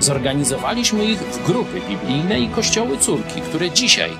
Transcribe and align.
Zorganizowaliśmy 0.00 1.04
ich 1.04 1.18
w 1.18 1.46
grupy 1.46 1.80
biblijne 1.88 2.40
i 2.40 2.48
kościoły 2.48 2.98
córki, 2.98 3.40
które 3.40 3.70
dzisiaj 3.70 4.10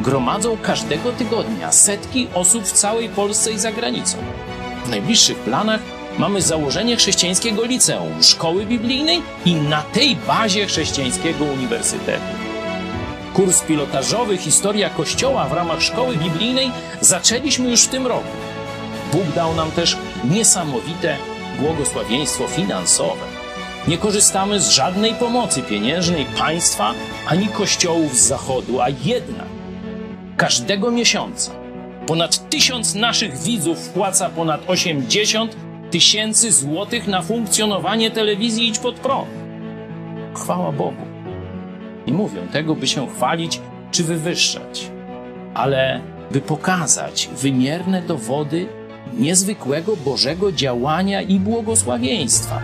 gromadzą 0.00 0.56
każdego 0.56 1.12
tygodnia 1.12 1.72
setki 1.72 2.28
osób 2.34 2.64
w 2.64 2.72
całej 2.72 3.08
Polsce 3.08 3.52
i 3.52 3.58
za 3.58 3.72
granicą. 3.72 4.18
W 4.84 4.88
najbliższych 4.88 5.38
planach 5.38 5.80
mamy 6.18 6.42
założenie 6.42 6.96
chrześcijańskiego 6.96 7.64
liceum, 7.64 8.22
szkoły 8.22 8.66
biblijnej 8.66 9.22
i 9.44 9.54
na 9.54 9.82
tej 9.82 10.16
bazie 10.16 10.66
chrześcijańskiego 10.66 11.44
uniwersytetu. 11.44 12.22
Kurs 13.34 13.62
pilotażowy 13.62 14.36
Historia 14.36 14.90
Kościoła 14.90 15.48
w 15.48 15.52
ramach 15.52 15.82
szkoły 15.82 16.16
biblijnej 16.16 16.70
zaczęliśmy 17.00 17.70
już 17.70 17.82
w 17.82 17.88
tym 17.88 18.06
roku. 18.06 18.36
Bóg 19.12 19.24
dał 19.34 19.54
nam 19.54 19.70
też 19.70 19.96
niesamowite 20.24 21.16
błogosławieństwo 21.60 22.46
finansowe. 22.46 23.31
Nie 23.88 23.98
korzystamy 23.98 24.60
z 24.60 24.70
żadnej 24.70 25.14
pomocy 25.14 25.62
pieniężnej 25.62 26.26
państwa 26.38 26.94
ani 27.28 27.48
kościołów 27.48 28.16
z 28.16 28.26
zachodu, 28.26 28.80
a 28.80 28.88
jednak 28.88 29.46
każdego 30.36 30.90
miesiąca 30.90 31.52
ponad 32.06 32.48
tysiąc 32.50 32.94
naszych 32.94 33.38
widzów 33.38 33.78
wpłaca 33.78 34.28
ponad 34.30 34.70
80 34.70 35.56
tysięcy 35.90 36.52
złotych 36.52 37.06
na 37.06 37.22
funkcjonowanie 37.22 38.10
telewizji 38.10 38.68
Idź 38.68 38.78
Pod 38.78 38.94
Prąd. 38.94 39.28
Chwała 40.34 40.72
Bogu. 40.72 41.06
Nie 42.06 42.12
mówię 42.12 42.40
tego, 42.52 42.74
by 42.74 42.86
się 42.86 43.08
chwalić 43.08 43.60
czy 43.90 44.04
wywyższać, 44.04 44.90
ale 45.54 46.00
by 46.30 46.40
pokazać 46.40 47.28
wymierne 47.36 48.02
dowody 48.02 48.66
niezwykłego 49.18 49.96
Bożego 49.96 50.52
działania 50.52 51.22
i 51.22 51.40
błogosławieństwa. 51.40 52.62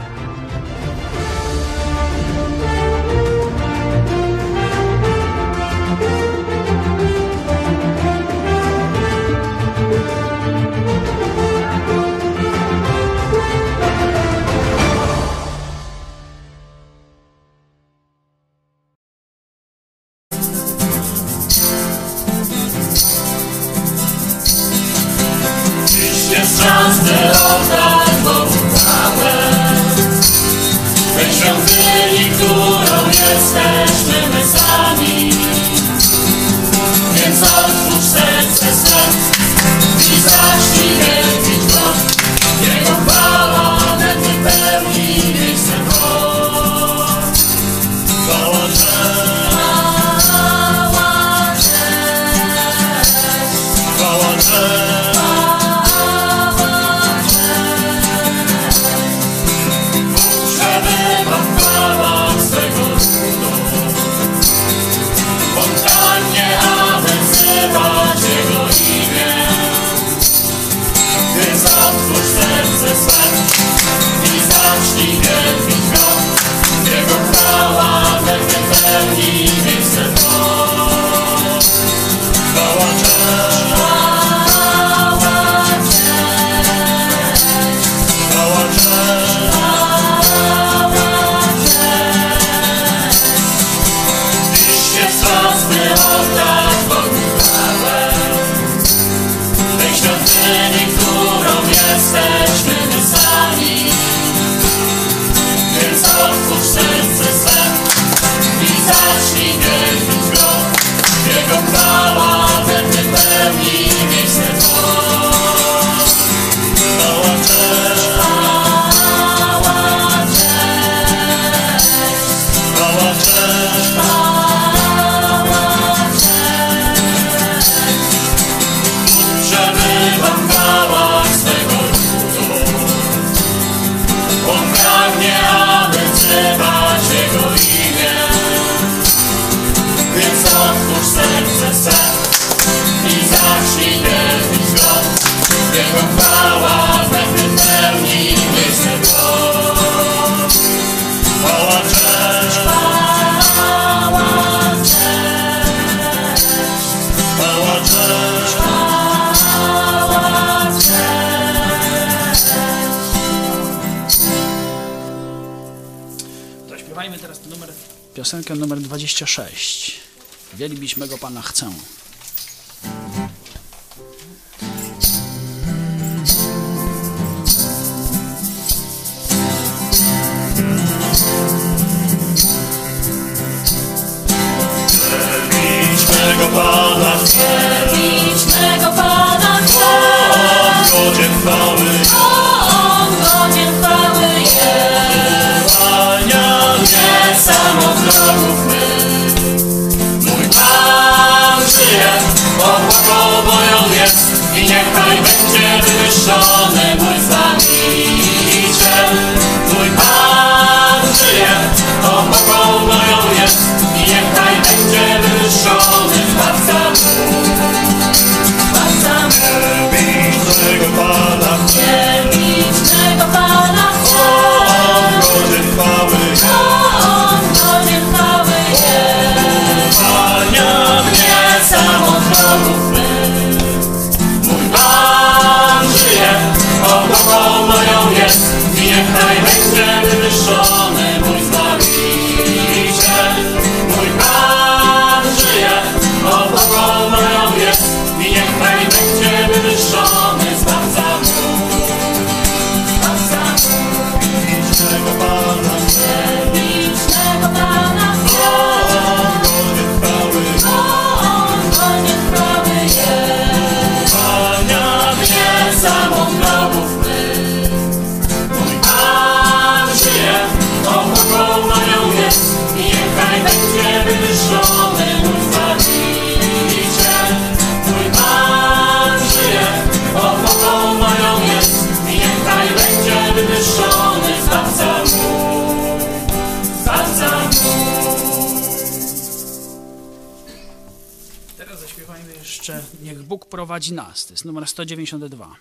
Prowadzi 293.50 293.94
nas. 293.94 294.26
To 294.26 294.32
jest 294.32 294.44
numer 294.44 294.66
192. 294.66 295.56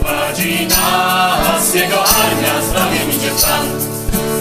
Prowadzi 0.00 0.66
nas 0.66 1.74
Jego 1.74 2.04
armia, 2.04 2.62
zbawień 2.70 3.08
idzie 3.08 3.30
w 3.30 3.44
plan. 3.44 3.66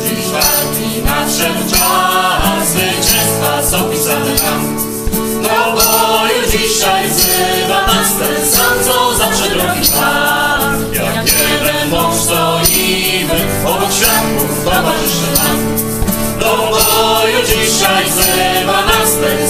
Dziś 0.04 0.26
walki 0.26 1.02
nadszedł 1.06 1.70
czas, 1.70 2.68
zwycięstwa 2.68 3.64
są 3.64 3.90
pisane 3.90 4.34
nam. 4.44 4.90
Do 5.44 5.72
boju 5.76 6.52
dzisiaj 6.52 7.10
wzywa 7.10 7.88
nas 7.88 8.14
ten 8.20 8.50
sam, 8.50 8.84
co 8.86 9.16
zawsze 9.18 9.50
drogi 9.50 9.90
Pan. 10.00 10.94
Jak 10.94 11.26
jeden 11.26 11.90
mąż 11.90 12.16
światłów 12.16 12.69
towarzyszy 14.70 15.32
nam. 15.36 15.60
Do 16.40 16.58
boju 16.58 17.40
dzisiaj 17.46 18.06
wzywa 18.06 18.86
nas 18.86 19.12
ten 19.22 19.48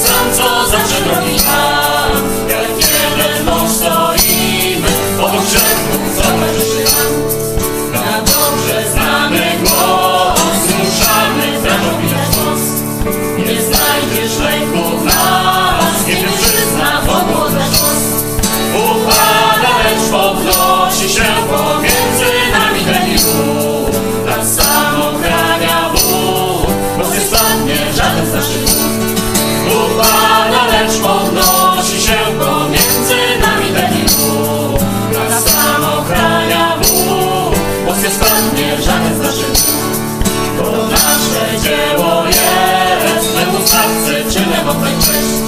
temu 43.79 44.01
starcy 44.05 44.33
czynem 44.33 44.69
oddaj 44.69 44.93
cześć. 44.93 45.39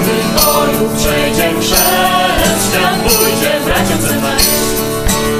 Gdy 0.00 0.16
boju 0.34 0.90
przejdzie 0.96 1.60
chrzest, 1.60 2.70
świat 2.70 2.94
pójdzie 3.02 3.60
braciom 3.64 4.00
ze 4.00 4.16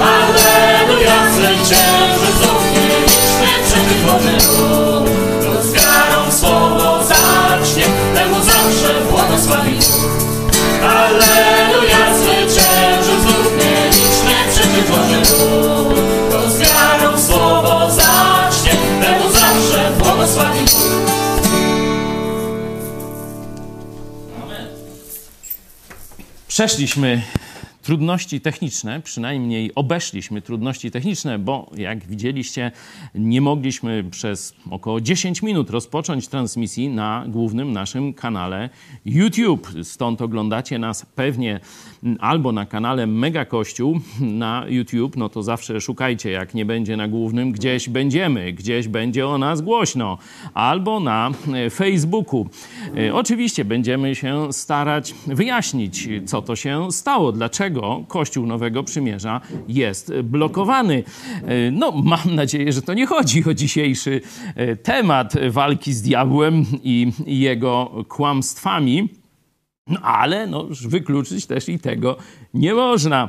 Alleluja, 0.02 1.32
zwycięży 1.34 2.32
znów 2.38 2.62
nieliczny 2.72 3.50
przeciw 3.66 4.06
Boży 4.06 4.32
lud. 4.32 5.10
Kto 5.40 5.62
z 5.62 5.72
wiarą 5.72 6.32
słowo 6.32 7.04
zacznie, 7.04 7.84
temu 8.14 8.36
zawsze 8.44 8.94
błogosławi 9.10 9.72
Bóg. 9.72 10.10
Alleluja, 10.82 12.16
zwycięży 12.18 13.20
znów 13.20 13.52
nieliczny 13.58 14.34
przeciw 14.50 14.90
Boży 14.90 15.18
lud. 15.18 15.98
Kto 16.28 16.50
z 16.50 16.58
wiarą 16.58 17.18
słowo 17.18 17.90
zacznie, 17.90 18.70
temu 19.00 19.32
zawsze 19.32 19.90
błogosławi 19.98 20.66
Przeszliśmy 26.56 27.22
trudności 27.86 28.40
techniczne, 28.40 29.00
przynajmniej 29.00 29.74
obeszliśmy 29.74 30.42
trudności 30.42 30.90
techniczne, 30.90 31.38
bo 31.38 31.70
jak 31.76 32.06
widzieliście, 32.06 32.72
nie 33.14 33.40
mogliśmy 33.40 34.04
przez 34.10 34.54
około 34.70 35.00
10 35.00 35.42
minut 35.42 35.70
rozpocząć 35.70 36.28
transmisji 36.28 36.88
na 36.88 37.24
głównym 37.28 37.72
naszym 37.72 38.14
kanale 38.14 38.70
YouTube. 39.04 39.68
Stąd 39.82 40.22
oglądacie 40.22 40.78
nas 40.78 41.06
pewnie 41.14 41.60
albo 42.20 42.52
na 42.52 42.66
kanale 42.66 43.06
Mega 43.06 43.44
Kościół 43.44 44.00
na 44.20 44.64
YouTube, 44.68 45.16
no 45.16 45.28
to 45.28 45.42
zawsze 45.42 45.80
szukajcie, 45.80 46.30
jak 46.30 46.54
nie 46.54 46.64
będzie 46.64 46.96
na 46.96 47.08
głównym, 47.08 47.52
gdzieś 47.52 47.88
będziemy, 47.88 48.52
gdzieś 48.52 48.88
będzie 48.88 49.28
o 49.28 49.38
nas 49.38 49.60
głośno, 49.60 50.18
albo 50.54 51.00
na 51.00 51.30
e, 51.54 51.70
Facebooku. 51.70 52.48
E, 52.96 53.14
Oczywiście 53.14 53.64
będziemy 53.64 54.14
się 54.14 54.52
starać 54.52 55.14
wyjaśnić, 55.26 56.08
co 56.26 56.42
to 56.42 56.56
się 56.56 56.92
stało, 56.92 57.32
dlaczego 57.32 57.75
Kościół 58.08 58.46
Nowego 58.46 58.82
Przymierza 58.82 59.40
jest 59.68 60.12
blokowany. 60.22 61.04
E, 61.44 61.70
No, 61.70 61.92
mam 62.04 62.34
nadzieję, 62.34 62.72
że 62.72 62.82
to 62.82 62.94
nie 62.94 63.06
chodzi 63.06 63.44
o 63.44 63.54
dzisiejszy 63.54 64.20
e, 64.54 64.76
temat 64.76 65.34
walki 65.50 65.92
z 65.92 66.02
diabłem 66.02 66.64
i 66.84 67.12
jego 67.26 68.04
kłamstwami. 68.08 69.08
No, 69.86 70.00
ale 70.00 70.46
no, 70.46 70.66
wykluczyć 70.88 71.46
też 71.46 71.68
i 71.68 71.78
tego 71.78 72.16
nie 72.54 72.74
można. 72.74 73.28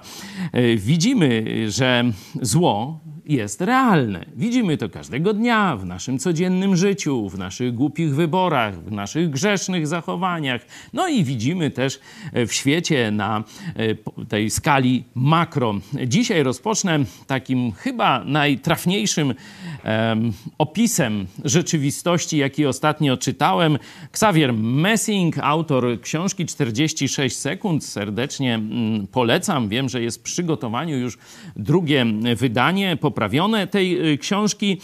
E, 0.52 0.76
Widzimy, 0.76 1.46
że 1.68 2.04
zło 2.42 3.00
jest 3.28 3.62
realne. 3.62 4.26
Widzimy 4.36 4.78
to 4.78 4.90
każdego 4.90 5.34
dnia 5.34 5.78
w 5.78 5.86
naszym 5.86 6.20
codziennym 6.20 6.76
życiu, 6.76 7.30
w 7.30 7.38
naszych 7.38 7.74
głupich 7.74 8.16
wyborach, 8.16 8.84
w 8.84 8.92
naszych 8.92 9.30
grzesznych 9.30 9.88
zachowaniach. 9.88 10.62
No 10.94 11.08
i 11.08 11.24
widzimy 11.24 11.72
też 11.72 12.00
w 12.34 12.54
świecie 12.54 13.12
na 13.12 13.44
e, 13.76 14.26
tej 14.26 14.50
skali 14.50 15.04
makro. 15.16 15.76
Dzisiaj 16.08 16.44
rozpocznę 16.44 17.00
takim 17.28 17.72
chyba 17.72 18.24
najtrafniejszym 18.24 19.28
um, 19.28 20.34
opisem 20.58 21.28
rzeczywistości, 21.46 22.38
jaki 22.38 22.66
ostatnio 22.66 23.18
czytałem. 23.18 23.78
Xavier 24.12 24.54
Messing, 24.54 25.38
autor 25.38 26.02
książki 26.02 26.46
46 26.46 27.38
sekund, 27.38 27.86
serdecznie 27.86 28.56
mm, 28.56 29.08
polecam. 29.08 29.70
Wiem, 29.70 29.90
że 29.90 30.02
jest 30.02 30.20
w 30.20 30.22
przygotowaniu 30.22 30.98
już 30.98 31.18
drugie 31.56 32.06
wydanie 32.36 32.98
poprawione 33.18 33.68
tej 33.68 34.14
y, 34.14 34.18
książki. 34.18 34.82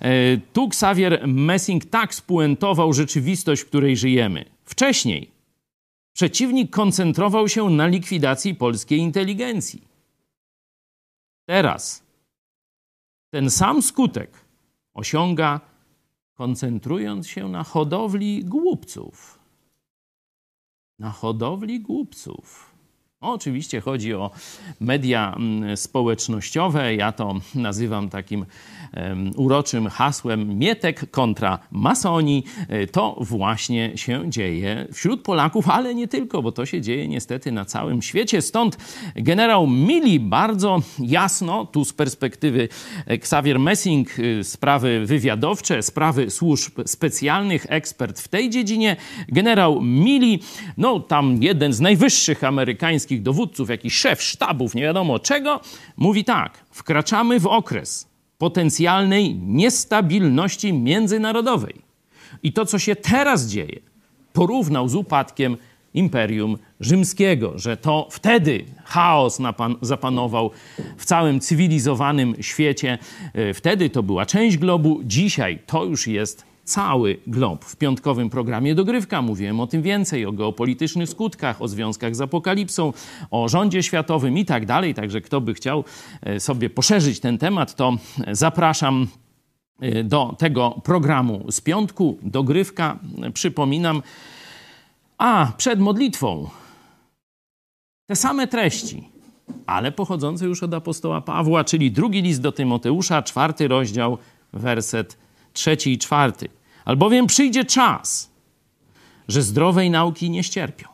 E, 0.00 0.36
tu 0.52 0.66
Xavier 0.66 1.28
Messing 1.28 1.84
tak 1.84 2.14
spuentował 2.14 2.92
rzeczywistość, 2.92 3.62
w 3.62 3.66
której 3.66 3.96
żyjemy. 3.96 4.44
Wcześniej 4.64 5.30
przeciwnik 6.12 6.70
koncentrował 6.70 7.48
się 7.48 7.70
na 7.70 7.86
likwidacji 7.86 8.54
polskiej 8.54 8.98
inteligencji. 8.98 9.82
Teraz 11.46 12.02
ten 13.30 13.50
sam 13.50 13.82
skutek 13.82 14.30
osiąga 14.94 15.60
koncentrując 16.34 17.28
się 17.28 17.48
na 17.48 17.64
hodowli 17.64 18.44
głupców. 18.44 19.38
Na 20.98 21.10
hodowli 21.10 21.80
głupców. 21.80 22.75
Oczywiście 23.20 23.80
chodzi 23.80 24.14
o 24.14 24.30
media 24.80 25.34
mm, 25.36 25.76
społecznościowe. 25.76 26.94
Ja 26.94 27.12
to 27.12 27.34
nazywam 27.54 28.08
takim 28.08 28.46
uroczym 29.36 29.88
hasłem 29.88 30.58
Mietek 30.58 31.10
kontra 31.10 31.58
masoni. 31.70 32.44
E, 32.68 32.86
to 32.86 33.16
właśnie 33.20 33.98
się 33.98 34.30
dzieje 34.30 34.86
wśród 34.92 35.22
Polaków, 35.22 35.68
ale 35.68 35.94
nie 35.94 36.08
tylko, 36.08 36.42
bo 36.42 36.52
to 36.52 36.66
się 36.66 36.80
dzieje 36.80 37.08
niestety 37.08 37.52
na 37.52 37.64
całym 37.64 38.02
świecie. 38.02 38.42
Stąd 38.42 38.76
generał 39.14 39.66
Mili 39.66 40.20
bardzo 40.20 40.80
jasno, 40.98 41.66
tu 41.66 41.84
z 41.84 41.92
perspektywy 41.92 42.68
Xavier 43.06 43.58
Messing, 43.58 44.18
y, 44.18 44.44
sprawy 44.44 45.06
wywiadowcze, 45.06 45.82
sprawy 45.82 46.30
służb 46.30 46.80
specjalnych, 46.86 47.66
ekspert 47.68 48.20
w 48.20 48.28
tej 48.28 48.50
dziedzinie. 48.50 48.96
Generał 49.28 49.80
Mili, 49.80 50.42
no 50.76 51.00
tam 51.00 51.42
jeden 51.42 51.72
z 51.72 51.80
najwyższych 51.80 52.44
amerykańskich 52.44 53.22
dowódców, 53.22 53.70
jakiś 53.70 53.94
szef 53.94 54.22
sztabów, 54.22 54.74
nie 54.74 54.82
wiadomo 54.82 55.18
czego, 55.18 55.60
mówi 55.96 56.24
tak: 56.24 56.64
wkraczamy 56.70 57.40
w 57.40 57.46
okres 57.46 58.15
potencjalnej 58.38 59.34
niestabilności 59.34 60.72
międzynarodowej. 60.72 61.74
I 62.42 62.52
to, 62.52 62.66
co 62.66 62.78
się 62.78 62.96
teraz 62.96 63.46
dzieje, 63.46 63.80
porównał 64.32 64.88
z 64.88 64.94
upadkiem 64.94 65.56
Imperium 65.94 66.58
Rzymskiego, 66.80 67.58
że 67.58 67.76
to 67.76 68.08
wtedy 68.10 68.64
chaos 68.84 69.40
zapanował 69.80 70.50
w 70.96 71.04
całym 71.04 71.40
cywilizowanym 71.40 72.34
świecie. 72.40 72.98
E, 73.34 73.54
wtedy 73.54 73.90
to 73.90 74.02
była 74.02 74.26
część 74.26 74.56
globu, 74.56 75.00
dzisiaj 75.04 75.58
to 75.66 75.84
już 75.84 76.06
jest 76.06 76.44
cały 76.66 77.20
glob. 77.26 77.64
W 77.64 77.76
piątkowym 77.76 78.30
programie 78.30 78.74
Dogrywka 78.74 79.22
mówiłem 79.22 79.60
o 79.60 79.66
tym 79.66 79.82
więcej, 79.82 80.26
o 80.26 80.32
geopolitycznych 80.32 81.08
skutkach, 81.08 81.62
o 81.62 81.68
związkach 81.68 82.16
z 82.16 82.20
apokalipsą, 82.20 82.92
o 83.30 83.48
rządzie 83.48 83.82
światowym 83.82 84.38
i 84.38 84.44
tak 84.44 84.66
dalej. 84.66 84.94
Także 84.94 85.20
kto 85.20 85.40
by 85.40 85.54
chciał 85.54 85.84
e, 86.22 86.40
sobie 86.40 86.70
poszerzyć 86.70 87.20
ten 87.20 87.38
temat, 87.38 87.74
to 87.74 87.96
zapraszam 88.32 89.06
e, 89.80 90.04
do 90.04 90.34
tego 90.38 90.80
programu 90.84 91.46
z 91.50 91.60
piątku. 91.60 92.18
Dogrywka, 92.22 92.98
przypominam. 93.34 94.02
A 95.18 95.52
przed 95.56 95.80
modlitwą 95.80 96.50
te 98.06 98.16
same 98.16 98.46
treści, 98.46 99.08
ale 99.66 99.92
pochodzące 99.92 100.46
już 100.46 100.62
od 100.62 100.74
apostoła 100.74 101.20
Pawła, 101.20 101.64
czyli 101.64 101.90
drugi 101.90 102.22
list 102.22 102.40
do 102.40 102.52
Tymoteusza, 102.52 103.22
czwarty 103.22 103.68
rozdział, 103.68 104.18
werset 104.52 105.18
trzeci 105.52 105.92
i 105.92 105.98
czwarty. 105.98 106.48
Albowiem 106.86 107.26
przyjdzie 107.26 107.64
czas, 107.64 108.30
że 109.28 109.42
zdrowej 109.42 109.90
nauki 109.90 110.30
nie 110.30 110.44
ścierpią. 110.44 110.88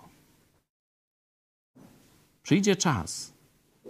Przyjdzie 2.43 2.77
czas, 2.77 3.33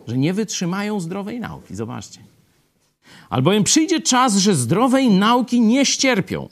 że 0.06 0.18
nie 0.18 0.35
wytrzymają 0.35 1.00
zdrowej 1.00 1.40
nauki. 1.40 1.75
Zobaczcie. 1.75 2.21
Albowiem 3.30 3.64
przyjdzie 3.64 4.00
czas, 4.00 4.37
że 4.37 4.54
zdrowej 4.54 5.11
nauki 5.11 5.61
nie 5.61 5.87
ścierpią, 5.87 6.49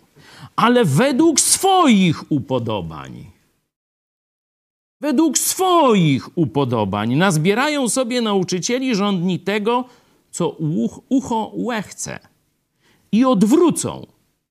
ale 0.57 0.85
według 0.85 1.41
swoich 1.41 2.33
upodobań. 2.33 3.31
Według 5.01 5.39
swoich 5.39 6.39
upodobań 6.39 7.15
nazbierają 7.15 7.89
sobie 7.89 8.21
nauczycieli 8.21 8.95
rządni 8.95 9.41
tego, 9.41 9.85
co 10.31 10.57
ucho 11.09 11.53
łechce 11.55 12.19
i 13.13 13.25
odwrócą 13.25 14.07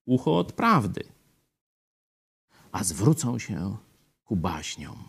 ucho 0.09 0.37
od 0.37 0.53
prawdy, 0.53 1.03
a 2.71 2.83
zwrócą 2.83 3.39
się 3.39 3.77
ku 4.23 4.35
baśniom. 4.35 5.03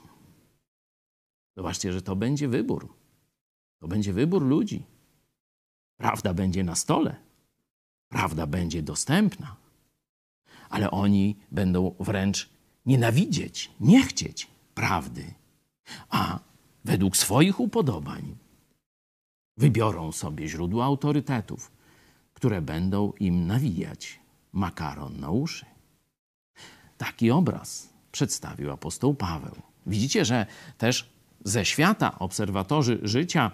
Zobaczcie, 1.57 1.92
że 1.92 2.02
to 2.02 2.16
będzie 2.16 2.49
wybór. 2.49 2.95
To 3.80 3.88
będzie 3.88 4.12
wybór 4.12 4.42
ludzi. 4.42 4.87
Prawda 5.97 6.35
będzie 6.35 6.64
na 6.64 6.75
stole. 6.75 7.16
Prawda 8.09 8.47
będzie 8.47 8.83
dostępna. 8.83 9.57
Ale 10.71 10.90
oni 10.90 11.37
będą 11.50 11.95
wręcz 12.00 12.50
nienawidzieć, 12.87 13.71
nie 13.80 14.02
chcieć 14.02 14.47
prawdy, 14.75 15.35
a 16.09 16.38
według 16.85 17.16
swoich 17.16 17.61
upodobań 17.61 18.37
wybiorą 19.57 20.12
sobie 20.12 20.49
źródła 20.49 20.85
autorytetów, 20.85 21.73
które 22.33 22.62
będą 22.62 23.12
im 23.12 23.47
nawijać 23.47 24.21
makaron 24.52 25.21
na 25.21 25.30
uszy. 25.30 25.66
Taki 26.99 27.30
obraz 27.30 27.88
przedstawił 28.12 28.71
apostoł 28.71 29.14
Paweł. 29.14 29.54
Widzicie, 29.87 30.25
że 30.25 30.47
też 30.78 31.11
ze 31.45 31.64
świata 31.64 32.19
obserwatorzy 32.19 33.00
życia 33.02 33.50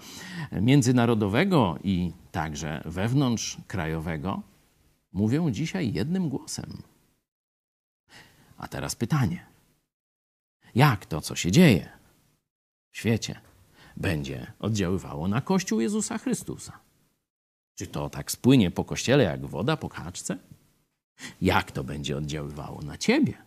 międzynarodowego 0.53 1.79
i 1.85 2.13
także 2.33 2.83
wewnątrz 2.85 3.57
krajowego 3.67 4.43
mówią 5.13 5.51
dzisiaj 5.51 5.93
jednym 5.93 6.29
głosem. 6.29 6.83
A 8.59 8.69
teraz 8.69 8.95
pytanie: 8.95 9.47
jak 10.75 11.07
to, 11.07 11.21
co 11.21 11.37
się 11.37 11.53
dzieje 11.53 11.89
w 12.91 12.99
świecie, 12.99 13.41
będzie 13.97 14.53
oddziaływało 14.59 15.29
na 15.29 15.41
Kościół 15.41 15.81
Jezusa 15.81 16.19
Chrystusa? 16.19 16.79
Czy 17.75 17.87
to 17.87 18.11
tak 18.11 18.31
spłynie 18.31 18.71
po 18.71 18.85
kościele 18.85 19.25
jak 19.25 19.47
woda 19.47 19.77
po 19.77 19.89
kaczce? 19.89 20.39
Jak 21.41 21.73
to 21.73 21.85
będzie 21.85 22.17
oddziaływało 22.17 22.83
na 22.83 22.99
ciebie? 22.99 23.43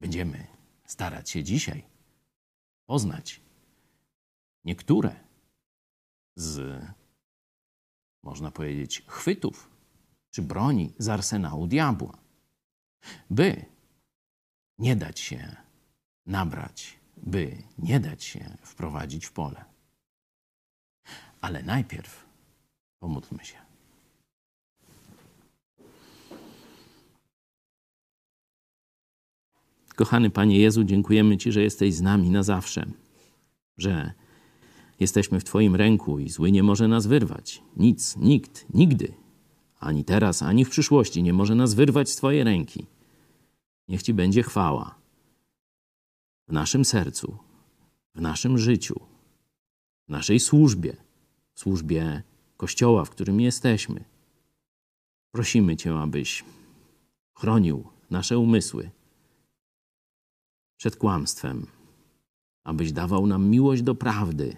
Będziemy 0.00 0.46
starać 0.86 1.30
się 1.30 1.44
dzisiaj 1.44 1.82
poznać 2.86 3.40
niektóre 4.64 5.16
z, 6.36 6.82
można 8.22 8.50
powiedzieć, 8.50 9.02
chwytów 9.06 9.70
czy 10.30 10.42
broni 10.42 10.92
z 10.98 11.08
arsenału 11.08 11.66
diabła, 11.66 12.18
by 13.30 13.64
nie 14.78 14.96
dać 14.96 15.20
się 15.20 15.56
nabrać, 16.26 16.98
by 17.16 17.62
nie 17.78 18.00
dać 18.00 18.24
się 18.24 18.56
wprowadzić 18.62 19.26
w 19.26 19.32
pole. 19.32 19.64
Ale 21.40 21.62
najpierw 21.62 22.26
pomódlmy 22.98 23.44
się. 23.44 23.65
Kochany 29.96 30.30
Panie 30.30 30.58
Jezu, 30.58 30.84
dziękujemy 30.84 31.36
Ci, 31.36 31.52
że 31.52 31.62
jesteś 31.62 31.94
z 31.94 32.00
nami 32.00 32.30
na 32.30 32.42
zawsze, 32.42 32.86
że 33.78 34.12
jesteśmy 35.00 35.40
w 35.40 35.44
Twoim 35.44 35.76
ręku 35.76 36.18
i 36.18 36.28
zły 36.28 36.52
nie 36.52 36.62
może 36.62 36.88
nas 36.88 37.06
wyrwać. 37.06 37.62
Nic, 37.76 38.16
nikt, 38.16 38.66
nigdy, 38.74 39.14
ani 39.80 40.04
teraz, 40.04 40.42
ani 40.42 40.64
w 40.64 40.70
przyszłości 40.70 41.22
nie 41.22 41.32
może 41.32 41.54
nas 41.54 41.74
wyrwać 41.74 42.10
z 42.10 42.16
Twojej 42.16 42.44
ręki. 42.44 42.86
Niech 43.88 44.02
Ci 44.02 44.14
będzie 44.14 44.42
chwała 44.42 44.94
w 46.48 46.52
naszym 46.52 46.84
sercu, 46.84 47.38
w 48.14 48.20
naszym 48.20 48.58
życiu, 48.58 49.00
w 50.08 50.10
naszej 50.10 50.40
służbie, 50.40 50.96
w 51.54 51.60
służbie 51.60 52.22
Kościoła, 52.56 53.04
w 53.04 53.10
którym 53.10 53.40
jesteśmy. 53.40 54.04
Prosimy 55.30 55.76
Cię, 55.76 55.98
abyś 55.98 56.44
chronił 57.34 57.84
nasze 58.10 58.38
umysły 58.38 58.90
przed 60.76 60.96
kłamstwem, 60.96 61.66
abyś 62.64 62.92
dawał 62.92 63.26
nam 63.26 63.48
miłość 63.48 63.82
do 63.82 63.94
prawdy, 63.94 64.56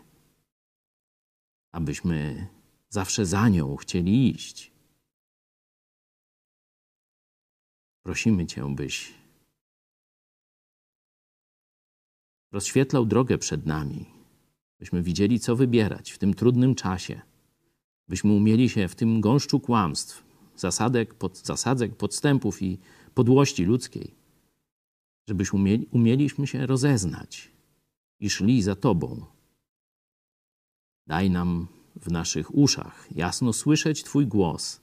abyśmy 1.72 2.46
zawsze 2.88 3.26
za 3.26 3.48
nią 3.48 3.76
chcieli 3.76 4.30
iść. 4.30 4.72
Prosimy 8.02 8.46
Cię, 8.46 8.74
byś 8.74 9.14
rozświetlał 12.52 13.06
drogę 13.06 13.38
przed 13.38 13.66
nami, 13.66 14.06
byśmy 14.78 15.02
widzieli, 15.02 15.40
co 15.40 15.56
wybierać 15.56 16.10
w 16.10 16.18
tym 16.18 16.34
trudnym 16.34 16.74
czasie, 16.74 17.20
byśmy 18.08 18.32
umieli 18.32 18.68
się 18.68 18.88
w 18.88 18.94
tym 18.94 19.20
gąszczu 19.20 19.60
kłamstw, 19.60 20.24
zasadek, 20.56 21.14
pod, 21.14 21.38
zasadzek, 21.38 21.96
podstępów 21.96 22.62
i 22.62 22.78
podłości 23.14 23.64
ludzkiej, 23.64 24.17
żebyśmy 25.28 25.58
umieli, 25.58 25.86
umieliśmy 25.90 26.46
się 26.46 26.66
rozeznać 26.66 27.50
i 28.20 28.30
szli 28.30 28.62
za 28.62 28.76
Tobą. 28.76 29.26
Daj 31.06 31.30
nam 31.30 31.68
w 31.96 32.10
naszych 32.10 32.54
uszach 32.54 33.08
jasno 33.14 33.52
słyszeć 33.52 34.04
Twój 34.04 34.26
głos, 34.26 34.80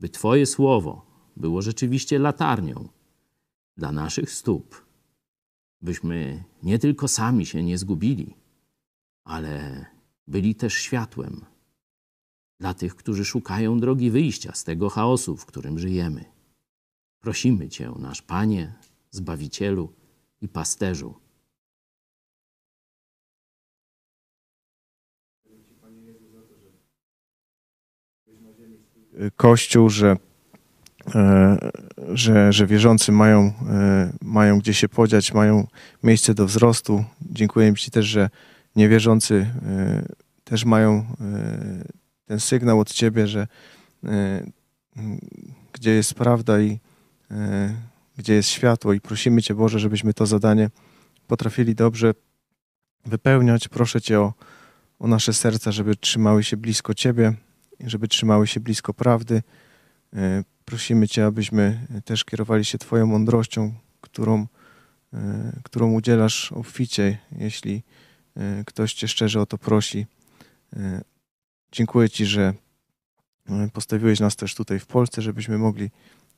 by 0.00 0.08
Twoje 0.08 0.46
słowo 0.46 1.06
było 1.36 1.62
rzeczywiście 1.62 2.18
latarnią 2.18 2.88
dla 3.76 3.92
naszych 3.92 4.30
stóp, 4.30 4.84
byśmy 5.82 6.44
nie 6.62 6.78
tylko 6.78 7.08
sami 7.08 7.46
się 7.46 7.62
nie 7.62 7.78
zgubili, 7.78 8.34
ale 9.24 9.86
byli 10.26 10.54
też 10.54 10.74
światłem 10.74 11.44
dla 12.60 12.74
tych, 12.74 12.96
którzy 12.96 13.24
szukają 13.24 13.80
drogi 13.80 14.10
wyjścia 14.10 14.52
z 14.54 14.64
tego 14.64 14.88
chaosu, 14.88 15.36
w 15.36 15.46
którym 15.46 15.78
żyjemy. 15.78 16.24
Prosimy 17.20 17.68
Cię, 17.68 17.92
nasz 17.98 18.22
Panie, 18.22 18.74
Zbawicielu 19.10 19.92
i 20.40 20.48
Pasterzu. 20.48 21.14
Kościół, 29.36 29.88
że, 29.88 30.16
e, 31.14 31.58
że, 32.08 32.52
że 32.52 32.66
wierzący 32.66 33.12
mają, 33.12 33.40
e, 33.40 34.12
mają 34.22 34.58
gdzie 34.58 34.74
się 34.74 34.88
podziać, 34.88 35.34
mają 35.34 35.66
miejsce 36.02 36.34
do 36.34 36.46
wzrostu. 36.46 37.04
Dziękuję 37.30 37.74
Ci 37.74 37.90
też, 37.90 38.06
że 38.06 38.30
niewierzący 38.76 39.34
e, 39.66 40.04
też 40.44 40.64
mają 40.64 41.06
ten 42.24 42.40
sygnał 42.40 42.80
od 42.80 42.92
Ciebie, 42.92 43.26
że 43.26 43.46
gdzie 45.72 45.90
jest 45.90 46.14
prawda 46.14 46.60
i 46.60 46.78
gdzie 48.20 48.34
jest 48.34 48.48
światło 48.48 48.92
i 48.92 49.00
prosimy 49.00 49.42
Cię 49.42 49.54
Boże, 49.54 49.78
żebyśmy 49.78 50.14
to 50.14 50.26
zadanie 50.26 50.70
potrafili 51.26 51.74
dobrze 51.74 52.14
wypełniać. 53.06 53.68
Proszę 53.68 54.00
Cię 54.00 54.20
o, 54.20 54.34
o 54.98 55.06
nasze 55.06 55.32
serca, 55.32 55.72
żeby 55.72 55.96
trzymały 55.96 56.44
się 56.44 56.56
blisko 56.56 56.94
Ciebie, 56.94 57.34
żeby 57.80 58.08
trzymały 58.08 58.46
się 58.46 58.60
blisko 58.60 58.94
prawdy. 58.94 59.42
E, 60.14 60.44
prosimy 60.64 61.08
Cię, 61.08 61.26
abyśmy 61.26 61.86
też 62.04 62.24
kierowali 62.24 62.64
się 62.64 62.78
Twoją 62.78 63.06
mądrością, 63.06 63.74
którą, 64.00 64.46
e, 65.14 65.52
którą 65.62 65.92
udzielasz 65.92 66.52
obficie, 66.52 67.18
jeśli 67.32 67.82
e, 68.36 68.64
ktoś 68.64 68.94
Cię 68.94 69.08
szczerze 69.08 69.40
o 69.40 69.46
to 69.46 69.58
prosi. 69.58 70.06
Dziękuję 71.72 72.10
Ci, 72.10 72.26
że 72.26 72.54
postawiłeś 73.72 74.20
nas 74.20 74.36
też 74.36 74.54
tutaj 74.54 74.78
w 74.78 74.86
Polsce, 74.86 75.22
żebyśmy 75.22 75.58
mogli 75.58 75.90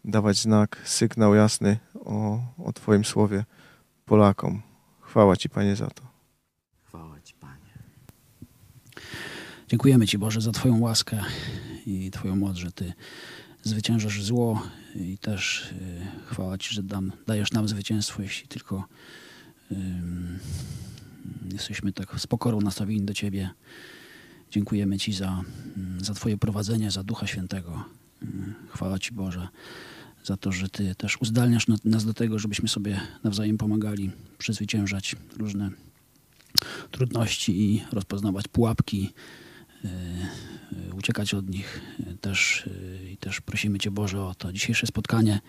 dawać 0.04 0.38
znak, 0.38 0.82
sygnał 0.84 1.34
jasny 1.34 1.78
o, 1.94 2.40
o 2.58 2.72
Twoim 2.72 3.04
słowie 3.04 3.44
Polakom. 4.04 4.62
Chwała 5.00 5.36
Ci, 5.36 5.48
Panie, 5.48 5.76
za 5.76 5.86
to. 5.86 6.02
Chwała 6.84 7.20
Ci, 7.20 7.34
Panie. 7.34 7.72
Dziękujemy 9.68 10.06
Ci, 10.06 10.18
Boże, 10.18 10.40
za 10.40 10.52
Twoją 10.52 10.80
łaskę 10.80 11.18
i 11.86 12.10
Twoją 12.10 12.36
moc, 12.36 12.56
że 12.56 12.72
Ty 12.72 12.92
zwyciężasz 13.62 14.22
zło 14.22 14.62
i 14.94 15.18
też 15.18 15.72
y, 15.72 16.06
chwała 16.26 16.58
Ci, 16.58 16.74
że 16.74 16.82
dam, 16.82 17.12
dajesz 17.26 17.52
nam 17.52 17.68
zwycięstwo, 17.68 18.22
jeśli 18.22 18.48
tylko 18.48 18.88
y, 19.72 19.76
jesteśmy 21.52 21.92
tak 21.92 22.20
z 22.20 22.26
pokorą 22.26 22.60
nastawieni 22.60 23.04
do 23.04 23.14
Ciebie. 23.14 23.50
Dziękujemy 24.50 24.98
Ci 24.98 25.12
za, 25.12 25.42
za 25.98 26.14
Twoje 26.14 26.38
prowadzenie, 26.38 26.90
za 26.90 27.02
Ducha 27.02 27.26
Świętego. 27.26 27.84
Chwała 28.68 28.98
Ci, 28.98 29.12
Boże, 29.12 29.48
za 30.24 30.36
to, 30.36 30.52
że 30.52 30.68
Ty 30.68 30.94
też 30.94 31.16
uzdalniasz 31.20 31.66
nas 31.84 32.04
do 32.04 32.14
tego, 32.14 32.38
żebyśmy 32.38 32.68
sobie 32.68 33.00
nawzajem 33.24 33.58
pomagali 33.58 34.10
przezwyciężać 34.38 35.16
różne 35.36 35.70
trudności 36.90 37.62
i 37.62 37.82
rozpoznawać 37.92 38.48
pułapki, 38.48 39.12
y, 39.84 39.88
y, 40.90 40.94
uciekać 40.94 41.34
od 41.34 41.50
nich. 41.50 41.80
Też, 42.20 42.66
y, 42.66 43.10
I 43.12 43.16
też 43.16 43.40
prosimy 43.40 43.78
Cię, 43.78 43.90
Boże, 43.90 44.22
o 44.22 44.34
to 44.34 44.52
dzisiejsze 44.52 44.86
spotkanie, 44.86 45.40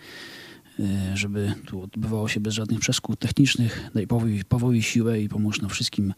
żeby 1.14 1.54
tu 1.66 1.82
odbywało 1.82 2.28
się 2.28 2.40
bez 2.40 2.54
żadnych 2.54 2.80
przeszkód 2.80 3.18
technicznych. 3.18 3.90
Daj 3.94 4.06
powołuj 4.48 4.82
siłę 4.82 5.20
i 5.20 5.28
pomóż 5.28 5.60
nam 5.60 5.70
wszystkim 5.70 6.14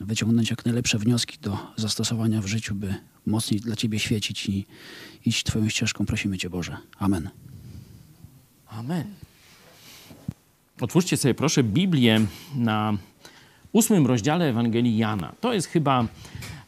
wyciągnąć 0.00 0.50
jak 0.50 0.64
najlepsze 0.64 0.98
wnioski 0.98 1.38
do 1.38 1.58
zastosowania 1.76 2.42
w 2.42 2.46
życiu, 2.46 2.74
by 2.74 2.94
mocniej 3.26 3.60
dla 3.60 3.76
Ciebie 3.76 3.98
świecić 3.98 4.48
i 4.48 4.66
iść 5.24 5.44
Twoją 5.44 5.68
ścieżką. 5.68 6.06
Prosimy 6.06 6.38
Cię, 6.38 6.50
Boże. 6.50 6.76
Amen. 6.98 7.47
Amen. 8.70 9.14
Otwórzcie 10.80 11.16
sobie 11.16 11.34
proszę 11.34 11.62
Biblię 11.62 12.20
na 12.56 12.96
ósmym 13.72 14.06
rozdziale 14.06 14.48
Ewangelii 14.48 14.96
Jana. 14.96 15.32
To 15.40 15.52
jest 15.52 15.66
chyba, 15.66 16.06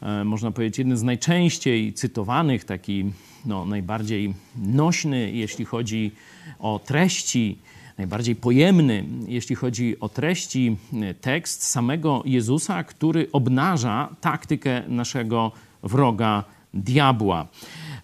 e, 0.02 0.24
można 0.24 0.50
powiedzieć, 0.50 0.78
jeden 0.78 0.96
z 0.96 1.02
najczęściej 1.02 1.92
cytowanych, 1.92 2.64
taki 2.64 3.12
no, 3.46 3.64
najbardziej 3.64 4.34
nośny, 4.56 5.30
jeśli 5.30 5.64
chodzi 5.64 6.12
o 6.58 6.80
treści, 6.84 7.58
najbardziej 7.98 8.36
pojemny, 8.36 9.04
jeśli 9.28 9.56
chodzi 9.56 10.00
o 10.00 10.08
treści, 10.08 10.76
e, 10.92 11.14
tekst 11.14 11.62
samego 11.62 12.22
Jezusa, 12.26 12.84
który 12.84 13.28
obnaża 13.32 14.08
taktykę 14.20 14.82
naszego 14.88 15.52
wroga 15.82 16.44
diabła. 16.74 17.46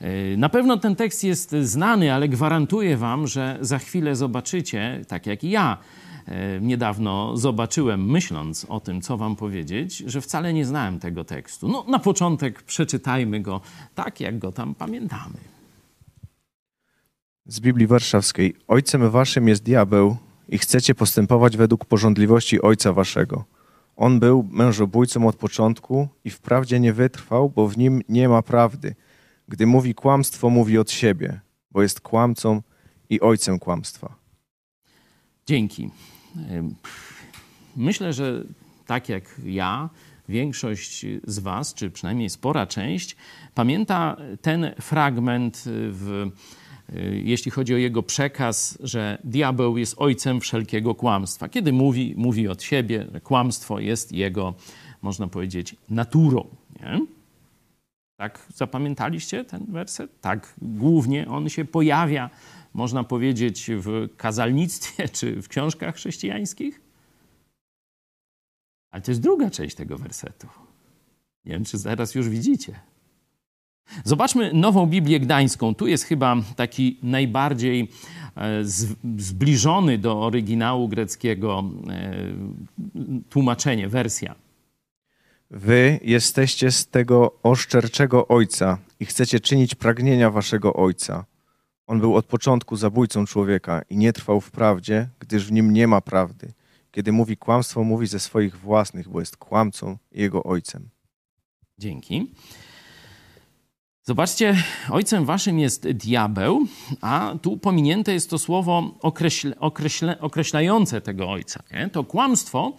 E, 0.00 0.36
na 0.36 0.48
pewno 0.48 0.76
ten 0.76 0.96
tekst 0.96 1.24
jest 1.24 1.54
znany, 1.62 2.14
ale 2.14 2.28
gwarantuję 2.28 2.96
Wam, 2.96 3.26
że 3.26 3.58
za 3.60 3.78
chwilę 3.78 4.16
zobaczycie, 4.16 5.04
tak 5.08 5.26
jak 5.26 5.44
i 5.44 5.50
ja 5.50 5.78
e, 6.26 6.60
niedawno 6.60 7.36
zobaczyłem, 7.36 8.10
myśląc 8.10 8.66
o 8.68 8.80
tym, 8.80 9.00
co 9.00 9.16
Wam 9.16 9.36
powiedzieć, 9.36 9.96
że 9.96 10.20
wcale 10.20 10.52
nie 10.52 10.64
znałem 10.64 11.00
tego 11.00 11.24
tekstu. 11.24 11.68
No, 11.68 11.84
na 11.88 11.98
początek 11.98 12.62
przeczytajmy 12.62 13.40
go 13.40 13.60
tak, 13.94 14.20
jak 14.20 14.38
go 14.38 14.52
tam 14.52 14.74
pamiętamy. 14.74 15.38
Z 17.46 17.60
Biblii 17.60 17.86
Warszawskiej. 17.86 18.54
Ojcem 18.68 19.10
Waszym 19.10 19.48
jest 19.48 19.62
diabeł 19.62 20.16
i 20.48 20.58
chcecie 20.58 20.94
postępować 20.94 21.56
według 21.56 21.84
porządliwości 21.84 22.62
Ojca 22.62 22.92
Waszego. 22.92 23.44
On 23.96 24.20
był 24.20 24.48
mężobójcą 24.50 25.28
od 25.28 25.36
początku 25.36 26.08
i 26.24 26.30
wprawdzie 26.30 26.80
nie 26.80 26.92
wytrwał, 26.92 27.50
bo 27.50 27.68
w 27.68 27.78
nim 27.78 28.02
nie 28.08 28.28
ma 28.28 28.42
prawdy– 28.42 28.94
gdy 29.48 29.66
mówi 29.66 29.94
kłamstwo, 29.94 30.50
mówi 30.50 30.78
od 30.78 30.90
siebie, 30.90 31.40
bo 31.70 31.82
jest 31.82 32.00
kłamcą 32.00 32.62
i 33.10 33.20
ojcem 33.20 33.58
kłamstwa. 33.58 34.14
Dzięki. 35.46 35.90
Myślę, 37.76 38.12
że 38.12 38.44
tak 38.86 39.08
jak 39.08 39.40
ja, 39.44 39.90
większość 40.28 41.06
z 41.24 41.38
Was, 41.38 41.74
czy 41.74 41.90
przynajmniej 41.90 42.30
spora 42.30 42.66
część, 42.66 43.16
pamięta 43.54 44.16
ten 44.42 44.74
fragment, 44.80 45.62
w, 45.66 46.30
jeśli 47.12 47.50
chodzi 47.50 47.74
o 47.74 47.76
jego 47.76 48.02
przekaz, 48.02 48.78
że 48.80 49.18
diabeł 49.24 49.78
jest 49.78 49.94
ojcem 49.98 50.40
wszelkiego 50.40 50.94
kłamstwa. 50.94 51.48
Kiedy 51.48 51.72
mówi, 51.72 52.14
mówi 52.16 52.48
od 52.48 52.62
siebie, 52.62 53.06
że 53.12 53.20
kłamstwo 53.20 53.80
jest 53.80 54.12
jego, 54.12 54.54
można 55.02 55.28
powiedzieć, 55.28 55.76
naturą. 55.88 56.46
Nie? 56.80 57.15
Tak 58.16 58.46
zapamiętaliście 58.54 59.44
ten 59.44 59.66
werset? 59.72 60.20
Tak, 60.20 60.54
głównie 60.62 61.28
on 61.28 61.48
się 61.48 61.64
pojawia, 61.64 62.30
można 62.74 63.04
powiedzieć, 63.04 63.70
w 63.74 64.08
kazalnictwie 64.16 65.08
czy 65.18 65.42
w 65.42 65.48
książkach 65.48 65.94
chrześcijańskich. 65.94 66.80
Ale 68.90 69.02
to 69.02 69.10
jest 69.10 69.20
druga 69.20 69.50
część 69.50 69.76
tego 69.76 69.98
wersetu. 69.98 70.46
Nie 71.44 71.52
wiem, 71.52 71.64
czy 71.64 71.78
zaraz 71.78 72.14
już 72.14 72.28
widzicie. 72.28 72.80
Zobaczmy 74.04 74.52
nową 74.52 74.86
Biblię 74.86 75.20
Gdańską. 75.20 75.74
Tu 75.74 75.86
jest 75.86 76.04
chyba 76.04 76.36
taki 76.56 76.98
najbardziej 77.02 77.88
e, 78.36 78.64
zbliżony 79.18 79.98
do 79.98 80.22
oryginału 80.22 80.88
greckiego 80.88 81.64
e, 81.88 82.14
tłumaczenie, 83.30 83.88
wersja. 83.88 84.45
Wy 85.50 86.00
jesteście 86.02 86.70
z 86.70 86.86
tego 86.86 87.38
oszczerczego 87.42 88.28
ojca 88.28 88.78
i 89.00 89.06
chcecie 89.06 89.40
czynić 89.40 89.74
pragnienia 89.74 90.30
waszego 90.30 90.74
ojca. 90.74 91.24
On 91.86 92.00
był 92.00 92.16
od 92.16 92.26
początku 92.26 92.76
zabójcą 92.76 93.26
człowieka 93.26 93.82
i 93.90 93.96
nie 93.96 94.12
trwał 94.12 94.40
w 94.40 94.50
prawdzie, 94.50 95.08
gdyż 95.18 95.46
w 95.46 95.52
nim 95.52 95.72
nie 95.72 95.86
ma 95.86 96.00
prawdy. 96.00 96.52
Kiedy 96.90 97.12
mówi 97.12 97.36
kłamstwo, 97.36 97.84
mówi 97.84 98.06
ze 98.06 98.20
swoich 98.20 98.58
własnych, 98.58 99.08
bo 99.08 99.20
jest 99.20 99.36
kłamcą 99.36 99.98
i 100.12 100.20
jego 100.20 100.44
ojcem. 100.44 100.88
Dzięki. 101.78 102.34
Zobaczcie, 104.02 104.62
ojcem 104.90 105.24
waszym 105.24 105.58
jest 105.58 105.88
diabeł, 105.88 106.66
a 107.00 107.34
tu 107.42 107.56
pominięte 107.56 108.12
jest 108.12 108.30
to 108.30 108.38
słowo 108.38 108.94
określe, 109.00 109.58
określe, 109.58 110.20
określające 110.20 111.00
tego 111.00 111.30
ojca. 111.30 111.62
Nie? 111.72 111.90
To 111.90 112.04
kłamstwo 112.04 112.76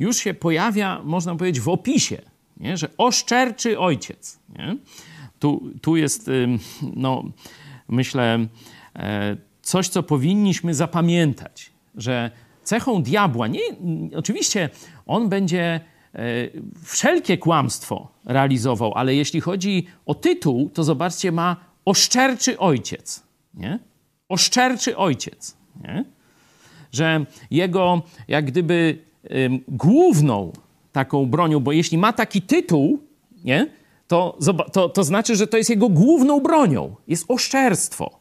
już 0.00 0.16
się 0.16 0.34
pojawia, 0.34 1.00
można 1.04 1.36
powiedzieć, 1.36 1.60
w 1.62 1.68
opisie, 1.68 2.22
nie? 2.56 2.76
że 2.76 2.88
oszczerczy 2.98 3.78
ojciec. 3.78 4.38
Nie? 4.58 4.76
Tu, 5.38 5.72
tu 5.82 5.96
jest, 5.96 6.30
no, 6.96 7.24
myślę, 7.88 8.46
e, 8.96 9.36
coś, 9.62 9.88
co 9.88 10.02
powinniśmy 10.02 10.74
zapamiętać, 10.74 11.70
że 11.94 12.30
cechą 12.64 13.02
diabła, 13.02 13.46
nie, 13.46 13.60
oczywiście 14.16 14.70
on 15.06 15.28
będzie 15.28 15.80
e, 16.14 16.20
wszelkie 16.84 17.38
kłamstwo 17.38 18.08
realizował, 18.24 18.94
ale 18.94 19.14
jeśli 19.14 19.40
chodzi 19.40 19.86
o 20.06 20.14
tytuł, 20.14 20.70
to 20.74 20.84
zobaczcie, 20.84 21.32
ma 21.32 21.56
oszczerczy 21.84 22.58
ojciec. 22.58 23.22
Nie? 23.54 23.78
Oszczerczy 24.28 24.96
ojciec. 24.96 25.56
Nie? 25.84 26.04
Że 26.92 27.26
jego, 27.50 28.02
jak 28.28 28.44
gdyby, 28.44 28.98
główną 29.68 30.52
taką 30.92 31.26
bronią, 31.26 31.60
bo 31.60 31.72
jeśli 31.72 31.98
ma 31.98 32.12
taki 32.12 32.42
tytuł, 32.42 32.98
nie? 33.44 33.70
To, 34.08 34.38
to, 34.72 34.88
to 34.88 35.04
znaczy, 35.04 35.36
że 35.36 35.46
to 35.46 35.56
jest 35.56 35.70
jego 35.70 35.88
główną 35.88 36.40
bronią. 36.40 36.96
Jest 37.08 37.24
oszczerstwo. 37.28 38.20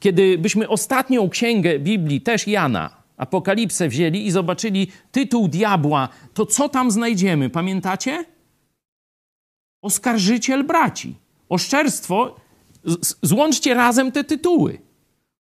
Kiedy 0.00 0.38
byśmy 0.38 0.68
ostatnią 0.68 1.28
księgę 1.28 1.78
Biblii, 1.78 2.20
też 2.20 2.48
Jana, 2.48 3.00
Apokalipsę 3.16 3.88
wzięli 3.88 4.26
i 4.26 4.30
zobaczyli 4.30 4.90
tytuł 5.12 5.48
diabła, 5.48 6.08
to 6.34 6.46
co 6.46 6.68
tam 6.68 6.90
znajdziemy? 6.90 7.50
Pamiętacie? 7.50 8.24
Oskarżyciel 9.82 10.64
braci. 10.64 11.14
Oszczerstwo, 11.48 12.36
złączcie 13.22 13.74
razem 13.74 14.12
te 14.12 14.24
tytuły. 14.24 14.78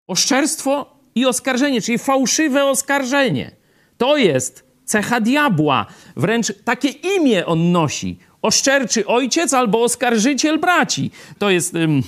Oszczerstwo 0.07 0.98
i 1.14 1.26
oskarżenie, 1.26 1.81
czyli 1.81 1.98
fałszywe 1.98 2.64
oskarżenie. 2.64 3.57
To 3.98 4.16
jest 4.16 4.64
cecha 4.84 5.20
diabła. 5.20 5.87
Wręcz 6.16 6.52
takie 6.64 6.88
imię 6.88 7.46
on 7.46 7.72
nosi. 7.72 8.18
Oszczerczy 8.42 9.06
ojciec 9.06 9.54
albo 9.54 9.82
oskarżyciel 9.82 10.58
braci. 10.58 11.11
To 11.38 11.50
jest... 11.50 11.74
Ym, 11.74 12.02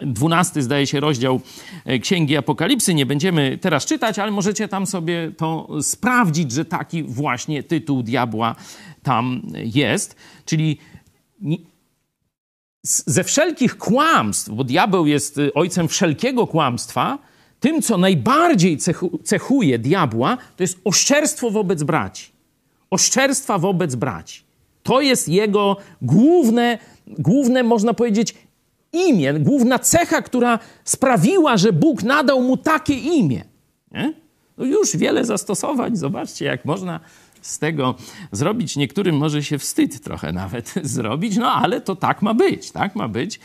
12 0.00 0.62
zdaje 0.62 0.86
się 0.86 1.00
rozdział 1.00 1.40
e, 1.84 1.98
Księgi 1.98 2.36
Apokalipsy. 2.36 2.94
Nie 2.94 3.06
będziemy 3.06 3.58
teraz 3.58 3.86
czytać, 3.86 4.18
ale 4.18 4.30
możecie 4.30 4.68
tam 4.68 4.86
sobie 4.86 5.32
to 5.36 5.68
sprawdzić, 5.82 6.52
że 6.52 6.64
taki 6.64 7.02
właśnie 7.02 7.62
tytuł 7.62 8.02
diabła 8.02 8.54
tam 9.02 9.42
jest. 9.54 10.16
Czyli 10.44 10.78
ze 12.82 13.24
wszelkich 13.24 13.78
kłamstw, 13.78 14.50
bo 14.50 14.64
diabeł 14.64 15.06
jest 15.06 15.38
y, 15.38 15.54
ojcem 15.54 15.88
wszelkiego 15.88 16.46
kłamstwa, 16.46 17.18
tym, 17.64 17.82
co 17.82 17.98
najbardziej 17.98 18.78
cechu, 18.78 19.18
cechuje 19.22 19.78
diabła, 19.78 20.36
to 20.56 20.62
jest 20.62 20.78
oszczerstwo 20.84 21.50
wobec 21.50 21.82
braci. 21.82 22.30
Oszczerstwa 22.90 23.58
wobec 23.58 23.94
braci. 23.94 24.42
To 24.82 25.00
jest 25.00 25.28
jego 25.28 25.76
główne, 26.02 26.78
główne, 27.06 27.62
można 27.62 27.94
powiedzieć, 27.94 28.34
imię, 28.92 29.34
główna 29.34 29.78
cecha, 29.78 30.22
która 30.22 30.58
sprawiła, 30.84 31.56
że 31.56 31.72
Bóg 31.72 32.02
nadał 32.02 32.42
mu 32.42 32.56
takie 32.56 32.94
imię. 32.94 33.44
Nie? 33.92 34.12
No 34.58 34.64
już 34.64 34.96
wiele 34.96 35.24
zastosowań. 35.24 35.96
Zobaczcie, 35.96 36.44
jak 36.44 36.64
można 36.64 37.00
z 37.44 37.58
tego 37.58 37.94
zrobić. 38.32 38.76
Niektórym 38.76 39.16
może 39.16 39.44
się 39.44 39.58
wstyd 39.58 40.00
trochę 40.00 40.32
nawet 40.32 40.74
zrobić, 40.96 41.36
no 41.36 41.52
ale 41.52 41.80
to 41.80 41.96
tak 41.96 42.22
ma 42.22 42.34
być, 42.34 42.70
tak 42.70 42.96
ma 42.96 43.08
być. 43.08 43.40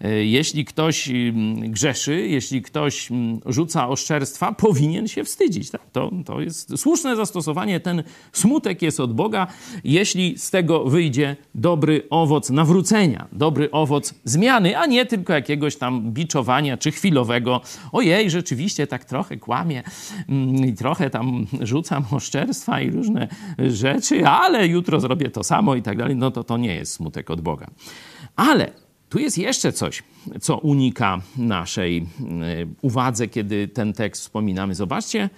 E, 0.00 0.24
Jeśli 0.24 0.64
ktoś 0.64 1.08
mm, 1.08 1.70
grzeszy, 1.70 2.28
jeśli 2.28 2.62
ktoś 2.62 3.10
mm, 3.10 3.40
rzuca 3.46 3.88
oszczerstwa, 3.88 4.52
powinien 4.52 5.08
się 5.08 5.24
wstydzić. 5.24 5.70
Tak? 5.70 5.80
To, 5.92 6.10
to 6.24 6.40
jest 6.40 6.78
słuszne 6.78 7.16
zastosowanie. 7.16 7.80
Ten 7.80 8.02
smutek 8.32 8.82
jest 8.82 9.00
od 9.00 9.14
Boga, 9.14 9.46
jeśli 9.84 10.38
z 10.38 10.50
tego 10.50 10.84
wyjdzie 10.84 11.36
dobry 11.54 12.02
owoc 12.10 12.50
nawrócenia, 12.50 13.28
dobry 13.32 13.70
owoc 13.70 14.14
zmiany, 14.24 14.78
a 14.78 14.86
nie 14.86 15.06
tylko 15.06 15.32
jakiegoś 15.32 15.76
tam 15.76 16.12
biczowania 16.12 16.76
czy 16.76 16.90
chwilowego. 16.90 17.60
Ojej, 17.92 18.30
rzeczywiście 18.30 18.86
tak 18.86 19.04
trochę 19.04 19.36
kłamie 19.36 19.82
mm, 20.28 20.64
i 20.66 20.74
trochę 20.74 21.10
tam 21.10 21.46
rzucam 21.60 22.04
oszczerstwa 22.10 22.80
i 22.80 22.90
różne 22.90 23.28
rzeczy, 23.58 24.26
ale 24.26 24.66
jutro 24.66 25.00
zrobię 25.00 25.30
to 25.30 25.44
samo 25.44 25.74
i 25.74 25.82
tak 25.82 25.98
dalej. 25.98 26.16
No 26.16 26.30
to 26.30 26.44
to 26.44 26.56
nie 26.56 26.74
jest 26.74 26.92
smutek 26.92 27.30
od 27.30 27.40
Boga. 27.40 27.66
Ale 28.36 28.72
tu 29.08 29.18
jest 29.18 29.38
jeszcze 29.38 29.72
coś, 29.72 30.02
co 30.40 30.58
unika 30.58 31.20
naszej 31.36 31.98
y, 31.98 32.04
uwadze, 32.82 33.28
kiedy 33.28 33.68
ten 33.68 33.92
tekst 33.92 34.22
wspominamy. 34.22 34.74
Zobaczcie, 34.74 35.30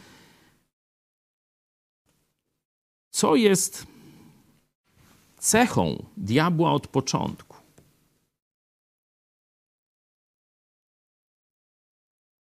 co 3.11 3.37
jest 3.37 3.87
cechą 5.39 6.05
diabła 6.17 6.73
od 6.73 6.87
początku. 6.87 7.57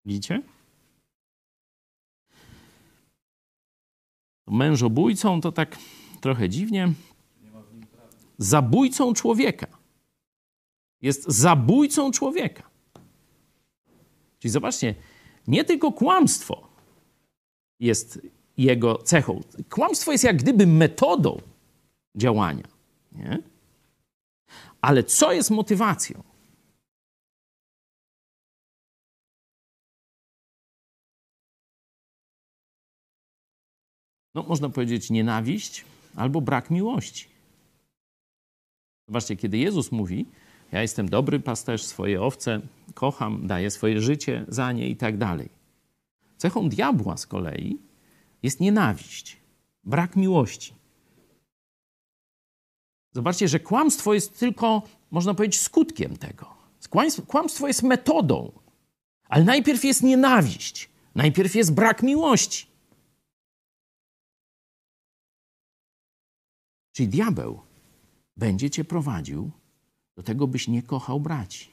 Widzicie? 0.05 0.43
Mężobójcą 4.47 5.41
to 5.41 5.53
tak 5.53 5.79
trochę 6.21 6.49
dziwnie. 6.49 6.93
Zabójcą 8.39 9.15
człowieka. 9.15 9.67
Jest 11.03 11.25
zabójcą 11.29 12.11
człowieka. 12.11 12.63
Czyli 14.39 14.53
zobaczcie, 14.53 14.95
nie 15.47 15.65
tylko 15.65 15.93
kłamstwo 15.93 16.69
jest 17.81 18.21
jego 18.57 18.99
cechą. 18.99 19.41
Kłamstwo 19.71 20.13
jest 20.13 20.25
jak 20.25 20.37
gdyby 20.37 20.67
metodą 20.67 21.41
działania. 22.17 22.65
Nie? 23.13 23.39
Ale 24.81 25.05
co 25.05 25.33
jest 25.33 25.51
motywacją? 25.51 26.23
No, 34.35 34.43
można 34.43 34.69
powiedzieć 34.69 35.11
nienawiść 35.11 35.85
albo 36.17 36.41
brak 36.41 36.71
miłości. 36.71 37.27
Zobaczcie, 39.09 39.37
kiedy 39.37 39.59
Jezus 39.59 39.93
mówi, 39.93 40.27
ja 40.73 40.83
jestem 40.83 41.09
dobry 41.09 41.41
pasterz, 41.41 41.83
swoje 41.83 42.23
owce 42.23 42.61
kocham, 42.95 43.47
daję 43.47 43.71
swoje 43.71 44.01
życie 44.01 44.45
za 44.49 44.73
nie 44.73 44.89
i 44.89 44.97
tak 44.97 45.19
dalej. 45.19 45.49
Cechą 46.37 46.69
diabła 46.69 47.17
z 47.17 47.27
kolei 47.27 47.79
jest 48.43 48.61
nienawiść, 48.61 49.37
brak 49.85 50.17
miłości. 50.17 50.75
Zobaczcie, 53.13 53.49
że 53.49 53.61
kłamstwo 53.61 54.15
jest 54.15 54.39
tylko, 54.39 54.83
można 55.11 55.35
powiedzieć, 55.35 55.61
skutkiem 55.61 56.17
tego. 56.17 56.55
Kłamstwo- 56.91 57.67
jest 57.67 57.83
metodą, 57.83 58.53
ale 59.29 59.45
najpierw 59.45 59.85
jest 59.85 60.03
nienawiść, 60.03 60.89
najpierw 61.15 61.55
jest 61.55 61.75
brak 61.75 62.03
miłości. 62.03 62.74
Czyli 66.95 67.09
diabeł 67.09 67.61
będzie 68.37 68.71
cię 68.71 68.85
prowadził 68.85 69.51
do 70.17 70.23
tego, 70.23 70.47
byś 70.47 70.69
nie 70.69 70.83
kochał 70.83 71.21
braci. 71.21 71.71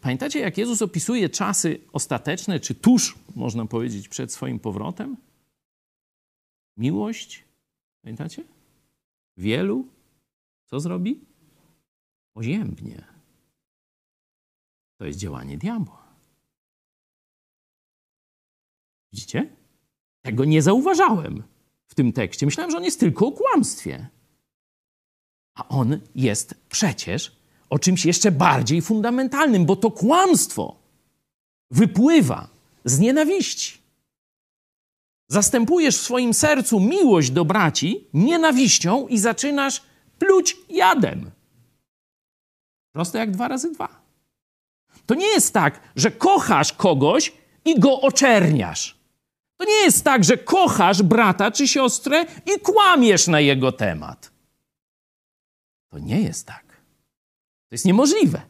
Pamiętacie, 0.00 0.40
jak 0.40 0.58
Jezus 0.58 0.82
opisuje 0.82 1.28
czasy 1.28 1.80
ostateczne, 1.92 2.60
czy 2.60 2.74
tuż, 2.74 3.18
można 3.36 3.66
powiedzieć, 3.66 4.08
przed 4.08 4.32
swoim 4.32 4.58
powrotem? 4.58 5.16
Miłość, 6.76 7.44
pamiętacie? 8.02 8.44
Wielu, 9.36 9.88
co 10.64 10.80
zrobi? 10.80 11.20
Oziębnie. 12.34 13.04
To 14.98 15.04
jest 15.06 15.18
działanie 15.18 15.58
diabła. 15.58 16.14
Widzicie? 19.12 19.56
Tego 20.22 20.44
nie 20.44 20.62
zauważałem 20.62 21.51
w 21.92 21.94
tym 21.94 22.12
tekście. 22.12 22.46
Myślałem, 22.46 22.70
że 22.70 22.76
on 22.76 22.84
jest 22.84 23.00
tylko 23.00 23.26
o 23.26 23.32
kłamstwie. 23.32 24.08
A 25.54 25.68
on 25.68 26.00
jest 26.14 26.54
przecież 26.68 27.36
o 27.70 27.78
czymś 27.78 28.04
jeszcze 28.04 28.30
bardziej 28.30 28.82
fundamentalnym, 28.82 29.66
bo 29.66 29.76
to 29.76 29.90
kłamstwo 29.90 30.76
wypływa 31.70 32.48
z 32.84 32.98
nienawiści. 32.98 33.78
Zastępujesz 35.28 35.98
w 35.98 36.02
swoim 36.02 36.34
sercu 36.34 36.80
miłość 36.80 37.30
do 37.30 37.44
braci 37.44 38.06
nienawiścią 38.14 39.08
i 39.08 39.18
zaczynasz 39.18 39.82
pluć 40.18 40.56
jadem. 40.68 41.30
Proste 42.92 43.18
jak 43.18 43.30
dwa 43.30 43.48
razy 43.48 43.72
dwa. 43.72 44.02
To 45.06 45.14
nie 45.14 45.26
jest 45.26 45.54
tak, 45.54 45.80
że 45.96 46.10
kochasz 46.10 46.72
kogoś 46.72 47.32
i 47.64 47.80
go 47.80 48.00
oczerniasz. 48.00 49.01
To 49.62 49.68
nie 49.68 49.84
jest 49.84 50.04
tak, 50.04 50.24
że 50.24 50.36
kochasz 50.36 51.02
brata 51.02 51.50
czy 51.50 51.68
siostrę 51.68 52.24
i 52.24 52.60
kłamiesz 52.60 53.26
na 53.26 53.40
jego 53.40 53.72
temat. 53.72 54.30
To 55.88 55.98
nie 55.98 56.20
jest 56.20 56.46
tak. 56.46 56.64
To 57.68 57.74
jest 57.74 57.84
niemożliwe. 57.84 58.40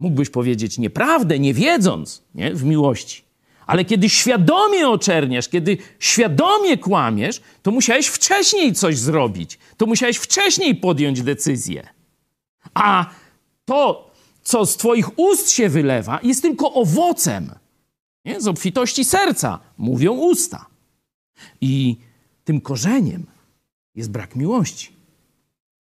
Mógłbyś 0.00 0.30
powiedzieć 0.30 0.78
nieprawdę, 0.78 1.38
nie 1.38 1.54
wiedząc 1.54 2.22
nie? 2.34 2.54
w 2.54 2.64
miłości. 2.64 3.24
Ale 3.66 3.84
kiedy 3.84 4.08
świadomie 4.08 4.88
oczerniasz, 4.88 5.48
kiedy 5.48 5.78
świadomie 5.98 6.78
kłamiesz, 6.78 7.40
to 7.62 7.70
musiałeś 7.70 8.06
wcześniej 8.06 8.72
coś 8.72 8.98
zrobić. 8.98 9.58
To 9.76 9.86
musiałeś 9.86 10.16
wcześniej 10.16 10.74
podjąć 10.74 11.22
decyzję. 11.22 11.88
A 12.74 13.10
to, 13.64 14.10
co 14.42 14.66
z 14.66 14.76
Twoich 14.76 15.18
ust 15.18 15.50
się 15.50 15.68
wylewa, 15.68 16.20
jest 16.22 16.42
tylko 16.42 16.72
owocem. 16.72 17.65
Nie? 18.26 18.40
Z 18.40 18.48
obfitości 18.48 19.04
serca 19.04 19.58
mówią 19.78 20.12
usta. 20.12 20.66
I 21.60 21.96
tym 22.44 22.60
korzeniem 22.60 23.26
jest 23.94 24.10
brak 24.10 24.36
miłości. 24.36 24.92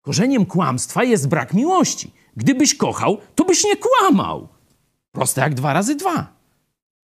Korzeniem 0.03 0.46
kłamstwa 0.46 1.05
jest 1.05 1.29
brak 1.29 1.55
miłości. 1.55 2.11
Gdybyś 2.37 2.74
kochał, 2.74 3.18
to 3.35 3.44
byś 3.44 3.64
nie 3.64 3.77
kłamał. 3.77 4.48
Proste 5.12 5.40
jak 5.40 5.55
dwa 5.55 5.72
razy 5.72 5.94
dwa. 5.94 6.33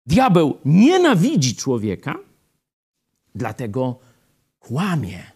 Diabeł 0.05 0.57
nienawidzi 0.65 1.55
człowieka, 1.55 2.15
dlatego 3.35 3.99
kłamie 4.59 5.31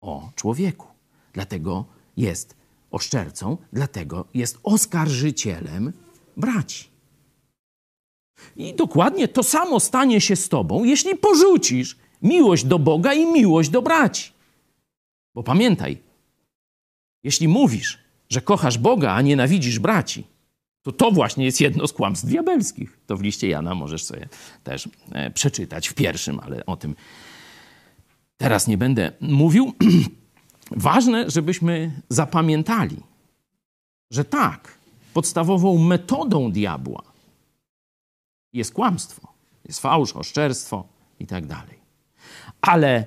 o 0.00 0.30
człowieku. 0.34 0.86
Dlatego 1.32 1.84
jest 2.16 2.56
oszczercą, 2.90 3.56
dlatego 3.72 4.24
jest 4.34 4.58
oskarżycielem 4.62 5.92
braci. 6.36 6.95
I 8.56 8.74
dokładnie 8.74 9.28
to 9.28 9.42
samo 9.42 9.80
stanie 9.80 10.20
się 10.20 10.36
z 10.36 10.48
tobą, 10.48 10.84
jeśli 10.84 11.16
porzucisz 11.16 11.96
miłość 12.22 12.64
do 12.64 12.78
Boga 12.78 13.14
i 13.14 13.26
miłość 13.26 13.70
do 13.70 13.82
braci. 13.82 14.32
Bo 15.34 15.42
pamiętaj, 15.42 15.98
jeśli 17.24 17.48
mówisz, 17.48 17.98
że 18.30 18.40
kochasz 18.40 18.78
Boga, 18.78 19.12
a 19.12 19.22
nienawidzisz 19.22 19.78
braci, 19.78 20.24
to 20.82 20.92
to 20.92 21.10
właśnie 21.10 21.44
jest 21.44 21.60
jedno 21.60 21.86
z 21.86 21.92
kłamstw 21.92 22.26
diabelskich. 22.26 22.98
To 23.06 23.16
w 23.16 23.22
liście 23.22 23.48
Jana 23.48 23.74
możesz 23.74 24.04
sobie 24.04 24.28
też 24.64 24.88
e, 25.12 25.30
przeczytać 25.30 25.88
w 25.88 25.94
pierwszym, 25.94 26.40
ale 26.40 26.66
o 26.66 26.76
tym 26.76 26.94
teraz 28.36 28.66
nie 28.66 28.78
będę 28.78 29.12
mówił. 29.20 29.72
Ważne, 30.70 31.30
żebyśmy 31.30 32.00
zapamiętali, 32.08 32.96
że 34.10 34.24
tak, 34.24 34.78
podstawową 35.14 35.78
metodą 35.78 36.52
diabła 36.52 37.02
jest 38.52 38.74
kłamstwo, 38.74 39.32
jest 39.64 39.80
fałsz, 39.80 40.16
oszczerstwo 40.16 40.88
i 41.20 41.26
tak 41.26 41.46
dalej. 41.46 41.78
Ale 42.60 43.06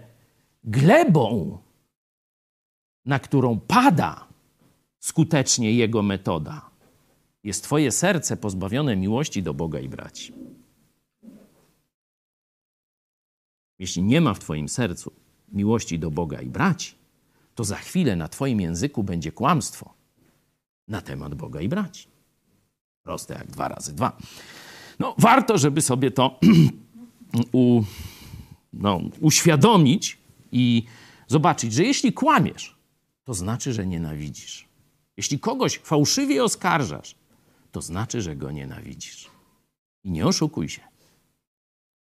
glebą, 0.64 1.58
na 3.06 3.20
którą 3.20 3.60
pada 3.60 4.28
skutecznie 5.00 5.72
jego 5.74 6.02
metoda, 6.02 6.70
jest 7.44 7.64
Twoje 7.64 7.92
serce 7.92 8.38
pozbawione 8.38 8.96
miłości 8.96 9.44
do 9.44 9.54
Boga 9.54 9.80
i 9.80 9.90
braci. 9.90 10.34
Jeśli 13.80 14.04
nie 14.04 14.22
ma 14.22 14.34
w 14.34 14.40
Twoim 14.40 14.70
sercu 14.70 15.12
miłości 15.52 16.00
do 16.00 16.12
Boga 16.12 16.42
i 16.42 16.50
braci, 16.50 16.96
to 17.56 17.64
za 17.64 17.76
chwilę 17.76 18.16
na 18.16 18.28
Twoim 18.28 18.62
języku 18.62 19.04
będzie 19.04 19.32
kłamstwo 19.32 19.94
na 20.88 21.02
temat 21.02 21.36
Boga 21.36 21.62
i 21.62 21.70
braci. 21.70 22.08
Proste 23.04 23.34
jak 23.34 23.48
dwa 23.48 23.68
razy 23.68 23.94
dwa. 23.94 24.18
No, 25.00 25.16
warto, 25.18 25.58
żeby 25.58 25.82
sobie 25.82 26.12
to 26.12 26.40
u, 27.52 27.84
no, 28.74 29.02
uświadomić 29.22 30.18
i 30.52 30.84
zobaczyć, 31.28 31.74
że 31.74 31.84
jeśli 31.84 32.14
kłamiesz, 32.14 32.76
to 33.24 33.34
znaczy, 33.34 33.74
że 33.74 33.88
nienawidzisz. 33.88 34.68
Jeśli 35.18 35.40
kogoś 35.40 35.78
fałszywie 35.78 36.44
oskarżasz, 36.44 37.16
to 37.72 37.82
znaczy, 37.82 38.22
że 38.22 38.36
go 38.36 38.52
nienawidzisz. 38.52 39.30
I 40.04 40.12
nie 40.12 40.28
oszukuj 40.28 40.70
się. 40.70 40.82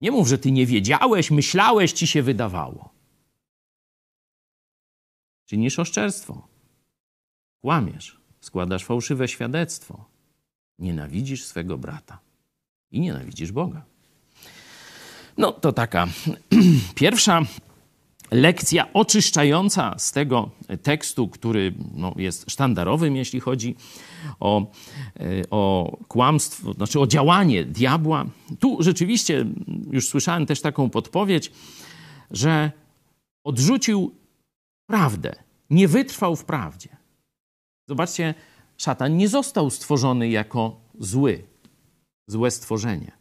Nie 0.02 0.12
mów, 0.12 0.28
że 0.28 0.38
ty 0.38 0.52
nie 0.52 0.66
wiedziałeś, 0.66 1.32
myślałeś, 1.32 1.92
ci 1.92 2.08
się 2.08 2.24
wydawało. 2.24 2.90
Czynisz 5.46 5.80
oszczerstwo. 5.80 6.48
Kłamiesz, 7.62 8.20
składasz 8.40 8.86
fałszywe 8.86 9.28
świadectwo. 9.28 10.06
Nienawidzisz 10.80 11.46
swego 11.46 11.78
brata 11.78 12.20
i 12.96 13.00
nienawidzisz 13.00 13.52
Boga. 13.52 13.82
No 15.38 15.52
to 15.52 15.74
taka 15.74 16.08
pierwsza 16.96 17.42
lekcja 18.32 18.94
oczyszczająca 18.94 19.96
z 19.98 20.12
tego 20.12 20.50
tekstu, 20.84 21.28
który 21.28 21.74
no, 21.96 22.14
jest 22.16 22.52
sztandarowym, 22.52 23.16
jeśli 23.16 23.40
chodzi 23.40 23.76
o, 24.40 24.72
o 25.50 25.92
kłamstwo, 26.08 26.74
znaczy 26.74 27.00
o 27.00 27.08
działanie 27.08 27.66
diabła. 27.66 28.26
Tu 28.60 28.78
rzeczywiście 28.80 29.46
już 29.92 30.08
słyszałem 30.08 30.46
też 30.46 30.62
taką 30.62 30.90
podpowiedź, 30.90 31.52
że 32.32 32.72
odrzucił 33.44 34.16
prawdę, 34.90 35.36
nie 35.70 35.88
wytrwał 35.88 36.36
w 36.36 36.46
prawdzie. 36.46 36.90
Zobaczcie, 37.90 38.34
szatan 38.78 39.18
nie 39.18 39.30
został 39.30 39.70
stworzony 39.70 40.30
jako 40.30 40.80
zły, 41.00 41.44
złe 42.28 42.52
stworzenie. 42.52 43.12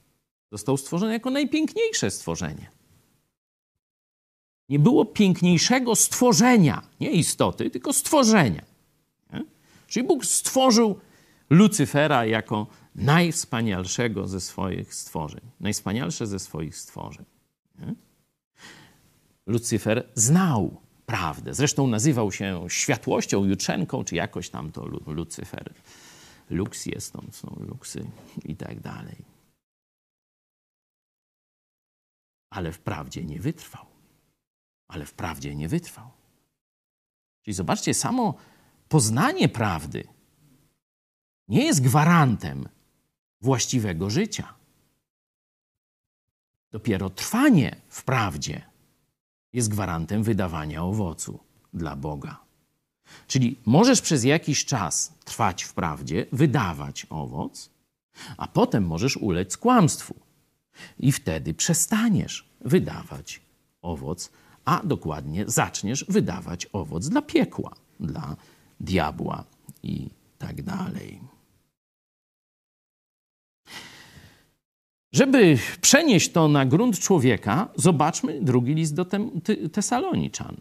Został 0.52 0.76
stworzony 0.76 1.12
jako 1.12 1.30
najpiękniejsze 1.30 2.10
stworzenie. 2.10 2.70
Nie 4.68 4.78
było 4.78 5.04
piękniejszego 5.04 5.96
stworzenia, 5.96 6.82
nie 7.00 7.10
istoty, 7.10 7.70
tylko 7.70 7.92
stworzenia. 7.92 8.64
Nie? 9.32 9.44
Czyli 9.86 10.06
Bóg 10.06 10.26
stworzył 10.26 11.00
Lucyfera 11.50 12.26
jako 12.26 12.66
najwspanialszego 12.94 14.28
ze 14.28 14.40
swoich 14.40 14.94
stworzeń. 14.94 15.40
Najwspanialsze 15.60 16.26
ze 16.26 16.38
swoich 16.38 16.76
stworzeń. 16.76 17.24
Nie? 17.78 17.94
Lucyfer 19.46 20.08
znał 20.14 20.80
prawdę. 21.06 21.54
Zresztą 21.54 21.86
nazywał 21.86 22.32
się 22.32 22.64
światłością, 22.68 23.44
jutrzenką, 23.44 24.04
czy 24.04 24.16
jakoś 24.16 24.50
tam 24.50 24.72
to 24.72 24.86
Lucyfer. 25.06 25.74
Lux 26.50 26.86
jest, 26.86 27.12
tam 27.12 27.32
są 27.32 27.56
luksy 27.60 28.10
i 28.44 28.56
tak 28.56 28.80
dalej. 28.80 29.24
Ale 32.50 32.72
wprawdzie 32.72 33.24
nie 33.24 33.40
wytrwał. 33.40 33.86
Ale 34.88 35.06
wprawdzie 35.06 35.54
nie 35.54 35.68
wytrwał. 35.68 36.10
Czyli 37.42 37.54
zobaczcie, 37.54 37.94
samo 37.94 38.34
poznanie 38.88 39.48
prawdy 39.48 40.08
nie 41.48 41.64
jest 41.64 41.82
gwarantem 41.82 42.68
właściwego 43.40 44.10
życia. 44.10 44.54
Dopiero 46.70 47.10
trwanie 47.10 47.76
w 47.88 48.04
prawdzie 48.04 48.70
jest 49.52 49.68
gwarantem 49.68 50.22
wydawania 50.22 50.82
owocu 50.82 51.40
dla 51.72 51.96
Boga. 51.96 52.43
Czyli 53.26 53.56
możesz 53.66 54.00
przez 54.00 54.24
jakiś 54.24 54.64
czas 54.64 55.12
trwać 55.24 55.62
w 55.62 55.74
prawdzie, 55.74 56.26
wydawać 56.32 57.06
owoc, 57.10 57.70
a 58.36 58.48
potem 58.48 58.86
możesz 58.86 59.16
ulec 59.16 59.56
kłamstwu. 59.56 60.14
I 60.98 61.12
wtedy 61.12 61.54
przestaniesz 61.54 62.48
wydawać 62.60 63.40
owoc, 63.82 64.30
a 64.64 64.80
dokładnie 64.84 65.44
zaczniesz 65.46 66.04
wydawać 66.08 66.66
owoc 66.72 67.08
dla 67.08 67.22
piekła, 67.22 67.74
dla 68.00 68.36
diabła 68.80 69.44
i 69.82 70.08
tak 70.38 70.62
dalej. 70.62 71.20
Żeby 75.12 75.58
przenieść 75.80 76.32
to 76.32 76.48
na 76.48 76.66
grunt 76.66 76.98
człowieka, 76.98 77.68
zobaczmy 77.76 78.40
drugi 78.40 78.74
list 78.74 78.94
do 78.94 79.06
Tesaloniczan, 79.72 80.56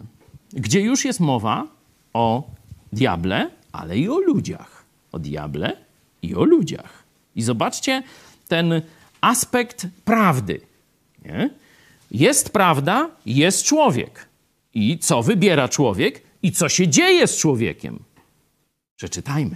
gdzie 0.53 0.81
już 0.81 1.05
jest 1.05 1.19
mowa 1.19 1.67
o 2.13 2.51
diable, 2.93 3.49
ale 3.71 3.97
i 3.97 4.09
o 4.09 4.19
ludziach. 4.19 4.83
O 5.11 5.19
diable 5.19 5.77
i 6.21 6.35
o 6.35 6.43
ludziach. 6.43 7.03
I 7.35 7.41
zobaczcie 7.41 8.03
ten 8.47 8.81
aspekt 9.21 9.87
prawdy. 10.05 10.61
Nie? 11.25 11.49
Jest 12.11 12.49
prawda, 12.49 13.09
jest 13.25 13.63
człowiek. 13.63 14.27
I 14.73 14.99
co 14.99 15.23
wybiera 15.23 15.69
człowiek 15.69 16.21
i 16.43 16.51
co 16.51 16.69
się 16.69 16.87
dzieje 16.87 17.27
z 17.27 17.37
człowiekiem? 17.37 17.99
Przeczytajmy. 18.95 19.55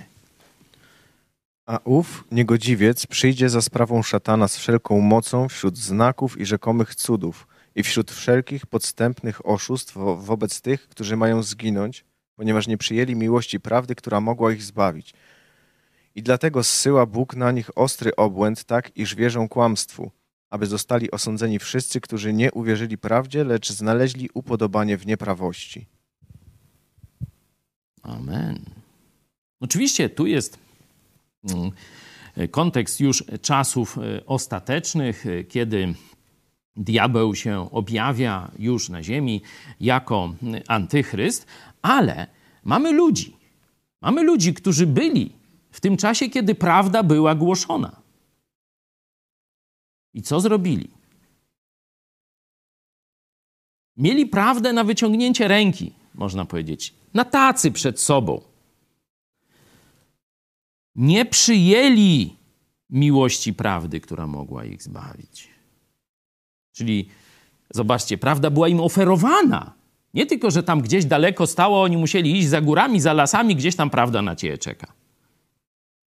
A 1.65 1.79
ów 1.83 2.23
niegodziwiec 2.31 3.05
przyjdzie 3.05 3.49
za 3.49 3.61
sprawą 3.61 4.03
szatana 4.03 4.47
z 4.47 4.57
wszelką 4.57 5.01
mocą 5.01 5.49
wśród 5.49 5.77
znaków 5.77 6.39
i 6.39 6.45
rzekomych 6.45 6.95
cudów 6.95 7.47
i 7.75 7.83
wśród 7.83 8.11
wszelkich 8.11 8.65
podstępnych 8.65 9.45
oszustw 9.45 9.93
wo 9.93 10.17
wobec 10.17 10.61
tych, 10.61 10.89
którzy 10.89 11.17
mają 11.17 11.43
zginąć, 11.43 12.05
ponieważ 12.37 12.67
nie 12.67 12.77
przyjęli 12.77 13.15
miłości 13.15 13.59
prawdy, 13.59 13.95
która 13.95 14.21
mogła 14.21 14.53
ich 14.53 14.63
zbawić. 14.63 15.13
I 16.15 16.23
dlatego 16.23 16.63
zsyła 16.63 17.05
Bóg 17.05 17.35
na 17.35 17.51
nich 17.51 17.77
ostry 17.77 18.15
obłęd, 18.15 18.63
tak 18.63 18.97
iż 18.97 19.15
wierzą 19.15 19.49
kłamstwu, 19.49 20.11
aby 20.49 20.65
zostali 20.65 21.11
osądzeni 21.11 21.59
wszyscy, 21.59 22.01
którzy 22.01 22.33
nie 22.33 22.51
uwierzyli 22.51 22.97
prawdzie, 22.97 23.43
lecz 23.43 23.71
znaleźli 23.71 24.29
upodobanie 24.33 24.97
w 24.97 25.05
nieprawości. 25.05 25.85
Amen. 28.03 28.59
Oczywiście 29.59 30.09
tu 30.09 30.25
jest 30.25 30.57
mm, 31.49 31.71
kontekst 32.51 32.99
już 32.99 33.23
czasów 33.41 33.97
e, 33.97 34.25
ostatecznych, 34.25 35.25
e, 35.25 35.43
kiedy 35.43 35.93
diabeł 36.75 37.35
się 37.35 37.71
objawia 37.71 38.51
już 38.59 38.89
na 38.89 39.03
ziemi 39.03 39.41
jako 39.79 40.33
antychryst, 40.67 41.45
ale 41.87 42.27
mamy 42.63 42.91
ludzi. 42.91 43.37
Mamy 44.01 44.23
ludzi, 44.23 44.53
którzy 44.53 44.87
byli 44.87 45.31
w 45.71 45.79
tym 45.79 45.97
czasie, 45.97 46.29
kiedy 46.29 46.55
prawda 46.55 47.03
była 47.03 47.35
głoszona. 47.35 48.01
I 50.13 50.21
co 50.21 50.39
zrobili? 50.39 50.89
Mieli 53.97 54.25
prawdę 54.25 54.73
na 54.73 54.83
wyciągnięcie 54.83 55.47
ręki, 55.47 55.93
można 56.13 56.45
powiedzieć, 56.45 56.93
na 57.13 57.25
tacy 57.25 57.71
przed 57.71 57.99
sobą. 57.99 58.41
Nie 60.95 61.25
przyjęli 61.25 62.35
miłości 62.89 63.53
prawdy, 63.53 63.99
która 63.99 64.27
mogła 64.27 64.65
ich 64.65 64.83
zbawić. 64.83 65.47
Czyli 66.71 67.09
zobaczcie, 67.69 68.17
prawda 68.17 68.49
była 68.49 68.67
im 68.67 68.79
oferowana. 68.79 69.76
Nie 70.13 70.25
tylko, 70.25 70.51
że 70.51 70.63
tam 70.63 70.81
gdzieś 70.81 71.05
daleko 71.05 71.47
stało, 71.47 71.81
oni 71.81 71.97
musieli 71.97 72.37
iść 72.37 72.47
za 72.47 72.61
górami, 72.61 72.99
za 72.99 73.13
lasami, 73.13 73.55
gdzieś 73.55 73.75
tam 73.75 73.89
prawda 73.89 74.21
na 74.21 74.35
ciebie 74.35 74.57
czeka. 74.57 74.93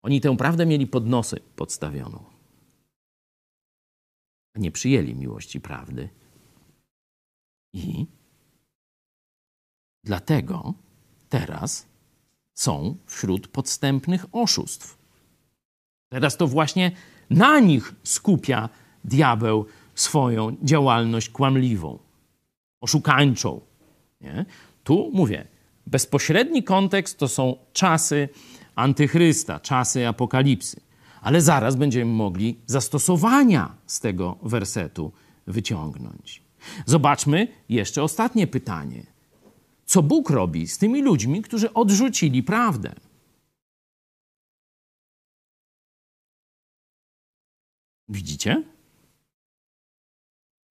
Oni 0.03 0.21
tę 0.21 0.37
prawdę 0.37 0.65
mieli 0.65 0.87
pod 0.87 1.07
nosy 1.07 1.39
podstawioną. 1.55 2.23
Nie 4.55 4.71
przyjęli 4.71 5.15
miłości 5.15 5.61
prawdy. 5.61 6.09
I 7.73 8.05
dlatego 10.03 10.73
teraz 11.29 11.87
są 12.53 12.97
wśród 13.05 13.47
podstępnych 13.47 14.25
oszustw. 14.31 14.97
Teraz 16.09 16.37
to 16.37 16.47
właśnie 16.47 16.91
na 17.29 17.59
nich 17.59 17.95
skupia 18.03 18.69
diabeł 19.03 19.65
swoją 19.95 20.57
działalność 20.63 21.29
kłamliwą, 21.29 21.99
oszukańczą. 22.81 23.61
Nie? 24.21 24.45
Tu 24.83 25.11
mówię, 25.13 25.47
bezpośredni 25.87 26.63
kontekst 26.63 27.17
to 27.17 27.27
są 27.27 27.57
czasy 27.73 28.29
antychrysta, 28.75 29.59
czasy 29.59 30.07
apokalipsy. 30.07 30.81
Ale 31.21 31.41
zaraz 31.41 31.75
będziemy 31.75 32.11
mogli 32.11 32.59
zastosowania 32.65 33.75
z 33.85 33.99
tego 33.99 34.37
wersetu 34.41 35.11
wyciągnąć. 35.47 36.43
Zobaczmy 36.85 37.47
jeszcze 37.69 38.03
ostatnie 38.03 38.47
pytanie. 38.47 39.05
Co 39.85 40.03
Bóg 40.03 40.29
robi 40.29 40.67
z 40.67 40.77
tymi 40.77 41.01
ludźmi, 41.01 41.41
którzy 41.41 41.73
odrzucili 41.73 42.43
prawdę? 42.43 42.95
Widzicie? 48.09 48.63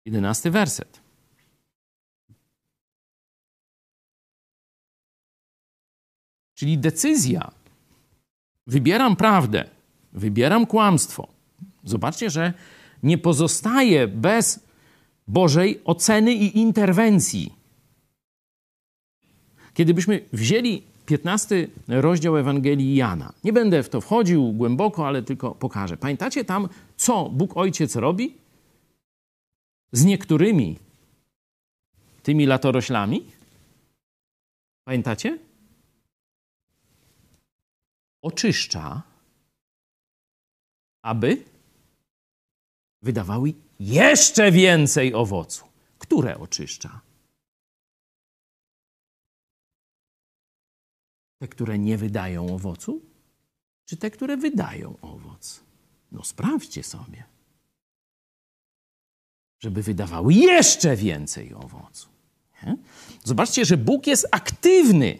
Jedenasty 0.05 0.51
werset. 0.51 1.00
Czyli 6.61 6.77
decyzja. 6.77 7.51
Wybieram 8.67 9.15
prawdę, 9.15 9.69
wybieram 10.13 10.65
kłamstwo. 10.65 11.27
Zobaczcie, 11.83 12.29
że 12.29 12.53
nie 13.03 13.17
pozostaje 13.17 14.07
bez 14.07 14.59
Bożej 15.27 15.81
oceny 15.85 16.33
i 16.33 16.57
interwencji. 16.59 17.53
Kiedybyśmy 19.73 20.25
wzięli 20.33 20.83
15 21.05 21.67
rozdział 21.87 22.37
Ewangelii 22.37 22.95
Jana, 22.95 23.33
nie 23.43 23.53
będę 23.53 23.83
w 23.83 23.89
to 23.89 24.01
wchodził 24.01 24.53
głęboko, 24.53 25.07
ale 25.07 25.23
tylko 25.23 25.55
pokażę. 25.55 25.97
Pamiętacie 25.97 26.45
tam, 26.45 26.69
co 26.97 27.29
Bóg 27.29 27.57
Ojciec 27.57 27.95
robi 27.95 28.33
z 29.91 30.05
niektórymi 30.05 30.77
tymi 32.23 32.45
latoroślami? 32.45 33.23
Pamiętacie? 34.85 35.50
Oczyszcza, 38.21 39.03
aby 41.01 41.45
wydawały 43.01 43.53
jeszcze 43.79 44.51
więcej 44.51 45.13
owocu. 45.13 45.65
Które 45.97 46.39
oczyszcza? 46.39 47.01
Te, 51.39 51.47
które 51.47 51.79
nie 51.79 51.97
wydają 51.97 52.55
owocu, 52.55 53.01
czy 53.85 53.97
te, 53.97 54.11
które 54.11 54.37
wydają 54.37 54.97
owoc? 55.01 55.63
No 56.11 56.23
sprawdźcie 56.23 56.83
sobie. 56.83 57.23
Żeby 59.59 59.83
wydawały 59.83 60.33
jeszcze 60.33 60.95
więcej 60.95 61.53
owocu. 61.53 62.09
Nie? 62.63 62.77
Zobaczcie, 63.23 63.65
że 63.65 63.77
Bóg 63.77 64.07
jest 64.07 64.27
aktywny 64.31 65.19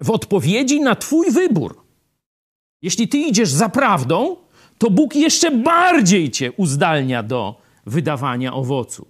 w 0.00 0.10
odpowiedzi 0.10 0.80
na 0.80 0.94
Twój 0.94 1.30
wybór. 1.30 1.80
Jeśli 2.82 3.08
Ty 3.08 3.18
idziesz 3.18 3.50
za 3.50 3.68
prawdą, 3.68 4.36
to 4.78 4.90
Bóg 4.90 5.16
jeszcze 5.16 5.50
bardziej 5.50 6.30
Cię 6.30 6.52
uzdalnia 6.52 7.22
do 7.22 7.60
wydawania 7.86 8.54
owocu. 8.54 9.06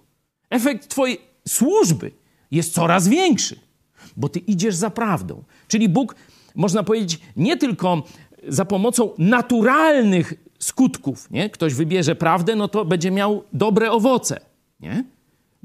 Efekt 0.49 0.87
Twojej 0.87 1.21
służby 1.47 2.11
jest 2.51 2.73
coraz 2.73 3.07
większy 3.07 3.69
bo 4.17 4.29
ty 4.29 4.39
idziesz 4.39 4.75
za 4.75 4.89
prawdą. 4.89 5.43
Czyli 5.67 5.89
Bóg, 5.89 6.15
można 6.55 6.83
powiedzieć, 6.83 7.19
nie 7.35 7.57
tylko 7.57 8.03
za 8.47 8.65
pomocą 8.65 9.09
naturalnych 9.17 10.33
skutków, 10.59 11.31
nie? 11.31 11.49
Ktoś 11.49 11.73
wybierze 11.73 12.15
prawdę, 12.15 12.55
no 12.55 12.67
to 12.67 12.85
będzie 12.85 13.11
miał 13.11 13.43
dobre 13.53 13.91
owoce, 13.91 14.39
nie? 14.79 15.03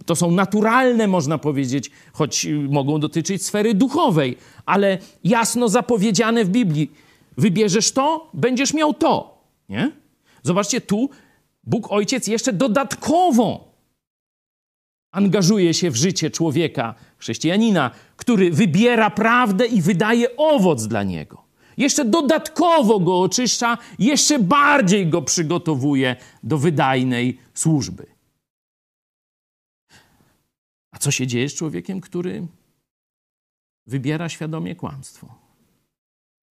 To 0.07 0.17
są 0.17 0.31
naturalne, 0.31 1.07
można 1.07 1.39
powiedzieć, 1.39 1.91
choć 2.13 2.47
mogą 2.71 3.01
dotyczyć 3.01 3.47
sfery 3.47 3.75
duchowej, 3.75 4.37
ale 4.67 4.99
jasno 5.25 5.69
zapowiedziane 5.69 6.45
w 6.45 6.49
Biblii. 6.49 6.91
Wybierzesz 7.39 7.93
to, 7.93 8.31
będziesz 8.35 8.75
miał 8.75 8.95
to, 8.95 9.39
nie? 9.69 9.93
Zobaczcie, 10.43 10.81
tu 10.81 11.11
Bóg 11.65 11.93
Ojciec 11.93 12.27
jeszcze 12.27 12.53
dodatkowo 12.53 13.75
angażuje 15.15 15.75
się 15.75 15.91
w 15.91 15.97
życie 15.97 16.31
człowieka, 16.31 16.95
chrześcijanina, 17.19 17.91
który 18.17 18.51
wybiera 18.51 19.11
prawdę 19.11 19.67
i 19.67 19.83
wydaje 19.83 20.37
owoc 20.37 20.87
dla 20.87 21.03
niego. 21.03 21.45
Jeszcze 21.77 22.05
dodatkowo 22.05 23.01
go 23.01 23.21
oczyszcza, 23.21 23.79
jeszcze 23.99 24.39
bardziej 24.39 25.07
go 25.07 25.23
przygotowuje 25.23 26.17
do 26.43 26.59
wydajnej 26.59 27.39
służby. 27.55 28.14
A 30.95 30.99
co 30.99 31.11
się 31.11 31.27
dzieje 31.27 31.49
z 31.49 31.55
człowiekiem, 31.55 32.01
który 32.01 32.47
wybiera 33.87 34.29
świadomie 34.29 34.77
kłamstwo? 34.77 35.35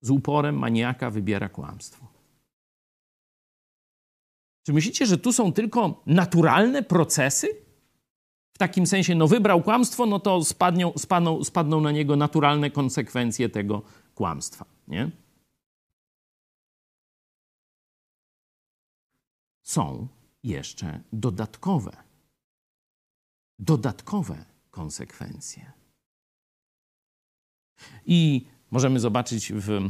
Z 0.00 0.10
uporem 0.10 0.58
maniaka 0.58 1.10
wybiera 1.10 1.48
kłamstwo. 1.48 2.06
Czy 4.66 4.72
myślicie, 4.72 5.06
że 5.06 5.18
tu 5.18 5.32
są 5.32 5.52
tylko 5.52 6.02
naturalne 6.06 6.82
procesy? 6.82 7.48
W 8.54 8.58
takim 8.58 8.86
sensie, 8.86 9.14
no 9.14 9.28
wybrał 9.28 9.62
kłamstwo, 9.62 10.06
no 10.06 10.20
to 10.20 10.44
spadną, 10.44 10.92
spadną, 10.96 11.44
spadną 11.44 11.80
na 11.80 11.90
niego 11.90 12.16
naturalne 12.16 12.70
konsekwencje 12.70 13.48
tego 13.48 13.82
kłamstwa, 14.14 14.64
nie? 14.88 15.10
Są 19.62 20.08
jeszcze 20.42 21.00
dodatkowe, 21.12 21.96
dodatkowe 23.62 24.44
konsekwencje. 24.70 25.72
I 28.06 28.46
możemy 28.70 29.00
zobaczyć 29.00 29.52
w 29.52 29.70
e, 29.70 29.88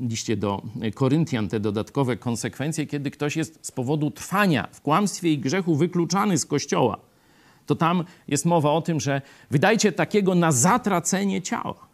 liście 0.00 0.36
do 0.36 0.62
Koryntian 0.94 1.48
te 1.48 1.60
dodatkowe 1.60 2.16
konsekwencje, 2.16 2.86
kiedy 2.86 3.10
ktoś 3.10 3.36
jest 3.36 3.66
z 3.66 3.72
powodu 3.72 4.10
trwania 4.10 4.68
w 4.72 4.80
kłamstwie 4.80 5.32
i 5.32 5.38
grzechu 5.38 5.76
wykluczany 5.76 6.38
z 6.38 6.46
kościoła 6.46 7.00
to 7.66 7.74
tam 7.74 8.04
jest 8.28 8.44
mowa 8.44 8.70
o 8.72 8.82
tym, 8.82 9.00
że 9.00 9.22
wydajcie 9.50 9.92
takiego 9.92 10.34
na 10.34 10.52
zatracenie 10.52 11.42
ciała, 11.42 11.88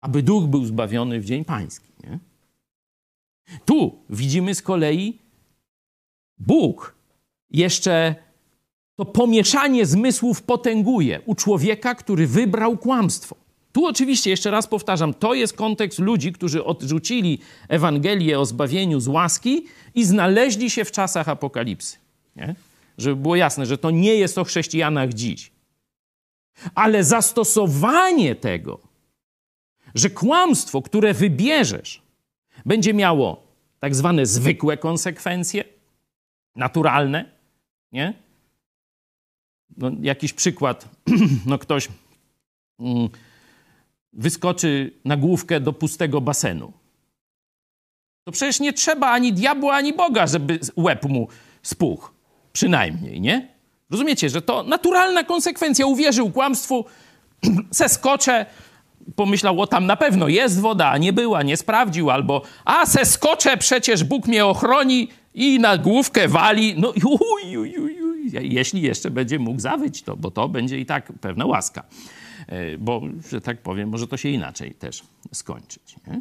aby 0.00 0.22
duch 0.22 0.44
był 0.44 0.64
zbawiony 0.64 1.20
w 1.20 1.24
dzień 1.24 1.44
pański. 1.44 1.88
Nie? 2.04 2.18
Tu 3.64 4.04
widzimy 4.10 4.54
z 4.54 4.62
kolei 4.62 5.18
Bóg 6.38 6.94
jeszcze 7.50 8.14
to 9.02 9.06
pomieszanie 9.06 9.86
zmysłów 9.86 10.42
potęguje 10.42 11.20
u 11.26 11.34
człowieka, 11.34 11.94
który 11.94 12.26
wybrał 12.26 12.78
kłamstwo. 12.78 13.36
Tu 13.72 13.86
oczywiście, 13.86 14.30
jeszcze 14.30 14.50
raz 14.50 14.66
powtarzam, 14.66 15.14
to 15.14 15.34
jest 15.34 15.52
kontekst 15.56 15.98
ludzi, 15.98 16.32
którzy 16.32 16.64
odrzucili 16.64 17.38
Ewangelię 17.68 18.38
o 18.38 18.46
zbawieniu 18.46 19.00
z 19.00 19.08
łaski 19.08 19.66
i 19.94 20.04
znaleźli 20.04 20.70
się 20.70 20.84
w 20.84 20.92
czasach 20.92 21.28
apokalipsy. 21.28 21.96
Nie? 22.36 22.54
żeby 22.98 23.16
było 23.16 23.36
jasne, 23.36 23.66
że 23.66 23.78
to 23.78 23.90
nie 23.90 24.14
jest 24.14 24.38
o 24.38 24.44
chrześcijanach 24.44 25.12
dziś. 25.12 25.50
Ale 26.74 27.04
zastosowanie 27.04 28.34
tego 28.34 28.80
że 29.94 30.10
kłamstwo, 30.10 30.82
które 30.82 31.14
wybierzesz, 31.14 32.02
będzie 32.66 32.94
miało 32.94 33.42
tak 33.80 33.94
zwane 33.94 34.26
zwykłe 34.26 34.76
konsekwencje, 34.76 35.64
naturalne, 36.56 37.24
nie? 37.92 38.21
No, 39.76 39.90
jakiś 40.00 40.32
przykład, 40.32 40.88
no 41.46 41.58
ktoś 41.58 41.88
mm, 42.80 43.08
wyskoczy 44.12 44.92
na 45.04 45.16
główkę 45.16 45.60
do 45.60 45.72
pustego 45.72 46.20
basenu. 46.20 46.72
To 48.24 48.32
przecież 48.32 48.60
nie 48.60 48.72
trzeba 48.72 49.10
ani 49.10 49.32
diabła, 49.32 49.74
ani 49.74 49.92
Boga, 49.92 50.26
żeby 50.26 50.60
łeb 50.76 51.04
mu 51.04 51.28
spuchł. 51.62 52.10
Przynajmniej, 52.52 53.20
nie? 53.20 53.48
Rozumiecie, 53.90 54.28
że 54.28 54.42
to 54.42 54.62
naturalna 54.62 55.24
konsekwencja. 55.24 55.86
Uwierzył 55.86 56.30
kłamstwu, 56.30 56.84
se 57.70 57.88
skoczę, 57.88 58.46
pomyślał, 59.16 59.60
o 59.60 59.66
tam 59.66 59.86
na 59.86 59.96
pewno 59.96 60.28
jest 60.28 60.60
woda, 60.60 60.88
a 60.90 60.98
nie 60.98 61.12
była, 61.12 61.42
nie 61.42 61.56
sprawdził, 61.56 62.10
albo 62.10 62.42
a 62.64 62.86
se 62.86 63.04
skoczę, 63.04 63.56
przecież 63.56 64.04
Bóg 64.04 64.26
mnie 64.26 64.46
ochroni 64.46 65.08
i 65.34 65.60
na 65.60 65.78
główkę 65.78 66.28
wali. 66.28 66.74
No 66.78 66.92
uj, 67.04 67.56
uj, 67.56 67.78
uj. 67.78 67.91
Jeśli 68.32 68.82
jeszcze 68.82 69.10
będzie 69.10 69.38
mógł 69.38 69.60
zawyć 69.60 70.02
to, 70.02 70.16
bo 70.16 70.30
to 70.30 70.48
będzie 70.48 70.78
i 70.78 70.86
tak 70.86 71.12
pewna 71.20 71.46
łaska. 71.46 71.84
E, 72.46 72.78
Bo, 72.78 73.02
że 73.30 73.40
tak 73.40 73.62
powiem, 73.62 73.88
może 73.88 74.06
to 74.06 74.16
się 74.16 74.28
inaczej 74.28 74.74
też 74.74 75.02
skończyć. 75.32 75.96
Nie? 76.06 76.20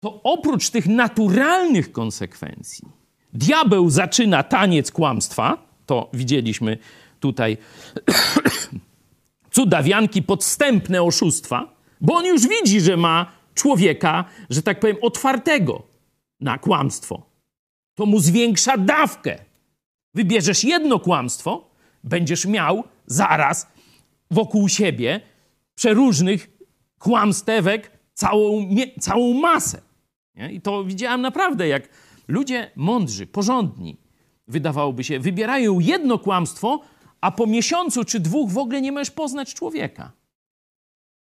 To 0.00 0.22
oprócz 0.22 0.70
tych 0.70 0.86
naturalnych 0.86 1.92
konsekwencji, 1.92 2.88
diabeł 3.32 3.90
zaczyna 3.90 4.42
taniec 4.42 4.92
kłamstwa, 4.92 5.58
to 5.86 6.10
widzieliśmy 6.12 6.78
tutaj 7.20 7.56
cudawianki, 9.54 10.22
podstępne 10.22 11.02
oszustwa, 11.02 11.74
bo 12.00 12.14
on 12.14 12.26
już 12.26 12.48
widzi, 12.48 12.80
że 12.80 12.96
ma 12.96 13.32
człowieka, 13.54 14.24
że 14.50 14.62
tak 14.62 14.80
powiem, 14.80 14.96
otwartego 15.02 15.82
na 16.40 16.58
kłamstwo. 16.58 17.22
To 17.94 18.06
mu 18.06 18.20
zwiększa 18.20 18.76
dawkę. 18.76 19.47
Wybierzesz 20.18 20.64
jedno 20.64 20.98
kłamstwo, 20.98 21.70
będziesz 22.04 22.46
miał 22.46 22.84
zaraz 23.06 23.66
wokół 24.30 24.68
siebie 24.68 25.20
przeróżnych 25.74 26.50
kłamstewek 26.98 27.90
całą, 28.14 28.68
całą 29.00 29.34
masę. 29.34 29.80
Nie? 30.34 30.52
I 30.52 30.60
to 30.60 30.84
widziałem 30.84 31.20
naprawdę, 31.20 31.68
jak 31.68 31.88
ludzie 32.28 32.70
mądrzy, 32.76 33.26
porządni, 33.26 33.96
wydawałoby 34.48 35.04
się, 35.04 35.20
wybierają 35.20 35.80
jedno 35.80 36.18
kłamstwo, 36.18 36.80
a 37.20 37.30
po 37.30 37.46
miesiącu 37.46 38.04
czy 38.04 38.20
dwóch 38.20 38.50
w 38.50 38.58
ogóle 38.58 38.80
nie 38.80 38.92
możesz 38.92 39.10
poznać 39.10 39.54
człowieka. 39.54 40.12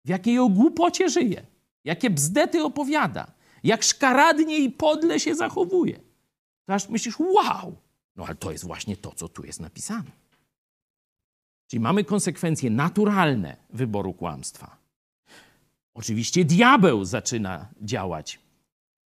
W 0.05 0.09
jakiej 0.09 0.39
o 0.39 0.49
głupocie 0.49 1.09
żyje, 1.09 1.47
jakie 1.85 2.11
bzdety 2.11 2.65
opowiada, 2.65 3.27
jak 3.63 3.83
szkaradnie 3.83 4.59
i 4.59 4.71
podle 4.71 5.21
się 5.21 5.35
zachowuje. 5.35 6.01
To 6.67 6.75
aż 6.75 6.89
myślisz, 6.89 7.19
wow, 7.19 7.84
no 8.17 8.27
ale 8.27 8.35
to 8.35 8.53
jest 8.53 8.67
właśnie 8.67 8.97
to, 8.97 9.13
co 9.13 9.29
tu 9.29 9.45
jest 9.45 9.61
napisane. 9.61 10.11
Czyli 11.67 11.81
mamy 11.81 12.05
konsekwencje 12.05 12.71
naturalne 12.71 13.57
wyboru 13.71 14.15
kłamstwa. 14.15 14.77
Oczywiście 15.95 16.45
diabeł 16.45 17.05
zaczyna 17.05 17.69
działać, 17.83 18.41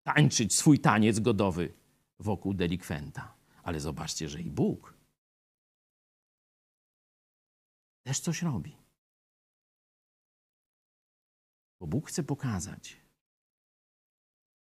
tańczyć 0.04 0.56
swój 0.56 0.80
taniec 0.80 1.20
godowy 1.20 1.74
wokół 2.20 2.54
delikwenta. 2.54 3.34
Ale 3.64 3.80
zobaczcie, 3.80 4.30
że 4.30 4.42
i 4.42 4.50
Bóg 4.50 4.94
też 8.04 8.20
coś 8.20 8.42
robi. 8.42 8.78
Bo 11.80 11.88
Bóg 11.88 12.10
chce 12.10 12.24
pokazać, 12.24 12.98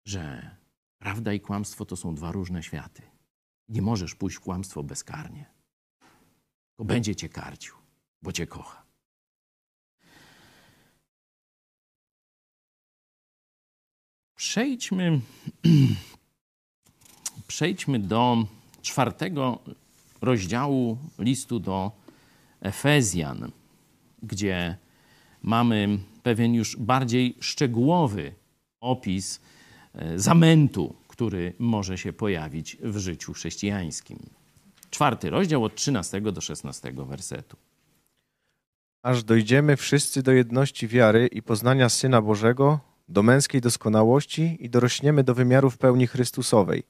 że 0.06 0.56
prawda 0.98 1.32
i 1.32 1.40
kłamstwo 1.40 1.84
to 1.84 1.96
są 1.96 2.14
dwa 2.14 2.32
różne 2.32 2.62
światy. 2.62 3.11
Nie 3.72 3.82
możesz 3.82 4.14
pójść 4.14 4.36
w 4.36 4.40
kłamstwo 4.40 4.82
bezkarnie. 4.82 5.46
To 6.76 6.84
będzie 6.84 7.16
cię 7.16 7.28
karcił, 7.28 7.74
bo 8.22 8.32
cię 8.32 8.46
kocha. 8.46 8.82
Przejdźmy, 14.36 15.20
przejdźmy 17.46 17.98
do 17.98 18.46
czwartego 18.82 19.58
rozdziału 20.20 20.98
listu 21.18 21.60
do 21.60 21.92
Efezjan, 22.60 23.50
gdzie 24.22 24.76
mamy 25.42 25.98
pewien 26.22 26.54
już 26.54 26.76
bardziej 26.76 27.36
szczegółowy 27.40 28.34
opis 28.80 29.40
e, 29.94 30.18
zamętu, 30.18 30.94
który 31.12 31.54
może 31.58 31.98
się 31.98 32.12
pojawić 32.12 32.76
w 32.82 32.98
życiu 32.98 33.32
chrześcijańskim. 33.32 34.18
Czwarty 34.90 35.30
rozdział 35.30 35.64
od 35.64 35.74
13 35.74 36.20
do 36.20 36.40
16 36.40 36.92
wersetu. 36.92 37.56
aż 39.02 39.24
dojdziemy 39.24 39.76
wszyscy 39.76 40.22
do 40.22 40.32
jedności 40.32 40.88
wiary 40.88 41.26
i 41.26 41.42
poznania 41.42 41.88
Syna 41.88 42.22
Bożego, 42.22 42.80
do 43.08 43.22
męskiej 43.22 43.60
doskonałości 43.60 44.56
i 44.60 44.70
dorośniemy 44.70 45.24
do 45.24 45.34
wymiarów 45.34 45.78
pełni 45.78 46.06
Chrystusowej, 46.06 46.82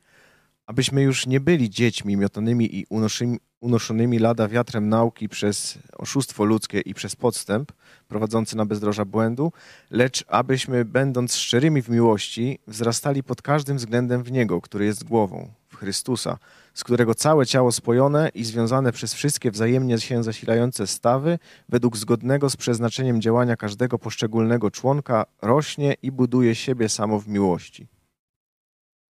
abyśmy 0.67 1.03
już 1.03 1.27
nie 1.27 1.41
byli 1.41 1.71
dziećmi 1.71 2.17
miotanymi 2.17 2.77
i 2.77 2.87
unoszymi, 2.91 3.39
unoszonymi 3.61 4.19
lada 4.19 4.49
wiatrem 4.49 4.89
nauki 4.89 5.29
przez 5.29 5.79
oszustwo 5.99 6.45
ludzkie 6.45 6.81
i 6.81 6.95
przez 6.95 7.17
podstęp 7.17 7.73
prowadzący 8.09 8.57
na 8.57 8.67
bezdroża 8.67 9.05
błędu, 9.05 9.53
lecz 9.91 10.25
abyśmy, 10.29 10.85
będąc 10.85 11.35
szczerymi 11.35 11.83
w 11.83 11.89
miłości, 11.89 12.59
wzrastali 12.67 13.23
pod 13.23 13.43
każdym 13.43 13.77
względem 13.77 14.23
w 14.23 14.33
Niego, 14.33 14.61
który 14.61 14.85
jest 14.85 15.05
głową, 15.05 15.49
w 15.69 15.77
Chrystusa, 15.77 16.39
z 16.75 16.85
którego 16.85 17.15
całe 17.15 17.47
ciało 17.47 17.73
spojone 17.73 18.29
i 18.35 18.45
związane 18.45 18.93
przez 18.93 19.15
wszystkie 19.15 19.51
wzajemnie 19.51 20.01
się 20.01 20.23
zasilające 20.23 20.87
stawy, 20.87 21.39
według 21.69 21.97
zgodnego 21.97 22.51
z 22.51 22.57
przeznaczeniem 22.57 23.21
działania 23.21 23.57
każdego 23.57 23.99
poszczególnego 23.99 24.71
członka, 24.71 25.27
rośnie 25.43 25.95
i 26.03 26.13
buduje 26.13 26.55
siebie 26.55 26.89
samo 26.89 27.21
w 27.21 27.29
miłości. 27.29 27.87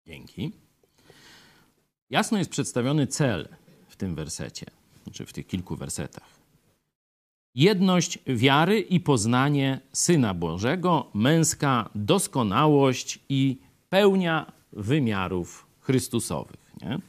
Dzięki. 0.07 0.68
Jasno 2.09 2.37
jest 2.37 2.49
przedstawiony 2.49 3.07
cel 3.07 3.47
w 3.87 3.95
tym 3.95 4.15
wersecie, 4.15 4.65
czy 5.11 5.25
w 5.25 5.33
tych 5.33 5.47
kilku 5.47 5.75
wersetach. 5.75 6.39
Jedność 7.55 8.19
wiary 8.27 8.79
i 8.79 8.99
poznanie 8.99 9.79
Syna 9.93 10.33
Bożego, 10.33 11.09
męska 11.13 11.89
doskonałość 11.95 13.19
i 13.29 13.57
pełnia 13.89 14.51
wymiarów 14.73 15.65
Chrystusowych. 15.79 16.59
Nie? 16.81 16.99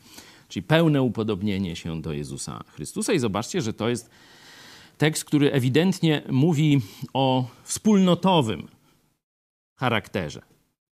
Czyli 0.48 0.62
pełne 0.62 1.02
upodobnienie 1.02 1.76
się 1.76 2.02
do 2.02 2.12
Jezusa 2.12 2.64
Chrystusa. 2.68 3.12
I 3.12 3.18
zobaczcie, 3.18 3.62
że 3.62 3.72
to 3.72 3.88
jest 3.88 4.10
tekst, 4.98 5.24
który 5.24 5.52
ewidentnie 5.52 6.22
mówi 6.30 6.80
o 7.12 7.48
wspólnotowym 7.62 8.68
charakterze 9.76 10.42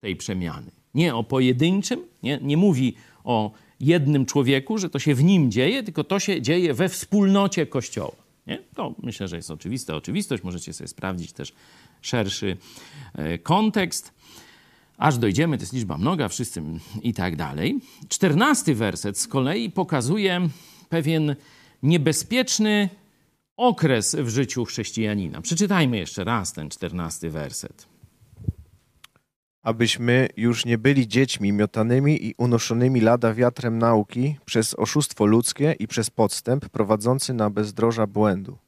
tej 0.01 0.17
przemiany. 0.17 0.71
Nie 0.95 1.15
o 1.15 1.25
pojedynczym, 1.25 2.01
nie, 2.23 2.39
nie 2.43 2.57
mówi 2.57 2.95
o 3.25 3.53
jednym 3.81 4.27
człowieku, 4.27 4.79
że 4.79 4.91
to 4.91 4.99
się 4.99 5.15
w 5.15 5.25
nim 5.25 5.51
dzieje, 5.51 5.83
tylko 5.83 6.05
to 6.05 6.21
się 6.21 6.43
dzieje 6.43 6.75
we 6.75 6.89
wspólnocie 6.89 7.67
Kościoła. 7.67 8.17
Nie? 8.47 8.59
To 8.75 8.95
myślę, 9.03 9.29
że 9.29 9.37
jest 9.37 9.51
oczywista 9.51 9.97
oczywistość. 9.97 10.43
Możecie 10.43 10.73
sobie 10.73 10.89
sprawdzić 10.89 11.33
też 11.33 11.53
szerszy 12.03 12.57
e, 13.15 13.39
kontekst. 13.39 14.13
Aż 14.99 15.19
dojdziemy, 15.19 15.59
to 15.59 15.63
jest 15.63 15.73
liczba 15.73 15.99
mnoga, 15.99 16.29
wszyscy 16.29 16.63
i 17.03 17.15
tak 17.15 17.37
dalej. 17.37 17.81
Czternasty 18.09 18.75
werset 18.75 19.19
z 19.19 19.29
kolei 19.29 19.71
pokazuje 19.71 20.49
pewien 20.89 21.37
niebezpieczny 21.83 22.89
okres 23.57 24.15
w 24.15 24.29
życiu 24.29 24.65
chrześcijanina. 24.65 25.41
Przeczytajmy 25.41 25.97
jeszcze 25.99 26.25
raz 26.25 26.53
ten 26.53 26.71
czternasty 26.71 27.31
werset. 27.31 27.87
Abyśmy 29.69 30.29
już 30.37 30.65
nie 30.65 30.79
byli 30.79 31.09
dziećmi 31.09 31.53
miotanymi 31.53 32.27
i 32.27 32.35
unoszonymi 32.39 33.01
lada 33.01 33.35
wiatrem 33.35 33.79
nauki 33.79 34.37
przez 34.45 34.75
oszustwo 34.75 35.27
ludzkie 35.27 35.75
i 35.79 35.89
przez 35.89 36.11
podstęp 36.11 36.69
prowadzący 36.69 37.35
na 37.35 37.51
bezdroża 37.51 38.07
błędu. 38.07 38.59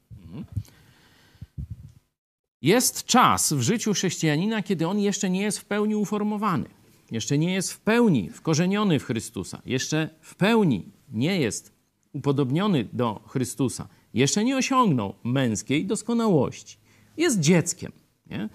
Jest 2.61 3.05
czas 3.05 3.53
w 3.53 3.61
życiu 3.61 3.93
chrześcijanina, 3.93 4.63
kiedy 4.63 4.87
on 4.87 4.99
jeszcze 4.99 5.29
nie 5.29 5.41
jest 5.41 5.59
w 5.59 5.65
pełni 5.65 5.95
uformowany, 5.95 6.65
jeszcze 7.11 7.37
nie 7.37 7.53
jest 7.53 7.73
w 7.73 7.79
pełni 7.79 8.29
wkorzeniony 8.29 8.99
w 8.99 9.03
Chrystusa, 9.03 9.61
jeszcze 9.65 10.09
w 10.21 10.35
pełni 10.35 10.85
nie 11.11 11.39
jest 11.39 11.71
upodobniony 12.13 12.87
do 12.93 13.21
Chrystusa, 13.27 13.87
jeszcze 14.13 14.43
nie 14.43 14.57
osiągnął 14.57 15.13
męskiej 15.23 15.85
doskonałości. 15.85 16.77
Jest 17.17 17.39
dzieckiem, 17.39 17.91
nie? 18.29 18.49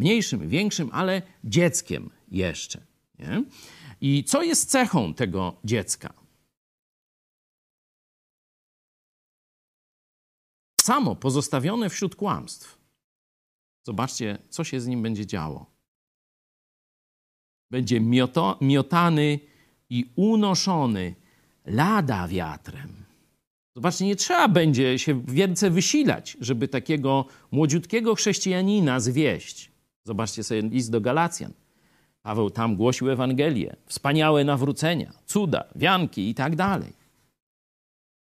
Mniejszym, 0.00 0.48
większym, 0.48 0.90
ale 0.92 1.22
dzieckiem 1.44 2.10
jeszcze. 2.28 2.86
Nie? 3.18 3.44
I 4.00 4.24
co 4.24 4.42
jest 4.42 4.70
cechą 4.70 5.14
tego 5.14 5.56
dziecka? 5.64 6.12
Samo 10.80 11.16
pozostawione 11.16 11.90
wśród 11.90 12.16
kłamstw. 12.16 12.78
Zobaczcie, 13.86 14.38
co 14.48 14.64
się 14.64 14.80
z 14.80 14.86
nim 14.86 15.02
będzie 15.02 15.26
działo. 15.26 15.66
Będzie 17.70 18.00
mioto, 18.00 18.58
miotany 18.60 19.40
i 19.90 20.12
unoszony 20.16 21.14
lada 21.66 22.28
wiatrem. 22.28 23.04
Zobaczcie, 23.76 24.06
nie 24.06 24.16
trzeba 24.16 24.48
będzie 24.48 24.98
się 24.98 25.22
więcej 25.24 25.70
wysilać, 25.70 26.36
żeby 26.40 26.68
takiego 26.68 27.24
młodziutkiego 27.50 28.14
chrześcijanina 28.14 29.00
zwieść. 29.00 29.69
Zobaczcie 30.04 30.44
sobie 30.44 30.62
list 30.62 30.90
do 30.90 31.00
Galacjan. 31.00 31.52
Paweł 32.22 32.50
tam 32.50 32.76
głosił 32.76 33.10
Ewangelię, 33.10 33.76
wspaniałe 33.86 34.44
nawrócenia, 34.44 35.12
cuda, 35.26 35.64
wianki 35.74 36.28
i 36.28 36.34
tak 36.34 36.56
dalej. 36.56 36.92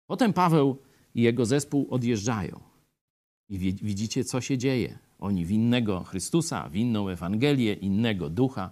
Potem 0.07 0.33
Paweł 0.33 0.77
i 1.15 1.21
jego 1.21 1.45
zespół 1.45 1.87
odjeżdżają. 1.89 2.59
I 3.49 3.57
widzicie, 3.59 4.23
co 4.23 4.41
się 4.41 4.57
dzieje. 4.57 4.99
Oni 5.19 5.45
w 5.45 5.51
innego 5.51 6.03
Chrystusa, 6.03 6.69
w 6.69 6.75
inną 6.75 7.09
Ewangelię, 7.09 7.73
innego 7.73 8.29
ducha. 8.29 8.71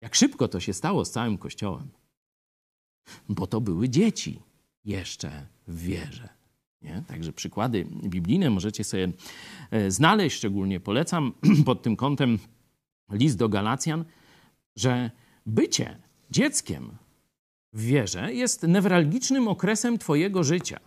Jak 0.00 0.14
szybko 0.14 0.48
to 0.48 0.60
się 0.60 0.72
stało 0.72 1.04
z 1.04 1.10
całym 1.10 1.38
Kościołem. 1.38 1.88
Bo 3.28 3.46
to 3.46 3.60
były 3.60 3.88
dzieci 3.88 4.42
jeszcze 4.84 5.46
w 5.68 5.82
wierze. 5.82 6.39
Nie? 6.82 7.02
Także 7.06 7.32
przykłady 7.32 7.86
biblijne 8.04 8.50
możecie 8.50 8.84
sobie 8.84 9.12
e, 9.70 9.90
znaleźć, 9.90 10.36
szczególnie 10.36 10.80
polecam 10.80 11.32
pod 11.66 11.82
tym 11.82 11.96
kątem 11.96 12.38
list 13.12 13.38
do 13.38 13.48
Galacjan, 13.48 14.04
że 14.76 15.10
bycie 15.46 15.96
dzieckiem 16.30 16.90
w 17.72 17.82
wierze 17.82 18.34
jest 18.34 18.62
newralgicznym 18.62 19.48
okresem 19.48 19.98
Twojego 19.98 20.44
życia. 20.44 20.80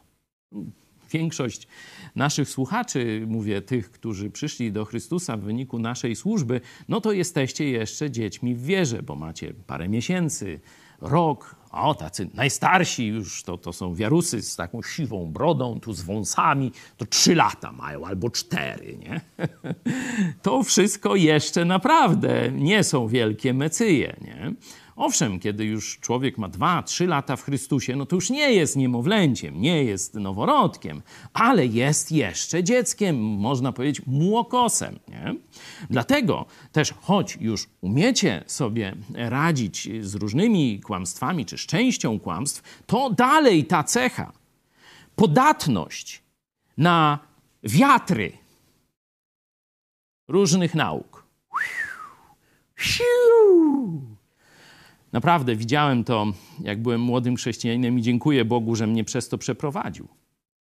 Większość 1.12 1.68
naszych 2.16 2.50
słuchaczy, 2.50 3.24
mówię 3.28 3.62
tych, 3.62 3.92
którzy 3.92 4.30
przyszli 4.30 4.72
do 4.72 4.86
Chrystusa 4.86 5.38
w 5.38 5.42
wyniku 5.42 5.80
naszej 5.80 6.16
służby, 6.16 6.62
no 6.90 7.02
to 7.02 7.12
jesteście 7.12 7.70
jeszcze 7.70 8.12
dziećmi 8.12 8.56
w 8.56 8.66
wierze, 8.66 9.04
bo 9.04 9.16
macie 9.16 9.54
parę 9.68 9.90
miesięcy, 9.90 10.60
rok, 11.04 11.56
o 11.72 11.96
tacy 11.96 12.30
najstarsi 12.34 13.08
już 13.08 13.44
to, 13.44 13.58
to 13.58 13.74
są 13.74 13.96
wiarusy 13.96 14.42
z 14.42 14.56
taką 14.56 14.82
siwą 14.82 15.32
brodą, 15.32 15.80
tu 15.80 15.94
z 15.94 16.02
wąsami, 16.02 16.72
to 16.98 17.06
trzy 17.06 17.36
lata 17.36 17.72
mają 17.72 18.06
albo 18.06 18.30
cztery, 18.30 18.98
nie? 18.98 19.22
To 20.42 20.64
wszystko 20.64 21.16
jeszcze 21.16 21.66
naprawdę 21.66 22.52
nie 22.52 22.84
są 22.84 23.08
wielkie 23.08 23.54
mecyje, 23.54 24.16
nie? 24.22 24.54
Owszem, 24.96 25.40
kiedy 25.40 25.66
już 25.66 26.00
człowiek 26.00 26.38
ma 26.38 26.50
dwa, 26.50 26.84
trzy 26.84 27.08
lata 27.08 27.36
w 27.36 27.44
Chrystusie, 27.44 27.96
no 27.96 28.06
to 28.06 28.16
już 28.16 28.30
nie 28.30 28.54
jest 28.54 28.76
niemowlęciem, 28.76 29.62
nie 29.62 29.84
jest 29.84 30.14
noworodkiem, 30.14 31.02
ale 31.34 31.66
jest 31.66 32.12
jeszcze 32.12 32.64
dzieckiem, 32.64 33.22
można 33.22 33.72
powiedzieć 33.72 34.06
młokosem. 34.06 35.00
Nie? 35.08 35.36
Dlatego 35.90 36.46
też, 36.72 36.94
choć 37.02 37.38
już 37.42 37.70
umiecie 37.82 38.44
sobie 38.48 38.96
radzić 39.14 39.90
z 40.02 40.16
różnymi 40.16 40.80
kłamstwami 40.80 41.46
czy 41.46 41.58
z 41.58 41.62
częścią 41.62 42.20
kłamstw, 42.20 42.84
to 42.86 43.10
dalej 43.10 43.66
ta 43.66 43.84
cecha, 43.84 44.32
podatność 45.16 46.24
na 46.78 47.20
wiatry 47.64 48.32
różnych 50.28 50.76
nauk. 50.76 51.24
Naprawdę 55.14 55.56
widziałem 55.56 56.04
to, 56.04 56.34
jak 56.64 56.82
byłem 56.82 57.02
młodym 57.02 57.36
chrześcijaninem 57.36 58.00
i 58.00 58.02
dziękuję 58.02 58.46
Bogu, 58.46 58.76
że 58.76 58.88
mnie 58.88 59.04
przez 59.04 59.30
to 59.30 59.38
przeprowadził. 59.38 60.08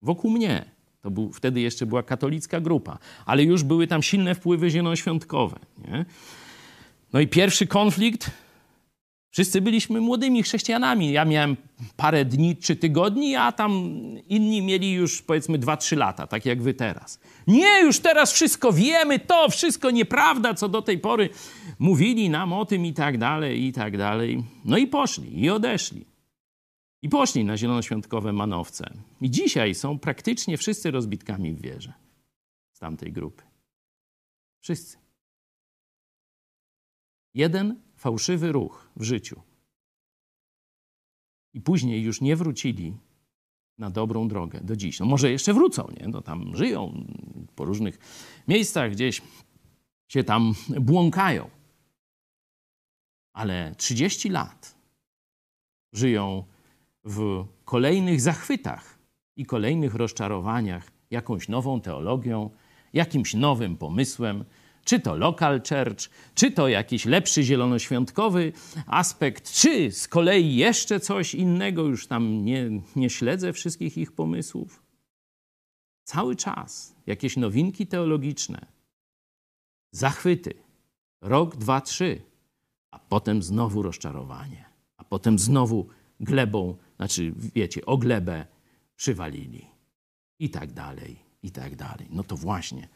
Wokół 0.02 0.30
mnie. 0.30 0.64
To 1.02 1.10
był, 1.10 1.32
wtedy 1.32 1.60
jeszcze 1.60 1.86
była 1.86 2.02
katolicka 2.02 2.60
grupa, 2.60 2.98
ale 3.26 3.42
już 3.42 3.62
były 3.62 3.86
tam 3.86 4.02
silne 4.02 4.34
wpływy 4.34 4.70
zielonoświątkowe. 4.70 5.58
Nie? 5.78 6.04
No 7.12 7.20
i 7.20 7.28
pierwszy 7.28 7.66
konflikt 7.66 8.30
Wszyscy 9.30 9.60
byliśmy 9.60 10.00
młodymi 10.00 10.42
chrześcijanami. 10.42 11.12
Ja 11.12 11.24
miałem 11.24 11.56
parę 11.96 12.24
dni 12.24 12.56
czy 12.56 12.76
tygodni, 12.76 13.36
a 13.36 13.52
tam 13.52 13.72
inni 14.28 14.62
mieli 14.62 14.92
już 14.92 15.22
powiedzmy 15.22 15.58
2-3 15.58 15.96
lata, 15.96 16.26
tak 16.26 16.46
jak 16.46 16.62
wy 16.62 16.74
teraz. 16.74 17.20
Nie, 17.46 17.80
już 17.82 18.00
teraz 18.00 18.32
wszystko 18.32 18.72
wiemy, 18.72 19.18
to 19.18 19.48
wszystko 19.48 19.90
nieprawda, 19.90 20.54
co 20.54 20.68
do 20.68 20.82
tej 20.82 20.98
pory 20.98 21.28
mówili 21.78 22.30
nam 22.30 22.52
o 22.52 22.66
tym 22.66 22.86
i 22.86 22.92
tak 22.92 23.18
dalej, 23.18 23.64
i 23.64 23.72
tak 23.72 23.98
dalej. 23.98 24.44
No 24.64 24.76
i 24.76 24.86
poszli, 24.86 25.40
i 25.40 25.50
odeszli. 25.50 26.06
I 27.02 27.08
poszli 27.08 27.44
na 27.44 27.56
zielonoświątkowe 27.56 28.32
manowce. 28.32 28.92
I 29.20 29.30
dzisiaj 29.30 29.74
są 29.74 29.98
praktycznie 29.98 30.56
wszyscy 30.56 30.90
rozbitkami 30.90 31.52
w 31.52 31.60
wierze 31.60 31.92
z 32.72 32.78
tamtej 32.78 33.12
grupy. 33.12 33.42
Wszyscy. 34.60 34.98
Jeden 37.34 37.89
fałszywy 38.00 38.52
ruch 38.52 38.90
w 38.96 39.02
życiu. 39.02 39.42
I 41.54 41.60
później 41.60 42.02
już 42.02 42.20
nie 42.20 42.36
wrócili 42.36 42.96
na 43.78 43.90
dobrą 43.90 44.28
drogę 44.28 44.60
do 44.60 44.76
dziś. 44.76 45.00
No 45.00 45.06
może 45.06 45.30
jeszcze 45.30 45.54
wrócą, 45.54 45.88
nie? 46.00 46.08
No 46.08 46.20
tam 46.22 46.56
żyją 46.56 47.06
po 47.56 47.64
różnych 47.64 47.98
miejscach, 48.48 48.90
gdzieś 48.90 49.22
się 50.08 50.24
tam 50.24 50.54
błąkają. 50.80 51.50
Ale 53.32 53.74
30 53.76 54.28
lat 54.28 54.74
żyją 55.92 56.44
w 57.04 57.44
kolejnych 57.64 58.20
zachwytach 58.20 58.98
i 59.36 59.46
kolejnych 59.46 59.94
rozczarowaniach 59.94 60.90
jakąś 61.10 61.48
nową 61.48 61.80
teologią, 61.80 62.50
jakimś 62.92 63.34
nowym 63.34 63.76
pomysłem, 63.76 64.44
czy 64.90 65.00
to 65.00 65.16
local 65.16 65.60
church, 65.68 66.10
czy 66.34 66.50
to 66.50 66.68
jakiś 66.68 67.04
lepszy 67.04 67.42
zielonoświątkowy 67.42 68.52
aspekt, 68.86 69.52
czy 69.52 69.92
z 69.92 70.08
kolei 70.08 70.56
jeszcze 70.56 71.00
coś 71.00 71.34
innego, 71.34 71.82
już 71.82 72.06
tam 72.06 72.44
nie, 72.44 72.70
nie 72.96 73.10
śledzę 73.10 73.52
wszystkich 73.52 73.98
ich 73.98 74.12
pomysłów. 74.12 74.82
Cały 76.04 76.36
czas 76.36 76.94
jakieś 77.06 77.36
nowinki 77.36 77.86
teologiczne, 77.86 78.66
zachwyty, 79.92 80.54
rok, 81.20 81.56
dwa, 81.56 81.80
trzy, 81.80 82.22
a 82.90 82.98
potem 82.98 83.42
znowu 83.42 83.82
rozczarowanie, 83.82 84.64
a 84.96 85.04
potem 85.04 85.38
znowu 85.38 85.88
glebą, 86.20 86.76
znaczy 86.96 87.32
wiecie, 87.54 87.86
o 87.86 87.98
glebę 87.98 88.46
przywalili. 88.96 89.66
I 90.38 90.50
tak 90.50 90.72
dalej, 90.72 91.16
i 91.42 91.50
tak 91.50 91.76
dalej. 91.76 92.06
No 92.10 92.24
to 92.24 92.36
właśnie 92.36 92.88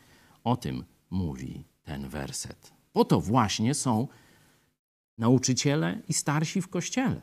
o 0.45 0.57
tym 0.57 0.85
mówi 1.11 1.65
ten 1.85 2.09
werset. 2.09 2.73
Po 2.93 3.05
to 3.05 3.21
właśnie 3.21 3.75
są 3.75 4.09
nauczyciele 5.19 6.03
i 6.09 6.15
starsi 6.15 6.63
w 6.63 6.69
kościele, 6.69 7.21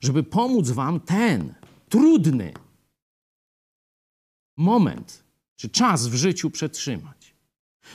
żeby 0.00 0.22
pomóc 0.22 0.70
wam 0.70 1.00
ten 1.00 1.54
trudny 1.88 2.52
moment 4.56 5.24
czy 5.56 5.68
czas 5.68 6.06
w 6.08 6.14
życiu 6.14 6.50
przetrzymać. 6.50 7.34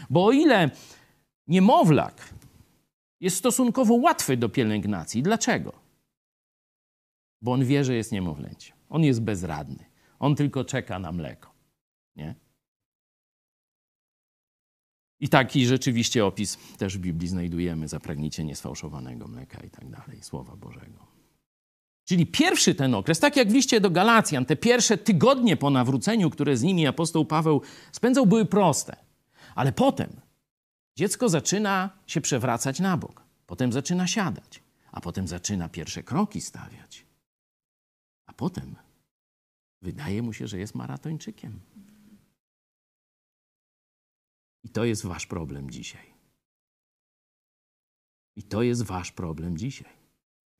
Bo 0.10 0.26
o 0.26 0.32
ile 0.32 0.72
niemowlak 1.48 2.34
jest 3.20 3.38
stosunkowo 3.38 3.94
łatwy 3.94 4.38
do 4.38 4.50
pielęgnacji, 4.50 5.24
dlaczego? 5.24 5.74
Bo 7.42 7.52
on 7.52 7.66
wie, 7.66 7.84
że 7.84 7.96
jest 7.96 8.12
niemowlęciem. 8.12 8.78
On 8.90 9.04
jest 9.04 9.22
bezradny. 9.22 9.86
On 10.20 10.36
tylko 10.36 10.66
czeka 10.66 11.00
na 11.00 11.12
mleko. 11.12 11.54
Nie? 12.16 12.36
I 15.20 15.30
taki 15.30 15.66
rzeczywiście 15.66 16.26
opis 16.26 16.58
też 16.78 16.98
w 16.98 17.02
Biblii 17.02 17.28
znajdujemy. 17.28 17.88
Zapragnijcie 17.88 18.44
niesfałszowanego 18.44 19.28
mleka 19.28 19.60
i 19.64 19.70
tak 19.70 19.90
dalej, 19.90 20.24
Słowa 20.24 20.56
Bożego. 20.56 21.08
Czyli 22.06 22.26
pierwszy 22.26 22.76
ten 22.76 22.94
okres, 22.94 23.20
tak 23.20 23.38
jak 23.38 23.50
w 23.50 23.54
liście 23.54 23.82
do 23.82 23.90
Galacjan, 23.90 24.46
te 24.46 24.56
pierwsze 24.56 24.98
tygodnie 24.98 25.58
po 25.58 25.70
nawróceniu, 25.70 26.30
które 26.30 26.58
z 26.58 26.64
nimi 26.64 26.88
apostoł 26.88 27.26
Paweł 27.26 27.62
spędzał, 27.92 28.26
były 28.26 28.46
proste. 28.46 28.96
Ale 29.56 29.72
potem 29.72 30.10
dziecko 30.96 31.30
zaczyna 31.30 31.90
się 32.08 32.22
przewracać 32.22 32.80
na 32.80 32.98
bok, 32.98 33.24
potem 33.48 33.72
zaczyna 33.74 34.08
siadać, 34.08 34.64
a 34.92 35.02
potem 35.02 35.28
zaczyna 35.28 35.70
pierwsze 35.70 36.04
kroki 36.04 36.42
stawiać. 36.42 37.06
A 38.26 38.34
potem 38.34 38.76
wydaje 39.82 40.22
mu 40.22 40.34
się, 40.34 40.48
że 40.48 40.60
jest 40.60 40.76
maratończykiem. 40.76 41.60
I 44.68 44.70
to 44.70 44.86
jest 44.86 45.06
wasz 45.06 45.26
problem 45.26 45.70
dzisiaj. 45.72 46.14
I 48.36 48.44
to 48.44 48.64
jest 48.64 48.84
wasz 48.84 49.12
problem 49.12 49.58
dzisiaj. 49.58 49.94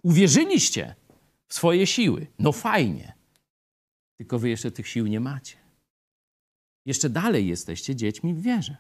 Uwierzyliście 0.04 0.96
w 1.48 1.54
swoje 1.54 1.88
siły. 1.88 2.28
No 2.40 2.52
fajnie. 2.52 3.14
Tylko 4.18 4.40
wy 4.40 4.50
jeszcze 4.50 4.72
tych 4.72 4.88
sił 4.88 5.08
nie 5.08 5.20
macie. 5.20 5.58
Jeszcze 6.86 7.10
dalej 7.10 7.48
jesteście 7.48 7.96
dziećmi 7.96 8.34
w 8.34 8.42
wierze. 8.42 8.78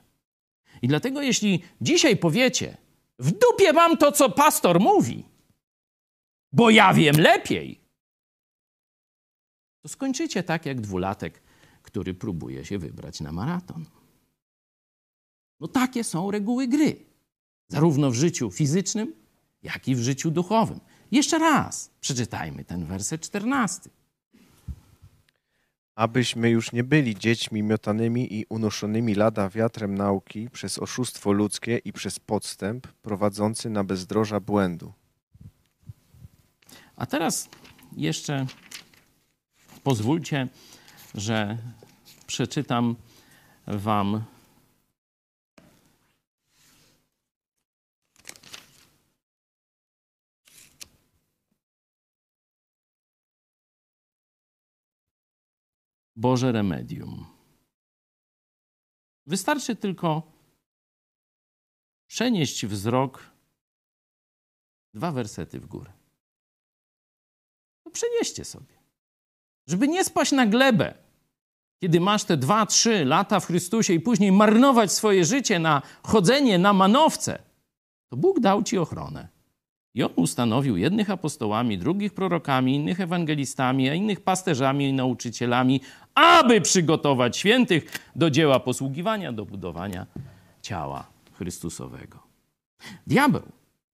I 0.82 0.88
dlatego, 0.88 1.22
jeśli 1.22 1.64
dzisiaj 1.82 2.18
powiecie, 2.18 2.78
w 3.20 3.32
dupie 3.32 3.74
mam 3.74 3.98
to, 3.98 4.12
co 4.12 4.30
pastor 4.30 4.80
mówi, 4.80 5.26
bo 6.52 6.70
ja 6.70 6.94
wiem 6.94 7.16
lepiej, 7.20 7.82
to 9.82 9.90
skończycie 9.90 10.44
tak 10.44 10.66
jak 10.66 10.82
dwulatek, 10.82 11.42
który 11.82 12.14
próbuje 12.14 12.66
się 12.66 12.78
wybrać 12.78 13.22
na 13.22 13.32
maraton. 13.32 13.97
No 15.60 15.68
takie 15.68 16.04
są 16.04 16.32
reguły 16.32 16.68
gry. 16.68 16.96
Zarówno 17.68 18.12
w 18.12 18.16
życiu 18.16 18.52
fizycznym, 18.52 19.14
jak 19.64 19.88
i 19.88 19.96
w 19.96 20.00
życiu 20.00 20.32
duchowym. 20.32 20.80
Jeszcze 21.12 21.40
raz 21.40 21.92
przeczytajmy 22.02 22.66
ten 22.66 22.86
werset 22.86 23.22
14. 23.22 23.90
Abyśmy 25.96 26.50
już 26.50 26.72
nie 26.72 26.84
byli 26.84 27.16
dziećmi 27.16 27.64
miotanymi 27.64 28.34
i 28.34 28.46
unoszonymi 28.50 29.16
lada 29.16 29.50
wiatrem 29.50 29.96
nauki 29.96 30.50
przez 30.50 30.80
oszustwo 30.80 31.32
ludzkie 31.32 31.78
i 31.78 31.94
przez 31.94 32.20
podstęp 32.20 32.88
prowadzący 32.88 33.70
na 33.70 33.84
bezdroża 33.84 34.40
błędu. 34.40 34.94
A 36.96 37.06
teraz 37.06 37.50
jeszcze 37.96 38.46
pozwólcie, 39.84 40.48
że 41.16 41.58
przeczytam 42.28 42.96
Wam 43.68 44.24
Boże 56.18 56.52
remedium. 56.52 57.26
Wystarczy 59.26 59.76
tylko 59.76 60.32
przenieść 62.08 62.66
wzrok 62.66 63.32
dwa 64.94 65.12
wersety 65.12 65.60
w 65.60 65.66
górę. 65.66 65.94
To 67.84 67.90
przenieście 67.90 68.46
sobie. 68.46 68.78
Żeby 69.68 69.88
nie 69.88 70.04
spaść 70.04 70.32
na 70.32 70.46
glebę, 70.46 70.94
kiedy 71.80 72.00
masz 72.00 72.24
te 72.24 72.38
dwa, 72.38 72.66
trzy 72.66 73.06
lata 73.06 73.40
w 73.40 73.46
Chrystusie 73.46 73.94
i 73.94 74.00
później 74.00 74.32
marnować 74.32 74.92
swoje 74.92 75.26
życie 75.26 75.60
na 75.60 75.82
chodzenie 76.04 76.58
na 76.58 76.74
manowce, 76.74 77.44
to 78.10 78.18
Bóg 78.18 78.40
dał 78.40 78.64
ci 78.64 78.78
ochronę. 78.78 79.37
I 79.98 80.04
on 80.04 80.10
ustanowił 80.16 80.78
jednych 80.78 81.10
apostołami, 81.10 81.78
drugich 81.78 82.14
prorokami, 82.14 82.76
innych 82.76 83.02
ewangelistami, 83.02 83.90
a 83.90 83.94
innych 83.94 84.22
pasterzami 84.22 84.90
i 84.90 84.94
nauczycielami, 84.94 85.82
aby 86.16 86.62
przygotować 86.62 87.38
świętych 87.38 88.12
do 88.16 88.30
dzieła 88.30 88.60
posługiwania, 88.60 89.32
do 89.32 89.46
budowania 89.46 90.06
ciała 90.62 91.08
Chrystusowego. 91.34 92.20
Diabeł 93.08 93.42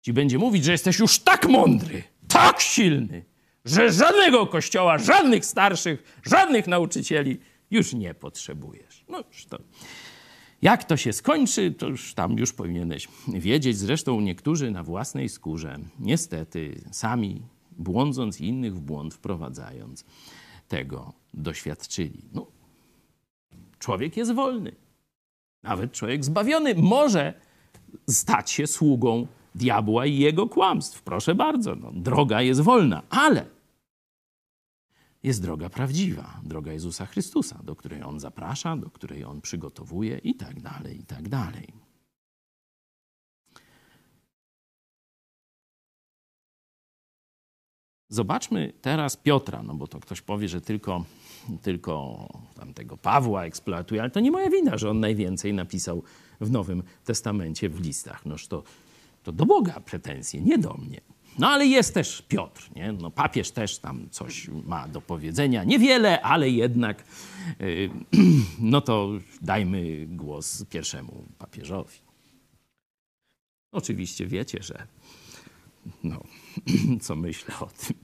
ci 0.02 0.14
będzie 0.14 0.38
mówić, 0.38 0.66
że 0.66 0.72
jesteś 0.72 1.00
już 1.00 1.20
tak 1.20 1.50
mądry, 1.50 2.04
tak 2.28 2.62
silny, 2.62 3.26
że 3.66 3.92
żadnego 3.92 4.48
kościoła, 4.48 4.98
żadnych 4.98 5.46
starszych, 5.46 6.22
żadnych 6.26 6.68
nauczycieli 6.68 7.40
już 7.72 7.94
nie 7.94 8.14
potrzebujesz. 8.14 9.06
No 9.10 9.24
już 9.32 9.46
to. 9.46 9.58
Jak 10.64 10.84
to 10.84 10.98
się 10.98 11.14
skończy, 11.14 11.72
to 11.72 11.88
już 11.88 12.14
tam 12.14 12.38
już 12.38 12.54
powinieneś 12.54 13.08
wiedzieć. 13.28 13.78
Zresztą 13.78 14.20
niektórzy 14.20 14.72
na 14.72 14.84
własnej 14.84 15.30
skórze, 15.30 15.80
niestety, 16.00 16.82
sami 16.92 17.42
błądząc 17.72 18.42
innych 18.42 18.76
w 18.76 18.80
błąd 18.80 19.14
wprowadzając, 19.14 20.06
tego 20.68 21.14
doświadczyli. 21.34 22.22
No, 22.34 22.48
człowiek 23.80 24.18
jest 24.18 24.34
wolny. 24.34 24.76
Nawet 25.64 25.92
człowiek 25.92 26.26
zbawiony 26.26 26.76
może 26.76 27.34
stać 28.10 28.52
się 28.52 28.68
sługą 28.68 29.28
diabła 29.56 30.06
i 30.06 30.18
jego 30.18 30.50
kłamstw. 30.50 31.02
Proszę 31.02 31.36
bardzo, 31.36 31.76
no, 31.76 31.92
droga 31.94 32.42
jest 32.42 32.62
wolna, 32.62 33.02
ale 33.10 33.46
jest 35.24 35.42
droga 35.42 35.70
prawdziwa, 35.70 36.42
droga 36.44 36.74
Jezusa 36.74 37.06
Chrystusa, 37.06 37.60
do 37.64 37.76
której 37.76 38.04
On 38.04 38.20
zaprasza, 38.20 38.78
do 38.78 38.90
której 38.90 39.24
On 39.24 39.42
przygotowuje 39.42 40.18
i 40.18 40.36
tak 40.36 40.62
dalej, 40.62 41.00
i 41.00 41.04
tak 41.04 41.30
dalej. 41.30 41.84
Zobaczmy 48.10 48.74
teraz 48.82 49.18
Piotra, 49.18 49.64
no 49.64 49.76
bo 49.76 49.88
to 49.88 50.00
ktoś 50.00 50.22
powie, 50.22 50.48
że 50.48 50.62
tylko, 50.62 51.06
tylko 51.62 52.28
tamtego 52.56 52.98
Pawła 52.98 53.46
eksploatuje, 53.46 54.02
ale 54.02 54.10
to 54.10 54.20
nie 54.20 54.32
moja 54.32 54.50
wina, 54.50 54.78
że 54.78 54.90
on 54.90 55.00
najwięcej 55.00 55.54
napisał 55.54 56.04
w 56.42 56.52
Nowym 56.52 56.84
Testamencie 57.04 57.70
w 57.70 57.80
listach. 57.80 58.26
Noż 58.26 58.48
to, 58.48 58.64
to 59.24 59.32
do 59.32 59.46
Boga 59.46 59.80
pretensje, 59.80 60.42
nie 60.42 60.58
do 60.58 60.74
mnie. 60.74 61.02
No 61.40 61.50
ale 61.50 61.66
jest 61.66 61.94
też 61.94 62.22
Piotr, 62.22 62.70
nie? 62.76 62.92
No, 62.92 63.12
papież 63.12 63.52
też 63.52 63.80
tam 63.80 64.10
coś 64.10 64.48
ma 64.48 64.88
do 64.88 65.02
powiedzenia. 65.02 65.64
Niewiele, 65.64 66.22
ale 66.22 66.50
jednak 66.50 67.04
yy, 67.60 67.90
no 68.60 68.82
to 68.82 69.10
dajmy 69.42 70.06
głos 70.08 70.66
pierwszemu 70.66 71.26
papieżowi. 71.38 71.98
Oczywiście 73.72 74.28
wiecie, 74.28 74.58
że 74.62 74.88
no, 76.04 76.24
co 77.02 77.16
myślę 77.16 77.56
o 77.60 77.66
tym. 77.66 77.96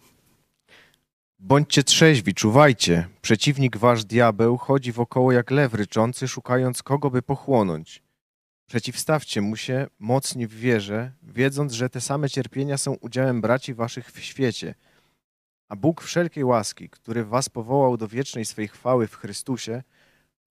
Bądźcie 1.39 1.83
trzeźwi, 1.83 2.33
czuwajcie. 2.33 3.07
Przeciwnik 3.21 3.77
wasz 3.77 4.05
diabeł 4.05 4.57
chodzi 4.57 4.91
wokoło 4.91 5.31
jak 5.31 5.51
lew 5.51 5.73
ryczący, 5.73 6.27
szukając 6.27 6.83
kogo 6.83 7.09
by 7.09 7.21
pochłonąć. 7.21 8.03
Przeciwstawcie 8.69 9.41
mu 9.41 9.55
się 9.55 9.87
mocni 9.99 10.47
w 10.47 10.53
wierze, 10.53 11.11
wiedząc, 11.23 11.73
że 11.73 11.89
te 11.89 12.01
same 12.01 12.29
cierpienia 12.29 12.77
są 12.77 12.93
udziałem 12.93 13.41
braci 13.41 13.73
waszych 13.73 14.11
w 14.11 14.19
świecie. 14.19 14.75
A 15.69 15.75
Bóg 15.75 16.01
wszelkiej 16.01 16.43
łaski, 16.43 16.89
który 16.89 17.25
was 17.25 17.49
powołał 17.49 17.97
do 17.97 18.07
wiecznej 18.07 18.45
swej 18.45 18.67
chwały 18.67 19.07
w 19.07 19.15
Chrystusie, 19.15 19.83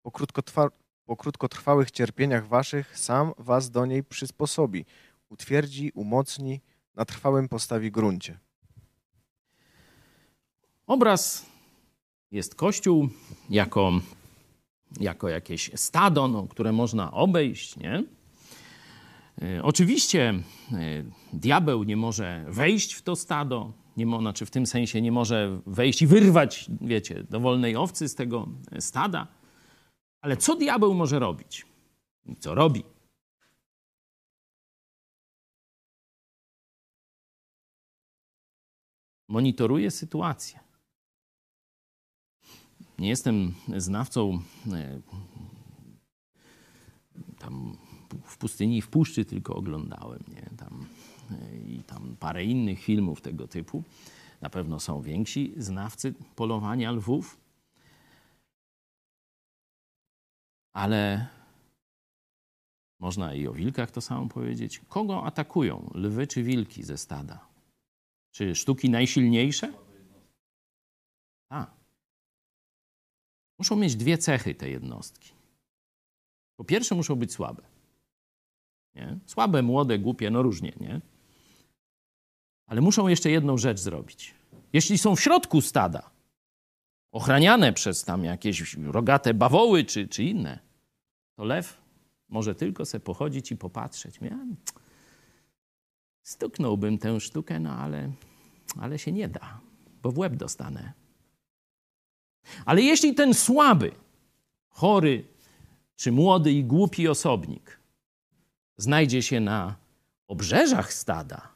po, 0.02 0.10
krótkotrwa- 0.10 0.72
po 1.06 1.16
krótkotrwałych 1.16 1.92
cierpieniach 1.92 2.48
waszych 2.48 2.98
sam 2.98 3.34
was 3.38 3.70
do 3.70 3.86
niej 3.86 4.04
przysposobi, 4.04 4.86
utwierdzi, 5.30 5.92
umocni, 5.92 6.62
na 6.96 7.06
trwałym 7.06 7.50
postawi 7.50 7.92
gruncie. 7.92 8.40
Obraz 10.88 11.46
jest 12.32 12.56
Kościół 12.56 13.10
jako, 13.50 13.92
jako 15.00 15.30
jakieś 15.30 15.72
stado, 15.76 16.28
no, 16.28 16.48
które 16.48 16.72
można 16.72 17.12
obejść, 17.12 17.78
nie? 17.78 18.04
E, 19.42 19.64
Oczywiście 19.64 20.30
e, 20.30 21.04
diabeł 21.34 21.84
nie 21.84 21.98
może 21.98 22.46
wejść 22.48 22.94
w 22.94 23.02
to 23.02 23.16
stado, 23.16 23.74
nie 23.98 24.06
mo, 24.06 24.20
znaczy 24.20 24.46
w 24.46 24.52
tym 24.52 24.66
sensie 24.66 25.02
nie 25.02 25.12
może 25.12 25.62
wejść 25.66 26.02
i 26.02 26.08
wyrwać, 26.08 26.70
wiecie, 26.82 27.24
dowolnej 27.24 27.76
owcy 27.76 28.10
z 28.10 28.16
tego 28.16 28.48
stada. 28.80 29.28
Ale 30.22 30.38
co 30.38 30.56
diabeł 30.56 30.94
może 30.94 31.20
robić? 31.20 31.66
Co 32.40 32.56
robi? 32.56 32.84
Monitoruje 39.28 39.92
sytuację. 39.92 40.67
Nie 43.00 43.10
jestem 43.10 43.54
znawcą 43.78 44.40
e, 44.74 45.02
tam 47.40 47.78
w 48.24 48.38
pustyni 48.38 48.78
i 48.78 48.82
w 48.82 48.88
puszczy, 48.88 49.26
tylko 49.26 49.56
oglądałem. 49.56 50.24
Nie? 50.28 50.58
Tam, 50.58 50.86
e, 51.32 51.58
I 51.58 51.84
tam 51.84 52.16
parę 52.20 52.46
innych 52.46 52.80
filmów 52.80 53.22
tego 53.22 53.48
typu. 53.48 53.84
Na 54.42 54.50
pewno 54.50 54.80
są 54.80 55.02
więksi 55.02 55.54
znawcy 55.58 56.14
polowania 56.36 56.92
lwów. 56.92 57.38
Ale 60.74 61.28
można 63.00 63.34
i 63.34 63.48
o 63.48 63.54
wilkach 63.54 63.92
to 63.92 64.02
samo 64.02 64.28
powiedzieć. 64.28 64.82
Kogo 64.90 65.26
atakują 65.26 65.92
lwy 65.94 66.28
czy 66.28 66.44
wilki 66.44 66.84
ze 66.84 66.98
stada? 66.98 67.48
Czy 68.32 68.56
sztuki 68.56 68.90
najsilniejsze? 68.90 69.74
Tak. 71.50 71.78
Muszą 73.60 73.76
mieć 73.76 73.96
dwie 73.96 74.18
cechy 74.18 74.56
te 74.56 74.70
jednostki. 74.70 75.32
Po 76.56 76.64
pierwsze, 76.64 76.96
muszą 76.96 77.16
być 77.16 77.34
słabe. 77.34 77.64
Nie? 78.96 79.18
Słabe, 79.26 79.62
młode, 79.62 80.00
głupie, 80.00 80.30
no 80.32 80.42
różnie, 80.42 80.74
nie? 80.80 81.02
Ale 82.68 82.82
muszą 82.82 83.08
jeszcze 83.08 83.30
jedną 83.32 83.58
rzecz 83.58 83.80
zrobić. 83.80 84.34
Jeśli 84.74 84.98
są 84.98 85.16
w 85.16 85.22
środku 85.22 85.62
stada, 85.62 86.10
ochraniane 87.12 87.74
przez 87.74 88.04
tam 88.04 88.24
jakieś 88.24 88.74
rogate 88.74 89.34
bawoły 89.34 89.84
czy, 89.84 90.08
czy 90.08 90.24
inne, 90.24 90.60
to 91.36 91.44
lew 91.44 91.82
może 92.30 92.56
tylko 92.56 92.86
se 92.86 93.00
pochodzić 93.00 93.52
i 93.52 93.58
popatrzeć. 93.58 94.20
Ja 94.22 94.38
stuknąłbym 96.24 96.98
tę 96.98 97.20
sztukę, 97.20 97.60
no 97.60 97.72
ale, 97.72 98.12
ale 98.80 99.00
się 99.00 99.12
nie 99.12 99.28
da, 99.28 99.60
bo 100.02 100.12
w 100.12 100.18
łeb 100.18 100.36
dostanę. 100.36 100.94
Ale 102.66 102.82
jeśli 102.82 103.16
ten 103.16 103.34
słaby, 103.34 103.92
chory, 104.70 105.26
czy 105.96 106.12
młody 106.12 106.52
i 106.52 106.64
głupi 106.64 107.08
osobnik 107.08 107.80
znajdzie 108.78 109.22
się 109.22 109.40
na 109.40 109.76
obrzeżach 110.28 110.94
stada, 110.94 111.50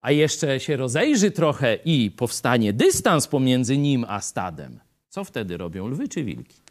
a 0.00 0.10
jeszcze 0.10 0.60
się 0.60 0.76
rozejrzy 0.76 1.30
trochę 1.30 1.74
i 1.74 2.10
powstanie 2.10 2.72
dystans 2.72 3.26
pomiędzy 3.26 3.78
nim 3.78 4.04
a 4.08 4.20
stadem, 4.20 4.80
co 5.08 5.24
wtedy 5.24 5.56
robią 5.56 5.88
lwy 5.88 6.08
czy 6.08 6.24
wilki? 6.24 6.62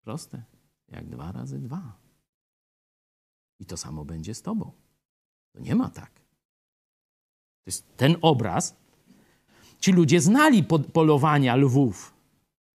Proste, 0.00 0.42
jak 0.88 1.08
dwa 1.08 1.32
razy 1.32 1.58
dwa. 1.58 1.96
I 3.60 3.66
to 3.66 3.76
samo 3.76 4.04
będzie 4.04 4.34
z 4.34 4.42
tobą. 4.42 4.72
To 5.52 5.60
nie 5.60 5.74
ma 5.74 5.90
tak. 5.90 6.10
To 6.10 7.66
jest 7.66 7.96
ten 7.96 8.16
obraz. 8.22 8.76
Ci 9.80 9.92
ludzie 9.92 10.20
znali 10.20 10.64
polowania 10.92 11.56
lwów, 11.56 12.14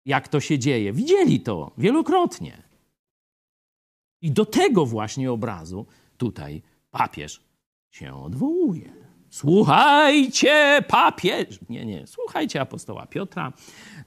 jak 0.06 0.28
to 0.28 0.39
się 0.39 0.60
dzieje. 0.60 0.93
Widzieli 0.93 1.39
to 1.39 1.72
wielokrotnie. 1.78 2.64
I 4.22 4.32
do 4.32 4.45
tego 4.45 4.86
właśnie 4.86 5.32
obrazu 5.32 5.86
tutaj 6.18 6.62
papież 6.91 7.41
się 7.91 8.16
odwołuje. 8.16 8.93
Słuchajcie, 9.30 10.84
papież. 10.88 11.60
Nie, 11.70 11.86
nie, 11.86 12.08
słuchajcie 12.08 12.62
apostoła 12.62 13.06
Piotra. 13.08 13.54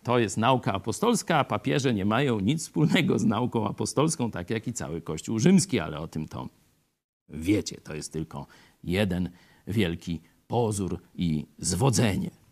To 0.03 0.19
jest 0.19 0.37
nauka 0.37 0.73
apostolska, 0.73 1.39
a 1.39 1.45
papieże 1.45 1.95
nie 1.95 2.05
mają 2.05 2.41
nic 2.41 2.63
wspólnego 2.63 3.19
z 3.19 3.25
nauką 3.25 3.69
apostolską, 3.69 4.31
tak 4.31 4.51
jak 4.51 4.69
i 4.69 4.73
cały 4.73 5.01
Kościół 5.01 5.39
rzymski, 5.39 5.81
ale 5.81 6.01
o 6.01 6.09
tym 6.09 6.29
to 6.29 6.49
wiecie. 7.29 7.81
To 7.81 7.95
jest 7.95 8.13
tylko 8.13 8.47
jeden 8.83 9.31
wielki 9.67 10.21
pozór 10.47 11.01
i 11.15 11.47
zwodzenie. 11.59 12.44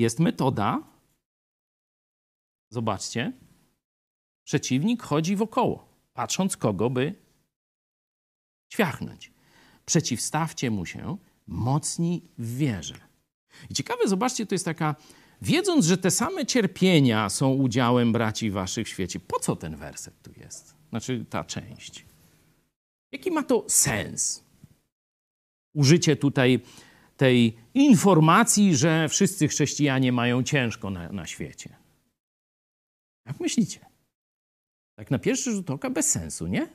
Jest 0.00 0.20
metoda, 0.20 0.82
zobaczcie, 2.70 3.32
przeciwnik 4.44 5.02
chodzi 5.02 5.36
wokoło, 5.36 5.88
patrząc 6.12 6.56
kogo 6.56 6.90
by 6.90 7.14
ćwiachnąć. 8.72 9.32
Przeciwstawcie 9.86 10.70
mu 10.70 10.86
się 10.86 11.16
mocni 11.46 12.28
w 12.38 12.56
wierze. 12.56 13.00
I 13.70 13.74
ciekawe, 13.74 14.08
zobaczcie, 14.08 14.46
to 14.46 14.54
jest 14.54 14.64
taka, 14.64 14.94
wiedząc, 15.42 15.84
że 15.84 15.98
te 15.98 16.10
same 16.10 16.46
cierpienia 16.46 17.28
są 17.28 17.52
udziałem 17.52 18.12
braci 18.12 18.50
waszych 18.50 18.86
w 18.86 18.90
świecie, 18.90 19.20
po 19.20 19.40
co 19.40 19.56
ten 19.56 19.76
werset 19.76 20.22
tu 20.22 20.30
jest? 20.40 20.74
Znaczy 20.90 21.24
ta 21.30 21.44
część. 21.44 22.04
Jaki 23.12 23.30
ma 23.30 23.42
to 23.42 23.64
sens? 23.68 24.44
Użycie 25.74 26.16
tutaj 26.16 26.60
tej 27.20 27.56
informacji, 27.74 28.76
że 28.76 29.08
wszyscy 29.08 29.48
chrześcijanie 29.48 30.12
mają 30.12 30.42
ciężko 30.42 30.90
na, 30.90 31.12
na 31.12 31.26
świecie. 31.26 31.76
Jak 33.26 33.40
myślicie? 33.40 33.86
Tak 34.98 35.10
na 35.10 35.18
pierwszy 35.18 35.52
rzut 35.52 35.70
oka 35.70 35.90
bez 35.90 36.10
sensu, 36.10 36.46
nie? 36.46 36.68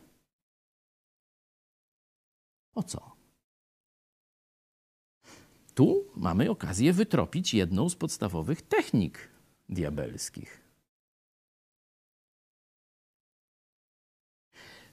Po 2.73 2.83
co? 2.83 3.15
Tu 5.75 6.05
mamy 6.15 6.49
okazję 6.49 6.93
wytropić 6.93 7.53
jedną 7.53 7.89
z 7.89 7.95
podstawowych 7.95 8.61
technik 8.61 9.29
diabelskich. 9.69 10.61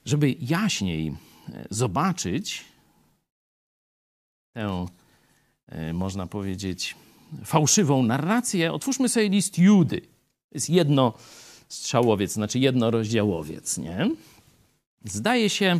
Żeby 0.05 0.35
jaśniej 0.39 1.07
e, 1.49 1.65
zobaczyć 1.69 2.65
tę, 4.53 4.85
można 5.93 6.27
powiedzieć, 6.27 6.95
fałszywą 7.45 8.03
narrację, 8.03 8.73
otwórzmy 8.73 9.09
sobie 9.09 9.29
list 9.29 9.57
Judy. 9.57 10.01
Jest 10.51 10.69
jedno 10.69 11.13
strzałowiec, 11.69 12.31
znaczy 12.31 12.59
jednorozdziałowiec, 12.59 13.77
nie? 13.77 14.09
Zdaje 15.05 15.49
się, 15.49 15.79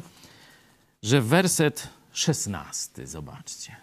że 1.03 1.21
werset 1.21 1.89
szesnasty, 2.11 3.07
zobaczcie. 3.07 3.75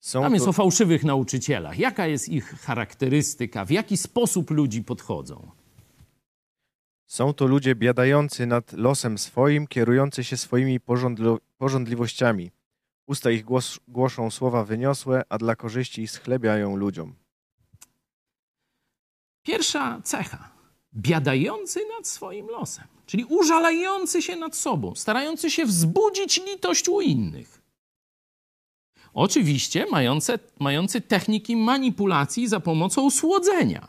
Są 0.00 0.22
Tam 0.22 0.34
jest 0.34 0.44
to, 0.44 0.50
o 0.50 0.52
fałszywych 0.52 1.04
nauczycielach. 1.04 1.78
Jaka 1.78 2.06
jest 2.06 2.28
ich 2.28 2.44
charakterystyka? 2.44 3.64
W 3.64 3.70
jaki 3.70 3.96
sposób 3.96 4.50
ludzi 4.50 4.82
podchodzą? 4.82 5.50
są 7.12 7.34
to 7.34 7.46
ludzie 7.46 7.74
biadający 7.74 8.46
nad 8.46 8.72
losem 8.72 9.18
swoim, 9.18 9.66
kierujący 9.66 10.24
się 10.24 10.36
swoimi 10.36 10.80
porządlo, 10.80 11.38
porządliwościami. 11.58 12.50
Usta 13.12 13.30
ich 13.30 13.44
głos, 13.44 13.78
głoszą 13.88 14.30
słowa 14.30 14.64
wyniosłe, 14.64 15.22
a 15.28 15.38
dla 15.38 15.56
korzyści 15.56 16.08
schlebiają 16.08 16.76
ludziom. 16.76 17.14
Pierwsza 19.42 20.00
cecha. 20.04 20.52
Biadający 20.94 21.80
nad 21.96 22.08
swoim 22.08 22.46
losem, 22.46 22.84
czyli 23.06 23.24
użalający 23.24 24.22
się 24.22 24.36
nad 24.36 24.56
sobą, 24.56 24.94
starający 24.94 25.50
się 25.50 25.64
wzbudzić 25.64 26.40
litość 26.46 26.88
u 26.88 27.00
innych. 27.00 27.62
Oczywiście 29.14 29.86
mające, 29.90 30.38
mający 30.58 31.00
techniki 31.00 31.56
manipulacji 31.56 32.48
za 32.48 32.60
pomocą 32.60 33.10
słodzenia. 33.10 33.88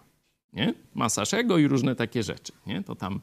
Nie? 0.54 0.74
Masaż 0.93 1.34
ego 1.34 1.58
i 1.58 1.68
różne 1.68 1.95
takie 1.95 2.24
rzeczy. 2.24 2.54
Nie? 2.66 2.84
To 2.84 2.95
tam 2.95 3.22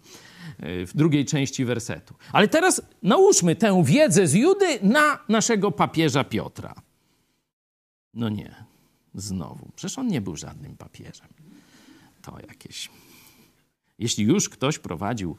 y, 0.63 0.87
w 0.87 0.97
drugiej 0.97 1.25
części 1.25 1.65
wersetu. 1.65 2.15
Ale 2.33 2.49
teraz 2.49 2.83
nałóżmy 3.03 3.57
tę 3.57 3.85
wiedzę 3.85 4.27
z 4.27 4.35
Judy 4.35 4.79
na 4.83 5.19
naszego 5.29 5.71
papieża 5.71 6.25
Piotra. 6.25 6.75
No 8.15 8.29
nie, 8.29 8.55
znowu. 9.15 9.69
Przecież 9.77 9.99
on 9.99 10.07
nie 10.07 10.21
był 10.21 10.37
żadnym 10.37 10.77
papieżem. 10.77 11.29
To 12.23 12.37
jakieś. 12.49 12.91
Jeśli 13.99 14.25
już 14.25 14.49
ktoś 14.49 14.79
prowadził 14.79 15.37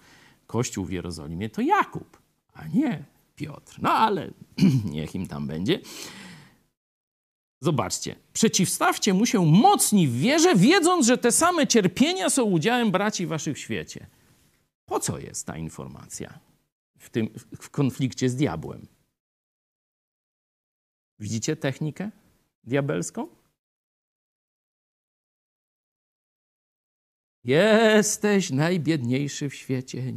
kościół 0.47 0.85
w 0.85 0.91
Jerozolimie, 0.91 1.49
to 1.49 1.61
Jakub, 1.61 2.17
a 2.53 2.67
nie 2.67 3.03
Piotr. 3.35 3.75
No 3.81 3.89
ale 3.89 4.31
niech 4.95 5.15
im 5.15 5.27
tam 5.27 5.47
będzie. 5.47 5.79
Zobaczcie, 7.61 8.15
przeciwstawcie 8.33 9.13
mu 9.13 9.25
się 9.25 9.45
mocni 9.45 10.07
w 10.07 10.19
wierze, 10.19 10.55
wiedząc, 10.55 11.05
że 11.05 11.17
te 11.17 11.31
same 11.31 11.67
cierpienia 11.67 12.29
są 12.29 12.43
udziałem 12.43 12.91
braci 12.91 13.27
waszych 13.27 13.57
w 13.57 13.59
świecie. 13.59 14.07
Po 14.85 14.99
co 14.99 15.19
jest 15.19 15.47
ta 15.47 15.57
informacja 15.57 16.39
w 16.97 17.09
tym 17.09 17.29
w 17.61 17.69
konflikcie 17.69 18.29
z 18.29 18.35
diabłem? 18.35 18.87
Widzicie 21.19 21.55
technikę 21.55 22.11
diabelską? 22.63 23.27
Jesteś 27.43 28.49
najbiedniejszy 28.49 29.49
w 29.49 29.55
świecie. 29.55 30.11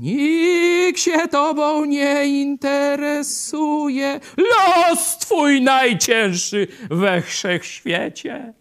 Nikt 0.87 1.01
się 1.01 1.29
tobą 1.29 1.85
nie 1.85 2.27
interesuje. 2.27 4.21
Los 4.37 5.19
twój 5.19 5.63
najcięższy 5.63 6.67
we 6.91 7.23
wszechświecie. 7.23 8.55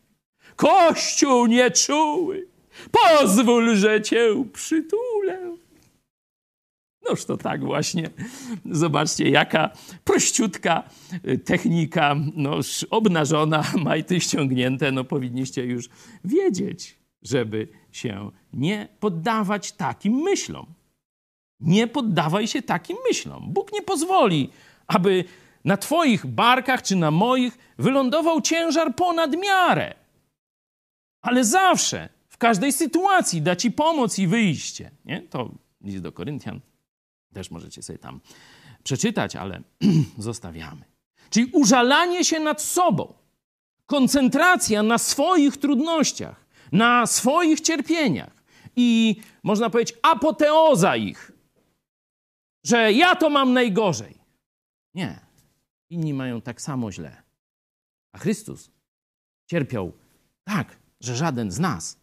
Kościół 0.56 1.46
nieczuły. 1.46 2.48
Pozwól, 2.92 3.76
że 3.76 4.02
cię 4.02 4.46
przytulę. 4.54 5.58
Noż 7.10 7.26
to 7.26 7.38
tak 7.38 7.66
właśnie. 7.66 8.10
Zobaczcie, 8.72 9.30
jaka 9.30 9.70
prościutka 10.04 10.84
y, 11.28 11.38
technika, 11.38 12.16
noż 12.36 12.86
obnażona, 12.90 13.64
majty 13.86 14.20
ściągnięte, 14.20 14.92
no 14.92 15.04
powinniście 15.04 15.66
już 15.66 15.90
wiedzieć, 16.26 16.96
żeby 17.22 17.68
się 17.92 18.32
nie 18.54 18.88
poddawać 19.00 19.72
takim 19.72 20.14
myślom. 20.14 20.66
Nie 21.64 21.88
poddawaj 21.88 22.48
się 22.48 22.62
takim 22.62 22.98
myślom. 23.08 23.54
Bóg 23.54 23.74
nie 23.74 23.82
pozwoli, 23.82 24.50
aby 24.88 25.24
na 25.66 25.78
Twoich 25.78 26.26
barkach 26.26 26.82
czy 26.82 26.96
na 26.96 27.12
moich 27.12 27.58
wylądował 27.78 28.42
ciężar 28.42 28.96
ponad 28.96 29.36
miarę. 29.38 29.96
Ale 31.22 31.46
zawsze, 31.46 32.10
w 32.30 32.38
każdej 32.38 32.74
sytuacji 32.74 33.42
da 33.42 33.56
Ci 33.56 33.72
pomoc 33.72 34.20
i 34.20 34.28
wyjście. 34.28 34.92
Nie? 35.06 35.22
To 35.22 35.52
list 35.82 36.00
do 36.00 36.12
Koryntian. 36.12 36.60
Też 37.34 37.52
możecie 37.52 37.84
sobie 37.84 38.00
tam 38.00 38.20
przeczytać, 38.84 39.36
ale 39.36 39.62
zostawiamy. 40.18 40.86
Czyli 41.30 41.50
użalanie 41.54 42.26
się 42.26 42.40
nad 42.40 42.62
sobą, 42.62 43.14
koncentracja 43.86 44.84
na 44.84 44.98
swoich 44.98 45.58
trudnościach, 45.58 46.46
na 46.72 47.08
swoich 47.08 47.62
cierpieniach 47.62 48.44
i 48.76 49.16
można 49.44 49.70
powiedzieć 49.70 49.98
apoteoza 50.02 50.96
ich, 50.96 51.32
że 52.64 52.94
ja 52.94 53.16
to 53.16 53.30
mam 53.30 53.54
najgorzej. 53.54 54.18
Nie. 54.94 55.20
Inni 55.90 56.14
mają 56.14 56.42
tak 56.42 56.62
samo 56.62 56.92
źle. 56.92 57.24
A 58.12 58.18
Chrystus 58.18 58.72
cierpiał 59.46 59.94
tak, 60.44 60.80
że 61.00 61.16
żaden 61.16 61.52
z 61.52 61.60
nas 61.60 61.98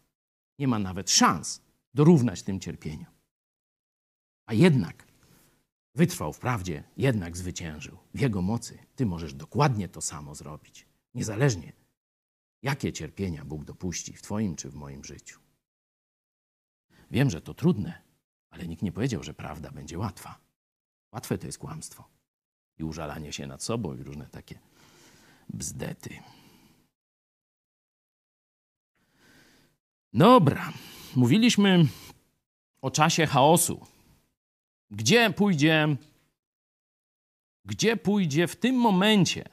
nie 0.59 0.67
ma 0.67 0.79
nawet 0.79 1.09
szans 1.11 1.61
dorównać 1.93 2.43
tym 2.43 2.59
cierpieniom. 2.59 3.11
A 4.45 4.53
jednak 4.53 5.07
wytrwał 5.95 6.33
w 6.33 6.39
prawdzie, 6.39 6.83
jednak 6.97 7.37
zwyciężył. 7.37 7.97
W 8.13 8.19
Jego 8.19 8.41
mocy 8.41 8.79
ty 8.95 9.05
możesz 9.05 9.33
dokładnie 9.33 9.89
to 9.89 10.01
samo 10.01 10.35
zrobić. 10.35 10.87
Niezależnie, 11.13 11.73
jakie 12.61 12.93
cierpienia 12.93 13.45
Bóg 13.45 13.63
dopuści 13.63 14.13
w 14.13 14.21
Twoim 14.21 14.55
czy 14.55 14.69
w 14.69 14.75
moim 14.75 15.03
życiu. 15.03 15.39
Wiem, 17.11 17.29
że 17.29 17.41
to 17.41 17.53
trudne, 17.53 18.01
ale 18.49 18.67
nikt 18.67 18.81
nie 18.81 18.91
powiedział, 18.91 19.23
że 19.23 19.33
prawda 19.33 19.71
będzie 19.71 19.99
łatwa. 19.99 20.50
Łatwe 21.11 21.37
to 21.37 21.45
jest 21.45 21.57
kłamstwo 21.57 22.03
i 22.77 22.83
użalanie 22.83 23.33
się 23.33 23.47
nad 23.47 23.63
sobą 23.63 23.95
i 23.95 24.03
różne 24.03 24.25
takie 24.25 24.59
bzdety. 25.49 26.19
Dobra, 30.13 30.73
mówiliśmy 31.15 31.85
o 32.81 32.91
czasie 32.91 33.25
chaosu. 33.25 33.85
Gdzie 34.91 35.29
pójdzie, 35.29 35.95
gdzie 37.65 37.97
pójdzie 37.97 38.47
w 38.47 38.55
tym 38.55 38.75
momencie, 38.75 39.49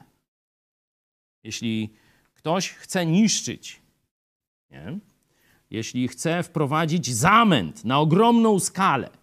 jeśli 1.43 1.93
ktoś 2.33 2.69
chce 2.69 3.05
niszczyć, 3.05 3.81
nie? 4.71 4.99
jeśli 5.69 6.07
chce 6.07 6.43
wprowadzić 6.43 7.15
zamęt 7.15 7.85
na 7.85 7.99
ogromną 7.99 8.59
skalę. 8.59 9.18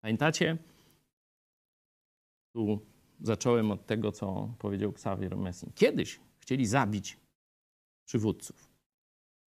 Pamiętacie? 0.00 0.58
Tu 2.52 2.80
zacząłem 3.20 3.70
od 3.70 3.86
tego, 3.86 4.12
co 4.12 4.54
powiedział 4.58 4.90
Xavier 4.90 5.36
Messin. 5.36 5.72
Kiedyś 5.74 6.20
chcieli 6.38 6.66
zabić 6.66 7.16
przywódców. 8.04 8.68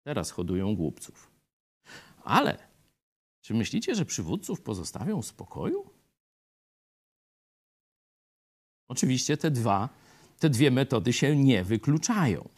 Teraz 0.04 0.32
hodują 0.32 0.76
głupców. 0.76 1.32
Ale 2.24 2.68
czy 3.42 3.54
myślicie, 3.54 3.96
że 3.96 4.06
przywódców 4.06 4.62
pozostawią 4.62 5.22
w 5.22 5.26
spokoju? 5.26 5.90
Oczywiście 8.88 9.38
te 9.38 9.52
dwa, 9.52 9.90
te 10.40 10.50
dwie 10.50 10.72
metody 10.72 11.14
się 11.14 11.36
nie 11.36 11.64
wykluczają. 11.64 12.50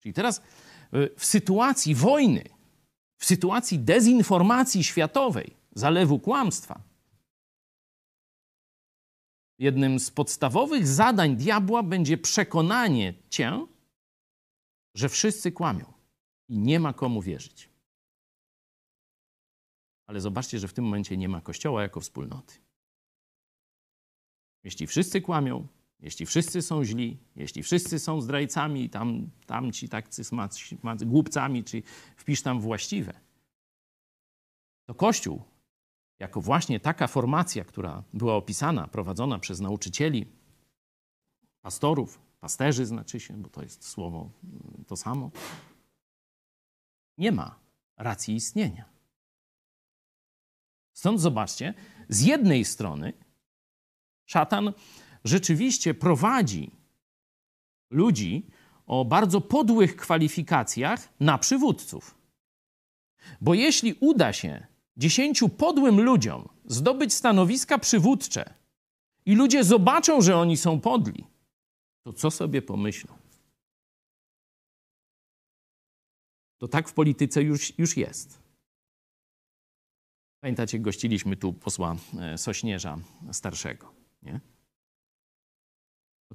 Czyli 0.00 0.12
teraz 0.12 0.42
y, 0.94 1.10
w 1.16 1.24
sytuacji 1.24 1.94
wojny, 1.94 2.44
w 3.18 3.24
sytuacji 3.24 3.78
dezinformacji 3.78 4.84
światowej, 4.84 5.61
zalewu 5.74 6.18
kłamstwa, 6.18 6.82
jednym 9.58 10.00
z 10.00 10.10
podstawowych 10.10 10.86
zadań 10.86 11.36
diabła 11.36 11.82
będzie 11.82 12.18
przekonanie 12.18 13.14
cię, 13.30 13.66
że 14.94 15.08
wszyscy 15.08 15.52
kłamią 15.52 15.92
i 16.48 16.58
nie 16.58 16.80
ma 16.80 16.92
komu 16.92 17.22
wierzyć. 17.22 17.68
Ale 20.06 20.20
zobaczcie, 20.20 20.58
że 20.58 20.68
w 20.68 20.72
tym 20.72 20.84
momencie 20.84 21.16
nie 21.16 21.28
ma 21.28 21.40
Kościoła 21.40 21.82
jako 21.82 22.00
wspólnoty. 22.00 22.54
Jeśli 24.64 24.86
wszyscy 24.86 25.20
kłamią, 25.20 25.66
jeśli 26.00 26.26
wszyscy 26.26 26.62
są 26.62 26.84
źli, 26.84 27.18
jeśli 27.36 27.62
wszyscy 27.62 27.98
są 27.98 28.20
zdrajcami, 28.20 28.90
tam, 28.90 29.30
tam 29.46 29.72
ci 29.72 29.88
tacy 29.88 30.24
smac, 30.24 30.58
smac, 30.58 31.04
głupcami, 31.04 31.64
czy 31.64 31.82
wpisz 32.16 32.42
tam 32.42 32.60
właściwe, 32.60 33.20
to 34.86 34.94
Kościół, 34.94 35.42
jako 36.22 36.40
właśnie 36.40 36.80
taka 36.80 37.06
formacja, 37.06 37.64
która 37.64 38.02
była 38.12 38.34
opisana, 38.34 38.88
prowadzona 38.88 39.38
przez 39.38 39.60
nauczycieli, 39.60 40.26
pastorów, 41.62 42.20
pasterzy 42.40 42.86
znaczy 42.86 43.20
się, 43.20 43.42
bo 43.42 43.48
to 43.48 43.62
jest 43.62 43.88
słowo 43.88 44.30
mm, 44.44 44.84
to 44.86 44.96
samo, 44.96 45.30
nie 47.18 47.32
ma 47.32 47.58
racji 47.96 48.34
istnienia. 48.34 48.84
Stąd 50.92 51.20
zobaczcie, 51.20 51.74
z 52.08 52.20
jednej 52.20 52.64
strony 52.64 53.12
szatan 54.26 54.72
rzeczywiście 55.24 55.94
prowadzi 55.94 56.70
ludzi 57.90 58.46
o 58.86 59.04
bardzo 59.04 59.40
podłych 59.40 59.96
kwalifikacjach 59.96 61.08
na 61.20 61.38
przywódców. 61.38 62.14
Bo 63.40 63.54
jeśli 63.54 63.94
uda 64.00 64.32
się 64.32 64.71
dziesięciu 64.96 65.48
podłym 65.48 66.00
ludziom 66.00 66.48
zdobyć 66.64 67.12
stanowiska 67.12 67.78
przywódcze 67.78 68.54
i 69.26 69.34
ludzie 69.34 69.64
zobaczą, 69.64 70.20
że 70.20 70.36
oni 70.36 70.56
są 70.56 70.80
podli, 70.80 71.26
to 72.02 72.12
co 72.12 72.30
sobie 72.30 72.62
pomyślą? 72.62 73.14
To 76.58 76.68
tak 76.68 76.88
w 76.88 76.92
polityce 76.92 77.42
już, 77.42 77.78
już 77.78 77.96
jest. 77.96 78.42
Pamiętacie, 80.40 80.78
gościliśmy 80.78 81.36
tu 81.36 81.52
posła 81.52 81.96
e, 82.20 82.38
Sośnierza 82.38 82.98
starszego. 83.32 83.92
Nie? 84.22 84.40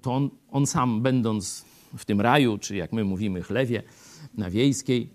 To 0.02 0.14
on, 0.16 0.30
on 0.48 0.68
sam, 0.68 1.02
będąc 1.02 1.66
w 1.98 2.06
tym 2.06 2.22
raju, 2.22 2.58
czy 2.58 2.76
jak 2.76 2.94
my 2.94 3.04
mówimy, 3.04 3.42
chlewie 3.42 3.84
na 4.34 4.50
wiejskiej, 4.50 5.10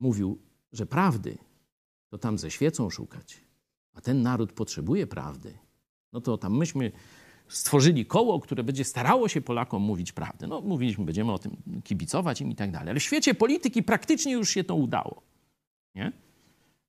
mówił, 0.00 0.38
że 0.72 0.86
prawdy 0.86 1.38
to 2.12 2.18
tam 2.18 2.38
ze 2.38 2.50
świecą 2.50 2.90
szukać, 2.90 3.40
a 3.94 4.00
ten 4.00 4.22
naród 4.22 4.52
potrzebuje 4.52 5.06
prawdy. 5.06 5.58
No 6.12 6.20
to 6.20 6.38
tam 6.38 6.56
myśmy 6.56 6.92
stworzyli 7.48 8.06
koło, 8.06 8.40
które 8.40 8.64
będzie 8.64 8.84
starało 8.84 9.28
się 9.28 9.40
Polakom 9.40 9.82
mówić 9.82 10.12
prawdę. 10.12 10.46
No 10.46 10.60
mówiliśmy, 10.60 11.04
będziemy 11.04 11.32
o 11.32 11.38
tym 11.38 11.56
kibicować 11.84 12.40
im 12.40 12.50
i 12.50 12.54
tak 12.54 12.70
dalej. 12.70 12.90
Ale 12.90 13.00
w 13.00 13.02
świecie 13.02 13.34
polityki 13.34 13.82
praktycznie 13.82 14.32
już 14.32 14.50
się 14.50 14.64
to 14.64 14.74
udało. 14.74 15.22
Nie? 15.94 16.12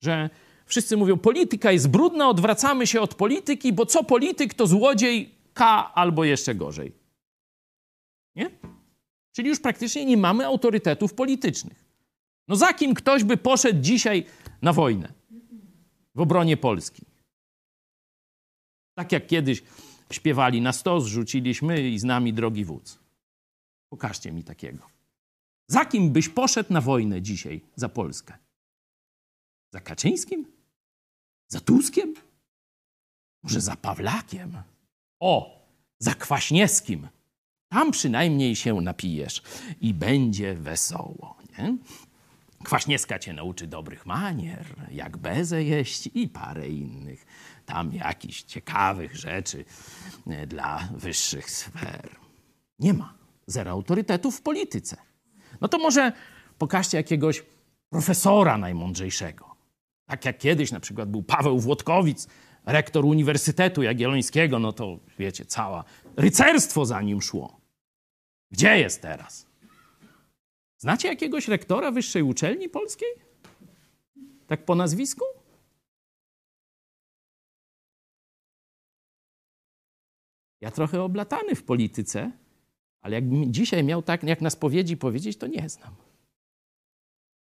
Że 0.01 0.29
wszyscy 0.65 0.97
mówią, 0.97 1.17
polityka 1.17 1.71
jest 1.71 1.89
brudna, 1.89 2.29
odwracamy 2.29 2.87
się 2.87 3.01
od 3.01 3.15
polityki, 3.15 3.73
bo 3.73 3.85
co 3.85 4.03
polityk, 4.03 4.53
to 4.53 4.67
złodziej 4.67 5.35
K 5.53 5.91
albo 5.93 6.23
jeszcze 6.23 6.55
gorzej. 6.55 6.91
Nie? 8.35 8.51
Czyli 9.31 9.49
już 9.49 9.59
praktycznie 9.59 10.05
nie 10.05 10.17
mamy 10.17 10.45
autorytetów 10.45 11.13
politycznych. 11.13 11.83
No 12.47 12.55
za 12.55 12.73
kim 12.73 12.93
ktoś 12.93 13.23
by 13.23 13.37
poszedł 13.37 13.81
dzisiaj 13.81 14.25
na 14.63 14.73
wojnę 14.73 15.13
w 16.15 16.19
obronie 16.19 16.57
Polski? 16.57 17.05
Tak 18.97 19.11
jak 19.11 19.27
kiedyś 19.27 19.63
śpiewali 20.11 20.61
na 20.61 20.73
stos, 20.73 21.05
rzuciliśmy 21.05 21.89
i 21.89 21.99
z 21.99 22.03
nami 22.03 22.33
drogi 22.33 22.65
wódz. 22.65 22.99
Pokażcie 23.89 24.31
mi 24.31 24.43
takiego. 24.43 24.87
Za 25.67 25.85
kim 25.85 26.11
byś 26.11 26.29
poszedł 26.29 26.73
na 26.73 26.81
wojnę 26.81 27.21
dzisiaj 27.21 27.61
za 27.75 27.89
Polskę? 27.89 28.37
Za 29.73 29.79
Kaczyńskim? 29.79 30.45
Za 31.47 31.59
Tuskiem? 31.59 32.13
Może 33.43 33.61
za 33.61 33.75
Pawlakiem? 33.75 34.61
O, 35.19 35.65
za 35.99 36.13
Kwaśniewskim. 36.15 37.07
Tam 37.69 37.91
przynajmniej 37.91 38.55
się 38.55 38.81
napijesz 38.81 39.41
i 39.81 39.93
będzie 39.93 40.53
wesoło, 40.53 41.37
nie? 41.57 41.77
Kwaśniewska 42.63 43.19
cię 43.19 43.33
nauczy 43.33 43.67
dobrych 43.67 44.05
manier, 44.05 44.65
jak 44.91 45.17
bezę 45.17 45.63
jeść 45.63 46.09
i 46.13 46.29
parę 46.29 46.69
innych 46.69 47.25
tam 47.65 47.93
jakichś 47.93 48.43
ciekawych 48.43 49.15
rzeczy 49.15 49.65
e, 50.27 50.47
dla 50.47 50.89
wyższych 50.91 51.51
sfer. 51.51 52.09
Nie 52.79 52.93
ma. 52.93 53.13
Zero 53.47 53.71
autorytetów 53.71 54.37
w 54.37 54.41
polityce. 54.41 54.97
No 55.61 55.67
to 55.67 55.77
może 55.77 56.11
pokażcie 56.57 56.97
jakiegoś 56.97 57.43
profesora 57.89 58.57
najmądrzejszego. 58.57 59.55
Tak 60.05 60.25
jak 60.25 60.37
kiedyś 60.37 60.71
na 60.71 60.79
przykład 60.79 61.09
był 61.09 61.23
Paweł 61.23 61.59
Włodkowic, 61.59 62.27
rektor 62.65 63.05
Uniwersytetu 63.05 63.83
Jagiellońskiego, 63.83 64.59
no 64.59 64.73
to 64.73 64.99
wiecie, 65.19 65.45
cała 65.45 65.83
rycerstwo 66.17 66.85
za 66.85 67.01
nim 67.01 67.21
szło. 67.21 67.61
Gdzie 68.51 68.79
jest 68.79 69.01
teraz? 69.01 69.45
Znacie 70.83 71.07
jakiegoś 71.07 71.47
rektora 71.47 71.91
wyższej 71.91 72.23
uczelni 72.23 72.69
polskiej? 72.69 73.07
Tak 74.47 74.65
po 74.65 74.75
nazwisku? 74.75 75.25
Ja 80.61 80.71
trochę 80.71 81.01
oblatany 81.01 81.55
w 81.55 81.63
polityce, 81.63 82.31
ale 83.01 83.15
jakbym 83.15 83.53
dzisiaj 83.53 83.83
miał 83.83 84.01
tak, 84.01 84.23
jak 84.23 84.41
na 84.41 84.49
spowiedzi 84.49 84.97
powiedzieć, 84.97 85.37
to 85.37 85.47
nie 85.47 85.69
znam. 85.69 85.95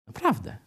Naprawdę. 0.06 0.58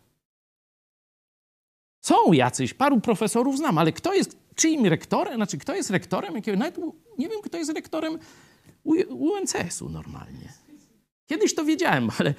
Są 2.02 2.34
jacyś, 2.34 2.74
paru 2.74 3.02
profesorów 3.02 3.58
znam, 3.58 3.78
ale 3.78 3.92
kto 3.92 4.14
jest 4.14 4.38
czyim 4.56 4.86
rektorem, 4.86 5.36
znaczy 5.36 5.58
kto 5.58 5.76
jest 5.76 5.90
rektorem 5.90 6.36
jakiego, 6.36 6.58
nawet 6.58 6.78
nie 7.18 7.30
wiem, 7.30 7.42
kto 7.42 7.58
jest 7.58 7.72
rektorem 7.74 8.20
UNCS-u 9.10 9.90
normalnie. 9.90 10.63
Kiedyś 11.34 11.56
to 11.56 11.66
wiedziałem, 11.66 12.10
ale 12.20 12.34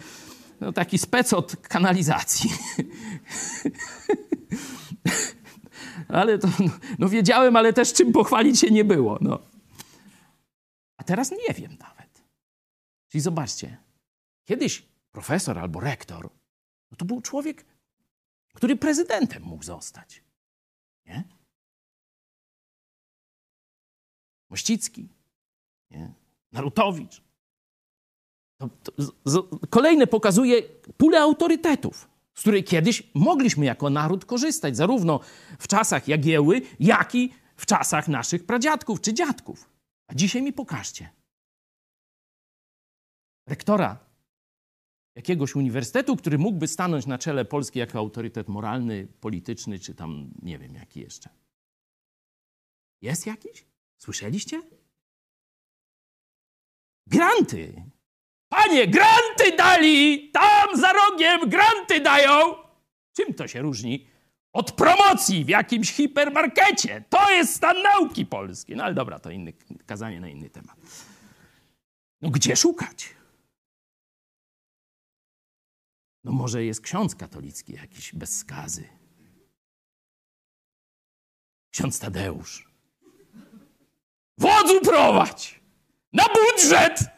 no, 0.61 0.73
taki 0.73 0.99
spec 0.99 1.33
od 1.33 1.57
kanalizacji. 1.57 2.49
ale 6.09 6.39
to, 6.39 6.49
no, 6.49 6.71
no, 6.99 7.09
wiedziałem, 7.09 7.57
ale 7.57 7.73
też 7.73 7.93
czym 7.93 8.13
pochwalić 8.13 8.61
się 8.61 8.71
nie 8.71 8.85
było. 8.85 9.19
No. 9.21 9.39
A 10.97 11.05
teraz 11.05 11.31
nie 11.31 11.55
wiem 11.55 11.77
nawet. 11.81 12.23
Czyli 13.09 13.23
zobaczcie, 13.23 13.77
kiedyś 14.45 14.83
profesor 15.13 15.59
albo 15.59 15.81
rektor, 15.81 16.31
no 16.91 16.97
to 16.97 17.05
był 17.05 17.21
człowiek, 17.21 17.65
który 18.55 18.77
prezydentem 18.77 19.43
mógł 19.43 19.65
zostać. 19.65 20.23
Nie? 21.07 21.25
Mościcki, 24.51 25.09
nie? 25.91 26.13
Narutowicz. 26.53 27.24
Kolejne 29.71 30.07
pokazuje 30.07 30.63
pulę 30.97 31.21
autorytetów, 31.21 32.09
z 32.35 32.41
której 32.41 32.65
kiedyś 32.65 33.03
mogliśmy 33.15 33.65
jako 33.65 33.91
naród 33.91 34.25
korzystać, 34.25 34.77
zarówno 34.77 35.21
w 35.59 35.69
czasach 35.69 36.09
Jagieły, 36.09 36.63
jak 36.81 37.15
i 37.15 37.33
w 37.57 37.67
czasach 37.67 38.09
naszych 38.09 38.47
pradziadków 38.47 39.01
czy 39.01 39.15
dziadków. 39.15 39.71
A 40.07 40.15
dzisiaj 40.15 40.43
mi 40.43 40.53
pokażcie. 40.53 41.11
Rektora 43.47 43.99
jakiegoś 45.15 45.57
uniwersytetu, 45.57 46.17
który 46.17 46.39
mógłby 46.39 46.69
stanąć 46.69 47.07
na 47.07 47.19
czele 47.19 47.45
Polski 47.45 47.79
jako 47.79 47.99
autorytet 47.99 48.49
moralny, 48.49 49.07
polityczny, 49.21 49.79
czy 49.79 49.95
tam 49.95 50.31
nie 50.43 50.59
wiem 50.59 50.75
jaki 50.75 51.01
jeszcze. 51.01 51.31
Jest 53.03 53.27
jakiś? 53.27 53.67
Słyszeliście? 53.99 54.63
Granty. 57.07 57.83
Panie, 58.55 58.87
granty 58.89 59.57
dali! 59.57 60.31
Tam 60.31 60.77
za 60.77 60.93
rogiem 60.93 61.49
granty 61.49 62.01
dają! 62.01 62.55
Czym 63.17 63.35
to 63.35 63.49
się 63.49 63.63
różni? 63.63 64.07
Od 64.53 64.73
promocji 64.73 65.45
w 65.45 65.49
jakimś 65.49 65.93
hipermarkecie. 65.93 67.05
To 67.09 67.31
jest 67.31 67.55
stan 67.55 67.83
nauki 67.83 68.27
polskiej. 68.27 68.77
No 68.77 68.85
ale 68.85 68.95
dobra, 68.95 69.19
to 69.19 69.31
inny, 69.31 69.53
kazanie 69.87 70.21
na 70.21 70.29
inny 70.29 70.51
temat. 70.51 70.77
No 72.21 72.31
gdzie 72.31 72.57
szukać? 72.57 73.15
No 76.25 76.33
może 76.33 76.65
jest 76.65 76.81
ksiądz 76.81 77.15
katolicki 77.15 77.73
jakiś 77.73 78.15
bez 78.15 78.39
skazy. 78.39 78.89
Ksiądz 81.71 81.99
Tadeusz. 81.99 82.69
Wodzu 84.39 84.81
prowadź! 84.81 85.61
Na 86.13 86.25
budżet! 86.25 87.14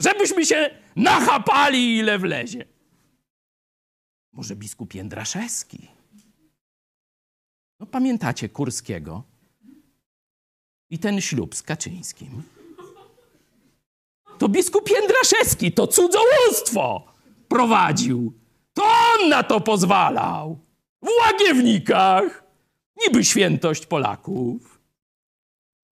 Żebyśmy 0.00 0.46
się 0.46 0.70
nachapali 0.96 1.96
ile 1.98 2.18
wlezie. 2.18 2.64
Może 4.32 4.56
biskup 4.56 4.94
Jędraszewski? 4.94 5.88
No 7.80 7.86
pamiętacie 7.86 8.48
Kurskiego? 8.48 9.22
I 10.90 10.98
ten 10.98 11.20
ślub 11.20 11.54
z 11.54 11.62
Kaczyńskim. 11.62 12.42
To 14.38 14.48
biskup 14.48 14.90
Jędraszewski 14.90 15.72
to 15.72 15.86
cudzołóstwo 15.86 17.12
prowadził. 17.48 18.32
To 18.74 18.82
on 18.84 19.28
na 19.28 19.42
to 19.42 19.60
pozwalał. 19.60 20.58
W 21.02 21.08
łagiewnikach. 21.20 22.44
Niby 23.06 23.24
świętość 23.24 23.86
Polaków. 23.86 24.80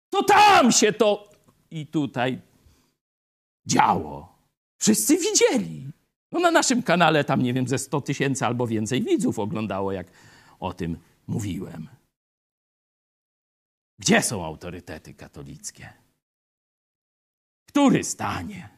To 0.09 0.23
tam 0.23 0.71
się 0.71 0.93
to 0.93 1.29
i 1.71 1.87
tutaj 1.87 2.41
działo. 3.67 4.37
Wszyscy 4.77 5.17
widzieli. 5.17 5.91
No 6.31 6.39
na 6.39 6.51
naszym 6.51 6.83
kanale 6.83 7.23
tam, 7.23 7.41
nie 7.41 7.53
wiem, 7.53 7.67
ze 7.67 7.77
100 7.77 8.01
tysięcy 8.01 8.45
albo 8.45 8.67
więcej 8.67 9.03
widzów 9.03 9.39
oglądało, 9.39 9.91
jak 9.91 10.07
o 10.59 10.73
tym 10.73 10.97
mówiłem. 11.27 11.87
Gdzie 13.99 14.21
są 14.21 14.45
autorytety 14.45 15.13
katolickie? 15.13 15.93
Który 17.67 18.03
stanie? 18.03 18.69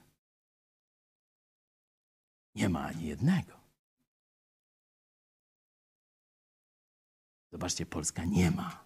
Nie 2.55 2.69
ma 2.69 2.85
ani 2.85 3.07
jednego. 3.07 3.59
Zobaczcie, 7.51 7.85
Polska 7.85 8.25
nie 8.25 8.51
ma 8.51 8.85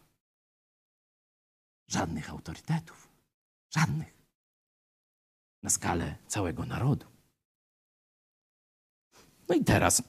żadnych 1.88 2.30
autorytetów. 2.30 3.10
Żadnych. 3.70 4.23
Na 5.64 5.70
skalę 5.70 6.16
całego 6.28 6.66
narodu. 6.66 7.05
No 9.49 9.55
i 9.55 9.64
teraz, 9.64 10.03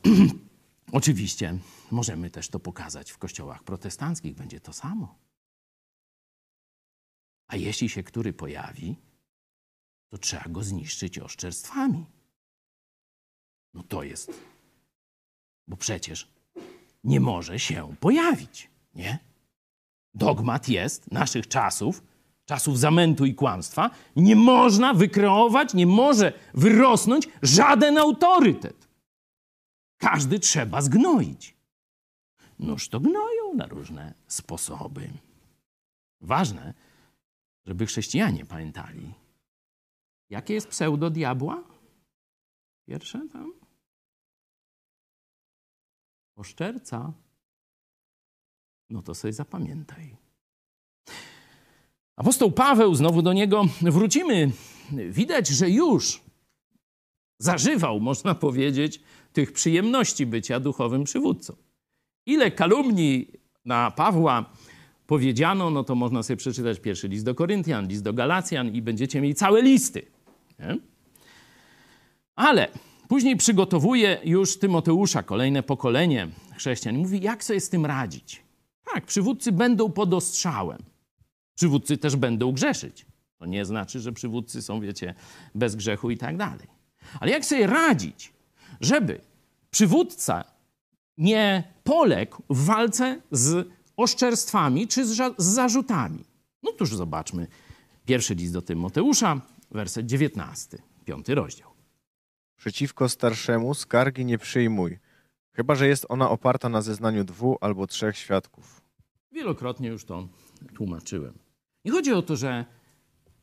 oczywiście, 0.93 1.59
możemy 1.91 2.31
też 2.31 2.49
to 2.49 2.61
pokazać 2.61 3.11
w 3.11 3.19
kościołach 3.19 3.63
protestanckich. 3.63 4.35
Będzie 4.35 4.61
to 4.61 4.73
samo. 4.73 5.19
A 7.47 7.57
jeśli 7.57 7.89
się 7.89 8.03
który 8.03 8.33
pojawi, 8.33 8.97
to 10.09 10.19
trzeba 10.19 10.45
go 10.49 10.65
zniszczyć 10.65 11.19
oszczerstwami. 11.19 12.07
No 13.75 13.83
to 13.83 14.03
jest. 14.03 14.33
Bo 15.69 15.77
przecież 15.77 16.29
nie 17.05 17.21
może 17.21 17.59
się 17.59 17.97
pojawić, 18.01 18.71
nie? 18.95 19.19
Dogmat 20.15 20.69
jest 20.69 21.11
naszych 21.11 21.49
czasów, 21.49 22.03
czasów 22.45 22.79
zamętu 22.79 23.25
i 23.25 23.35
kłamstwa. 23.35 23.91
Nie 24.17 24.37
można 24.37 24.95
wykreować, 24.95 25.75
nie 25.75 25.87
może 25.87 26.33
wyrosnąć 26.55 27.29
żaden 27.43 27.99
autorytet. 27.99 28.89
Każdy 29.99 30.39
trzeba 30.39 30.83
zgnoić. 30.83 31.57
Noż 32.59 32.89
to 32.89 33.01
gnoją 33.01 33.55
na 33.55 33.67
różne 33.67 34.15
sposoby. 34.27 35.11
Ważne, 36.21 36.75
żeby 37.67 37.87
chrześcijanie 37.87 38.47
pamiętali, 38.47 39.15
jakie 40.31 40.55
jest 40.55 40.69
pseudo 40.69 41.11
diabła? 41.11 41.65
Pierwsze 42.87 43.29
tam? 43.33 43.53
Oszczerca. 46.37 47.13
No 48.91 49.03
to 49.03 49.15
sobie 49.15 49.33
zapamiętaj. 49.33 50.24
Apostoł 52.17 52.53
Paweł, 52.53 52.95
znowu 52.95 53.23
do 53.23 53.33
niego 53.33 53.65
wrócimy. 53.83 54.51
Widać, 55.11 55.49
że 55.49 55.71
już 55.71 56.21
zażywał, 57.39 58.01
można 58.01 58.35
powiedzieć, 58.35 59.01
tych 59.33 59.53
przyjemności 59.53 60.27
bycia 60.27 60.61
duchowym 60.61 61.05
przywódcą. 61.05 61.57
Ile 62.27 62.51
kalumni 62.51 63.27
na 63.65 63.91
Pawła 63.91 64.51
powiedziano, 65.07 65.71
no 65.71 65.85
to 65.85 65.95
można 65.95 66.23
sobie 66.23 66.37
przeczytać 66.37 66.81
pierwszy 66.81 67.09
list 67.09 67.25
do 67.25 67.35
Koryntian, 67.35 67.89
list 67.89 68.03
do 68.03 68.13
Galacjan 68.13 68.75
i 68.75 68.83
będziecie 68.83 69.21
mieli 69.21 69.35
całe 69.35 69.63
listy. 69.63 70.03
Nie? 70.59 70.77
Ale 72.37 72.69
później 73.09 73.37
przygotowuje 73.37 74.21
już 74.25 74.59
Tymoteusza, 74.59 75.23
kolejne 75.23 75.63
pokolenie 75.63 76.29
chrześcijan. 76.57 76.97
Mówi, 76.97 77.21
jak 77.21 77.45
sobie 77.45 77.61
z 77.61 77.69
tym 77.69 77.87
radzić. 77.87 78.43
Tak, 78.95 79.07
przywódcy 79.07 79.53
będą 79.53 79.93
pod 79.93 80.15
ostrzałem. 80.15 80.94
Przywódcy 81.55 81.99
też 81.99 82.17
będą 82.17 82.53
grzeszyć. 82.53 83.07
To 83.39 83.47
nie 83.47 83.65
znaczy, 83.65 84.01
że 84.01 84.13
przywódcy 84.13 84.63
są, 84.63 84.81
wiecie, 84.81 85.15
bez 85.55 85.77
grzechu 85.77 86.11
i 86.11 86.19
tak 86.19 86.37
dalej. 86.37 86.67
Ale 87.21 87.31
jak 87.31 87.45
sobie 87.45 87.67
radzić, 87.67 88.33
żeby 88.81 89.21
przywódca 89.71 90.45
nie 91.19 91.65
poległ 91.85 92.43
w 92.51 92.65
walce 92.65 93.21
z 93.31 93.69
oszczerstwami 93.97 94.89
czy 94.89 95.07
z, 95.07 95.35
z 95.39 95.45
zarzutami? 95.45 96.25
No 96.63 96.73
tuż 96.73 96.95
zobaczmy. 96.95 97.47
Pierwszy 98.07 98.35
list 98.35 98.53
do 98.53 98.63
Tymoteusza, 98.63 99.41
werset 99.71 100.07
19, 100.07 100.79
piąty 101.05 101.35
rozdział. 101.35 101.71
Przeciwko 102.57 103.09
starszemu 103.09 103.75
skargi 103.75 104.25
nie 104.25 104.39
przyjmuj, 104.39 104.99
chyba 105.53 105.75
że 105.75 105.89
jest 105.89 106.07
ona 106.09 106.31
oparta 106.31 106.69
na 106.69 106.83
zeznaniu 106.83 107.25
dwóch 107.25 107.59
albo 107.61 107.87
trzech 107.87 108.17
świadków. 108.17 108.81
Wielokrotnie 109.33 109.89
już 109.89 110.05
to 110.05 110.29
tłumaczyłem. 110.75 111.44
Nie 111.85 111.93
chodzi 111.93 112.13
o 112.13 112.23
to, 112.23 112.37
że 112.37 112.65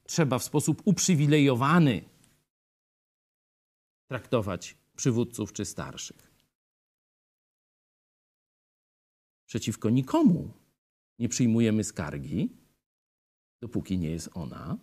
trzeba 0.04 0.39
w 0.39 0.44
sposób 0.44 0.82
uprzywilejowany 0.86 2.02
traktować 4.08 4.78
przywódców 4.96 5.54
czy 5.54 5.66
starszych. 5.66 6.32
Przeciwko 9.46 9.89
nikomu 9.89 10.54
nie 11.20 11.30
przyjmujemy 11.30 11.84
skargi, 11.84 12.50
dopóki 13.62 13.98
nie 13.98 14.10
jest 14.10 14.30
ona 14.34 14.78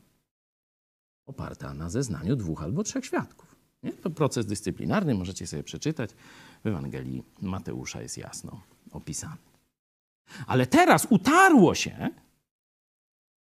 oparta 1.26 1.74
na 1.74 1.90
zeznaniu 1.90 2.36
dwóch 2.36 2.62
albo 2.62 2.82
trzech 2.82 3.06
świadków. 3.06 3.56
Nie? 3.82 3.92
To 3.92 4.10
proces 4.10 4.46
dyscyplinarny, 4.46 5.14
możecie 5.14 5.46
sobie 5.46 5.62
przeczytać. 5.62 6.10
W 6.64 6.66
Ewangelii 6.66 7.22
Mateusza 7.40 8.02
jest 8.02 8.18
jasno 8.18 8.62
opisany. 8.90 9.36
Ale 10.46 10.66
teraz 10.66 11.06
utarło 11.10 11.74
się, 11.74 12.08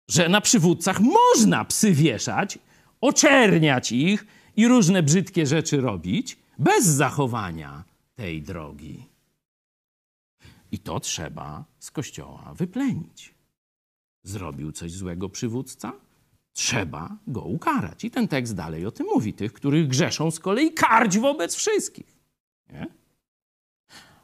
że 0.07 0.29
na 0.29 0.41
przywódcach 0.41 0.99
można 0.99 1.65
psy 1.65 1.91
wieszać, 1.91 2.59
oczerniać 3.01 3.91
ich 3.91 4.25
i 4.55 4.67
różne 4.67 5.03
brzydkie 5.03 5.45
rzeczy 5.45 5.81
robić 5.81 6.37
bez 6.59 6.85
zachowania 6.85 7.83
tej 8.15 8.41
drogi. 8.41 9.05
I 10.71 10.79
to 10.79 10.99
trzeba 10.99 11.65
z 11.79 11.91
kościoła 11.91 12.53
wyplenić. 12.53 13.35
Zrobił 14.23 14.71
coś 14.71 14.91
złego 14.91 15.29
przywódca? 15.29 15.93
Trzeba 16.53 17.17
go 17.27 17.41
ukarać. 17.41 18.03
I 18.03 18.11
ten 18.11 18.27
tekst 18.27 18.55
dalej 18.55 18.85
o 18.85 18.91
tym 18.91 19.07
mówi. 19.07 19.33
Tych, 19.33 19.53
których 19.53 19.87
grzeszą 19.87 20.31
z 20.31 20.39
kolei 20.39 20.73
karć 20.73 21.17
wobec 21.17 21.55
wszystkich. 21.55 22.17
Nie? 22.69 22.87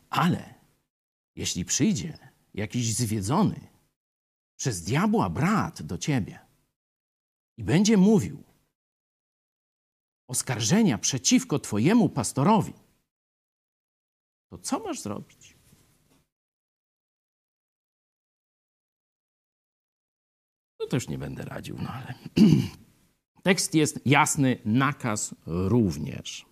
Ale 0.09 0.53
jeśli 1.35 1.65
przyjdzie 1.65 2.17
jakiś 2.53 2.93
zwiedzony 2.93 3.70
przez 4.61 4.81
diabła 4.81 5.29
brat 5.29 5.81
do 5.81 5.97
ciebie 5.97 6.39
i 7.57 7.63
będzie 7.63 7.97
mówił 7.97 8.43
oskarżenia 10.27 10.97
przeciwko 10.97 11.59
twojemu 11.59 12.09
pastorowi, 12.09 12.73
to 14.49 14.57
co 14.57 14.79
masz 14.79 14.99
zrobić? 14.99 15.57
No 20.79 20.87
to 20.87 20.95
już 20.95 21.07
nie 21.07 21.17
będę 21.17 21.45
radził, 21.45 21.77
no 21.81 21.89
ale 21.89 22.13
tekst 23.43 23.75
jest 23.75 23.99
jasny, 24.05 24.57
nakaz 24.65 25.35
również. 25.45 26.45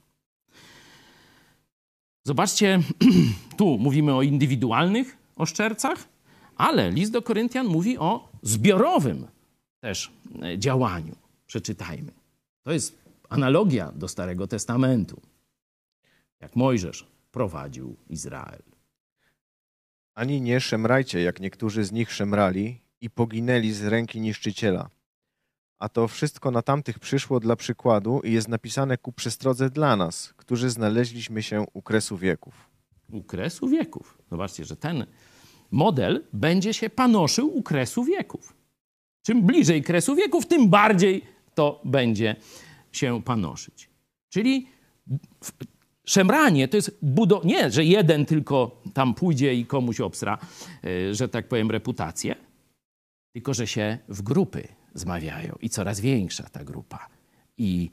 Zobaczcie, 2.27 2.79
tu 3.57 3.77
mówimy 3.77 4.15
o 4.15 4.21
indywidualnych 4.21 5.17
oszczercach, 5.35 6.18
ale 6.59 6.91
list 6.91 7.11
do 7.11 7.21
Koryntian 7.21 7.67
mówi 7.67 7.97
o 7.97 8.29
zbiorowym 8.41 9.27
też 9.79 10.11
e, 10.43 10.59
działaniu. 10.59 11.15
Przeczytajmy. 11.45 12.11
To 12.63 12.71
jest 12.71 12.97
analogia 13.29 13.91
do 13.91 14.07
Starego 14.07 14.47
Testamentu. 14.47 15.21
Jak 16.39 16.55
Mojżesz 16.55 17.07
prowadził 17.31 17.95
Izrael. 18.09 18.61
Ani 20.15 20.41
nie 20.41 20.59
szemrajcie, 20.59 21.21
jak 21.21 21.39
niektórzy 21.39 21.83
z 21.83 21.91
nich 21.91 22.11
szemrali 22.13 22.81
i 23.01 23.09
poginęli 23.09 23.71
z 23.71 23.85
ręki 23.85 24.21
niszczyciela. 24.21 24.89
A 25.79 25.89
to 25.89 26.07
wszystko 26.07 26.51
na 26.51 26.61
tamtych 26.61 26.99
przyszło 26.99 27.39
dla 27.39 27.55
przykładu 27.55 28.21
i 28.23 28.31
jest 28.31 28.47
napisane 28.47 28.97
ku 28.97 29.11
przestrodze 29.11 29.69
dla 29.69 29.95
nas, 29.95 30.33
którzy 30.37 30.69
znaleźliśmy 30.69 31.43
się 31.43 31.65
u 31.73 31.81
kresu 31.81 32.17
wieków. 32.17 32.69
U 33.11 33.23
kresu 33.23 33.67
wieków. 33.67 34.17
Zobaczcie, 34.31 34.65
że 34.65 34.75
ten 34.75 35.05
model 35.71 36.23
będzie 36.33 36.73
się 36.73 36.89
panoszył 36.89 37.57
u 37.57 37.63
kresu 37.63 38.03
wieków. 38.03 38.53
Czym 39.25 39.41
bliżej 39.41 39.83
kresu 39.83 40.15
wieków, 40.15 40.45
tym 40.45 40.69
bardziej 40.69 41.21
to 41.55 41.81
będzie 41.85 42.35
się 42.91 43.21
panoszyć. 43.21 43.89
Czyli 44.29 44.67
szemranie 46.05 46.67
to 46.67 46.77
jest 46.77 46.97
budo... 47.01 47.41
Nie, 47.43 47.71
że 47.71 47.85
jeden 47.85 48.25
tylko 48.25 48.81
tam 48.93 49.13
pójdzie 49.13 49.55
i 49.55 49.65
komuś 49.65 49.99
obstra, 49.99 50.37
y, 50.85 51.15
że 51.15 51.29
tak 51.29 51.47
powiem, 51.47 51.71
reputację, 51.71 52.35
tylko 53.33 53.53
że 53.53 53.67
się 53.67 53.97
w 54.09 54.21
grupy 54.21 54.67
zmawiają 54.93 55.55
i 55.61 55.69
coraz 55.69 55.99
większa 55.99 56.43
ta 56.43 56.63
grupa. 56.63 57.07
I 57.57 57.89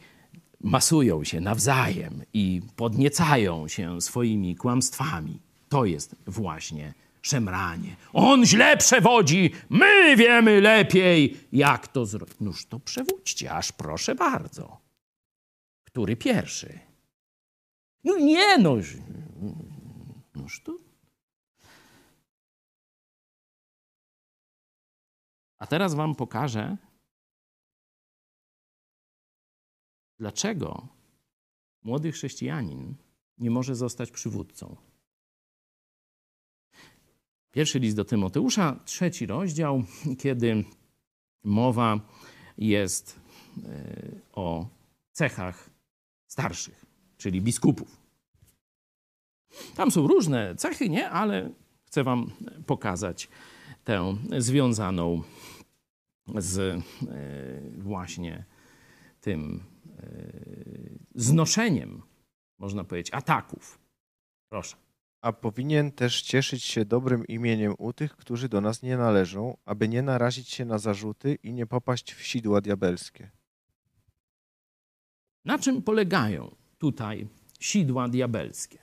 masują 0.61 1.25
się 1.25 1.41
nawzajem 1.41 2.23
i 2.33 2.63
podniecają 2.77 3.69
się 3.69 4.01
swoimi 4.01 4.57
kłamstwami. 4.57 5.41
To 5.69 5.85
jest 5.85 6.17
właśnie 6.27 6.95
szemranie. 7.27 7.97
On 8.13 8.47
źle 8.47 8.77
przewodzi, 8.77 9.51
my 9.71 10.17
wiemy 10.17 10.61
lepiej, 10.61 11.41
jak 11.53 11.89
to 11.89 12.07
zrobić. 12.07 12.41
Noż 12.41 12.67
to 12.67 12.81
przewódźcie, 12.81 13.53
aż 13.53 13.73
proszę 13.73 14.15
bardzo. 14.15 14.81
Który 15.85 16.17
pierwszy? 16.17 16.79
No 18.05 18.19
nie, 18.19 18.59
no. 18.59 18.77
Noż 20.35 20.63
to. 20.63 20.77
A 25.59 25.67
teraz 25.67 25.95
wam 25.95 26.15
pokażę, 26.15 26.77
dlaczego 30.19 30.89
młody 31.83 32.13
chrześcijanin 32.13 32.95
nie 33.39 33.51
może 33.51 33.75
zostać 33.75 34.11
przywódcą. 34.11 34.77
Pierwszy 37.57 37.79
list 37.79 37.97
do 37.97 38.05
Tymoteusza, 38.05 38.81
trzeci 38.85 39.27
rozdział, 39.27 39.85
kiedy 40.19 40.65
mowa 41.45 42.01
jest 42.59 43.21
e, 43.65 44.21
o 44.33 44.69
cechach 45.13 45.71
starszych, 46.27 46.85
czyli 47.17 47.41
biskupów. 47.41 48.01
Tam 49.77 49.91
są 49.91 50.07
różne 50.07 50.57
cechy, 50.57 50.89
nie, 50.89 51.11
ale 51.11 51.51
chcę 51.85 52.05
Wam 52.05 52.31
pokazać 52.67 53.29
tę 53.85 54.17
związaną 54.39 55.23
z 56.39 56.59
e, 56.59 56.83
właśnie 57.79 58.45
tym 59.21 59.65
e, 59.99 60.03
znoszeniem, 61.15 62.03
można 62.59 62.85
powiedzieć, 62.85 63.15
ataków. 63.15 63.79
Proszę. 64.49 64.86
A 65.27 65.33
powinien 65.33 65.93
też 65.93 66.23
cieszyć 66.23 66.65
się 66.65 66.85
dobrym 66.85 67.27
imieniem 67.27 67.75
u 67.79 67.93
tych, 67.93 68.17
którzy 68.17 68.49
do 68.49 68.61
nas 68.61 68.83
nie 68.83 68.97
należą, 68.97 69.57
aby 69.65 69.89
nie 69.89 70.03
narazić 70.03 70.49
się 70.49 70.65
na 70.65 70.79
zarzuty 70.79 71.35
i 71.43 71.53
nie 71.53 71.67
popaść 71.67 72.13
w 72.13 72.23
sidła 72.23 72.61
diabelskie. 72.61 73.31
Na 75.45 75.59
czym 75.59 75.83
polegają 75.83 76.57
tutaj 76.79 77.29
sidła 77.61 78.09
diabelskie? 78.09 78.79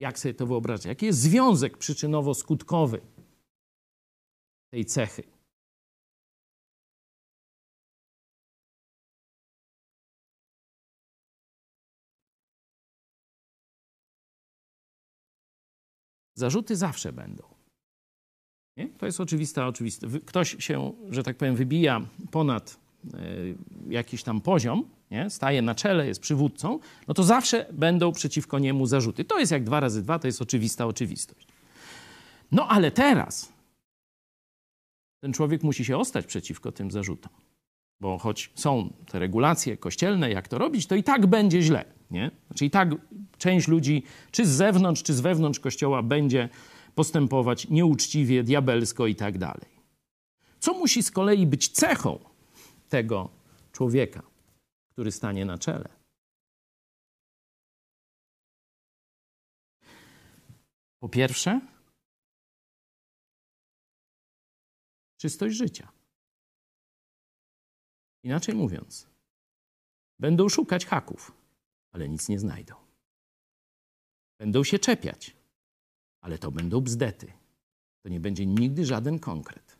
Jak 0.00 0.18
sobie 0.18 0.34
to 0.34 0.46
wyobrażać? 0.46 0.84
Jaki 0.84 1.06
jest 1.06 1.20
związek 1.20 1.78
przyczynowo-skutkowy 1.78 3.00
tej 4.70 4.84
cechy? 4.84 5.22
Zarzuty 16.34 16.76
zawsze 16.76 17.12
będą. 17.12 17.54
Nie? 18.76 18.88
To 18.88 19.06
jest 19.06 19.20
oczywista 19.20 19.66
oczywiste. 19.66 20.06
Ktoś 20.26 20.56
się, 20.58 20.92
że 21.10 21.22
tak 21.22 21.36
powiem, 21.36 21.56
wybija 21.56 22.00
ponad 22.30 22.80
e, 23.14 23.18
jakiś 23.88 24.22
tam 24.22 24.40
poziom, 24.40 24.84
nie? 25.10 25.30
staje 25.30 25.62
na 25.62 25.74
czele, 25.74 26.06
jest 26.06 26.20
przywódcą, 26.20 26.78
no 27.08 27.14
to 27.14 27.22
zawsze 27.22 27.66
będą 27.72 28.12
przeciwko 28.12 28.58
niemu 28.58 28.86
zarzuty. 28.86 29.24
To 29.24 29.38
jest 29.38 29.52
jak 29.52 29.64
dwa 29.64 29.80
razy 29.80 30.02
dwa, 30.02 30.18
to 30.18 30.26
jest 30.26 30.42
oczywista 30.42 30.86
oczywistość. 30.86 31.48
No 32.52 32.68
ale 32.68 32.90
teraz 32.90 33.52
ten 35.22 35.32
człowiek 35.32 35.62
musi 35.62 35.84
się 35.84 35.96
ostać 35.96 36.26
przeciwko 36.26 36.72
tym 36.72 36.90
zarzutom. 36.90 37.32
Bo 38.00 38.18
choć 38.18 38.50
są 38.54 38.92
te 39.06 39.18
regulacje 39.18 39.76
kościelne, 39.76 40.30
jak 40.30 40.48
to 40.48 40.58
robić, 40.58 40.86
to 40.86 40.94
i 40.94 41.02
tak 41.02 41.26
będzie 41.26 41.62
źle. 41.62 41.84
Nie? 42.10 42.30
Znaczy 42.46 42.64
i 42.64 42.70
tak 42.70 42.88
część 43.38 43.68
ludzi, 43.68 44.02
czy 44.30 44.46
z 44.46 44.50
zewnątrz, 44.50 45.02
czy 45.02 45.14
z 45.14 45.20
wewnątrz 45.20 45.60
kościoła, 45.60 46.02
będzie 46.02 46.48
postępować 46.94 47.68
nieuczciwie, 47.68 48.42
diabelsko 48.42 49.06
i 49.06 49.14
tak 49.14 49.38
dalej. 49.38 49.74
Co 50.58 50.74
musi 50.74 51.02
z 51.02 51.10
kolei 51.10 51.46
być 51.46 51.68
cechą 51.68 52.18
tego 52.88 53.30
człowieka, 53.72 54.22
który 54.92 55.12
stanie 55.12 55.44
na 55.44 55.58
czele? 55.58 55.88
Po 61.00 61.08
pierwsze, 61.08 61.60
czystość 65.16 65.56
życia. 65.56 65.92
Inaczej 68.22 68.54
mówiąc, 68.54 69.06
będą 70.18 70.48
szukać 70.48 70.86
haków, 70.86 71.32
ale 71.94 72.08
nic 72.08 72.28
nie 72.28 72.38
znajdą. 72.38 72.74
Będą 74.38 74.64
się 74.64 74.78
czepiać, 74.78 75.36
ale 76.20 76.38
to 76.38 76.50
będą 76.50 76.80
bzdety. 76.80 77.32
To 78.02 78.08
nie 78.08 78.20
będzie 78.20 78.46
nigdy 78.46 78.86
żaden 78.86 79.18
konkret. 79.18 79.78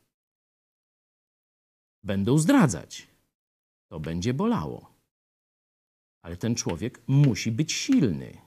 Będą 2.02 2.38
zdradzać. 2.38 3.08
To 3.88 4.00
będzie 4.00 4.34
bolało. 4.34 4.95
Ale 6.22 6.36
ten 6.36 6.54
człowiek 6.54 7.03
musi 7.07 7.53
być 7.53 7.72
silny. 7.72 8.38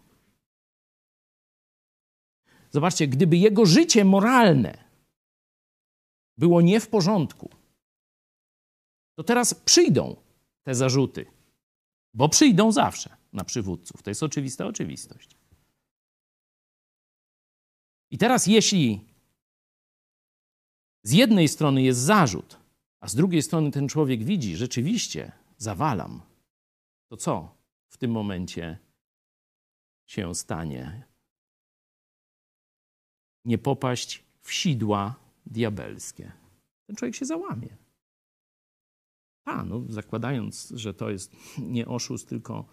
Zobaczcie, 2.72 3.08
gdyby 3.08 3.38
jego 3.38 3.66
życie 3.66 4.06
moralne 4.06 4.84
było 6.38 6.62
nie 6.62 6.80
w 6.80 6.88
porządku, 6.88 7.50
to 9.16 9.24
teraz 9.24 9.54
przyjdą 9.54 10.16
te 10.64 10.76
zarzuty, 10.76 11.26
bo 12.14 12.30
przyjdą 12.30 12.72
zawsze 12.72 13.18
na 13.38 13.44
przywódców. 13.44 14.04
To 14.04 14.10
jest 14.10 14.24
oczywista 14.24 14.66
oczywistość. 14.66 15.38
I 18.12 18.18
teraz, 18.18 18.48
jeśli 18.48 19.06
z 21.04 21.12
jednej 21.12 21.48
strony 21.48 21.82
jest 21.82 22.00
zarzut, 22.00 22.58
a 23.00 23.08
z 23.08 23.16
drugiej 23.16 23.42
strony 23.42 23.72
ten 23.72 23.88
człowiek 23.88 24.24
widzi, 24.24 24.56
rzeczywiście 24.56 25.32
zawalam, 25.58 26.22
to 27.10 27.18
co 27.18 27.56
w 27.90 27.98
tym 27.98 28.12
momencie 28.12 28.78
się 30.06 30.36
stanie? 30.36 31.04
Nie 33.46 33.58
popaść 33.58 34.24
w 34.42 34.52
sidła 34.52 35.16
diabelskie. 35.46 36.32
Ten 36.86 36.96
człowiek 36.96 37.16
się 37.16 37.26
załamie. 37.26 37.78
A, 39.46 39.64
no, 39.64 39.84
zakładając, 39.90 40.70
że 40.76 40.94
to 40.94 41.10
jest 41.10 41.36
nie 41.58 41.88
oszust, 41.88 42.30
tylko 42.30 42.66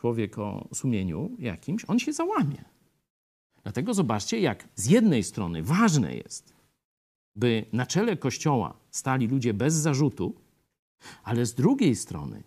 człowiek 0.00 0.38
o 0.38 0.68
sumieniu 0.74 1.36
jakimś, 1.38 1.84
on 1.84 1.98
się 1.98 2.12
załamie. 2.12 2.64
Dlatego 3.62 3.94
zobaczcie, 3.94 4.40
jak 4.40 4.68
z 4.74 4.86
jednej 4.86 5.22
strony 5.22 5.62
ważne 5.62 6.14
jest, 6.14 6.54
by 7.36 7.64
na 7.72 7.86
czele 7.86 8.16
kościoła 8.16 8.76
stali 8.90 9.26
ludzie 9.26 9.54
bez 9.54 9.74
zarzutu, 9.74 10.34
ale 11.22 11.46
z 11.46 11.54
drugiej 11.54 11.96
strony, 11.96 12.42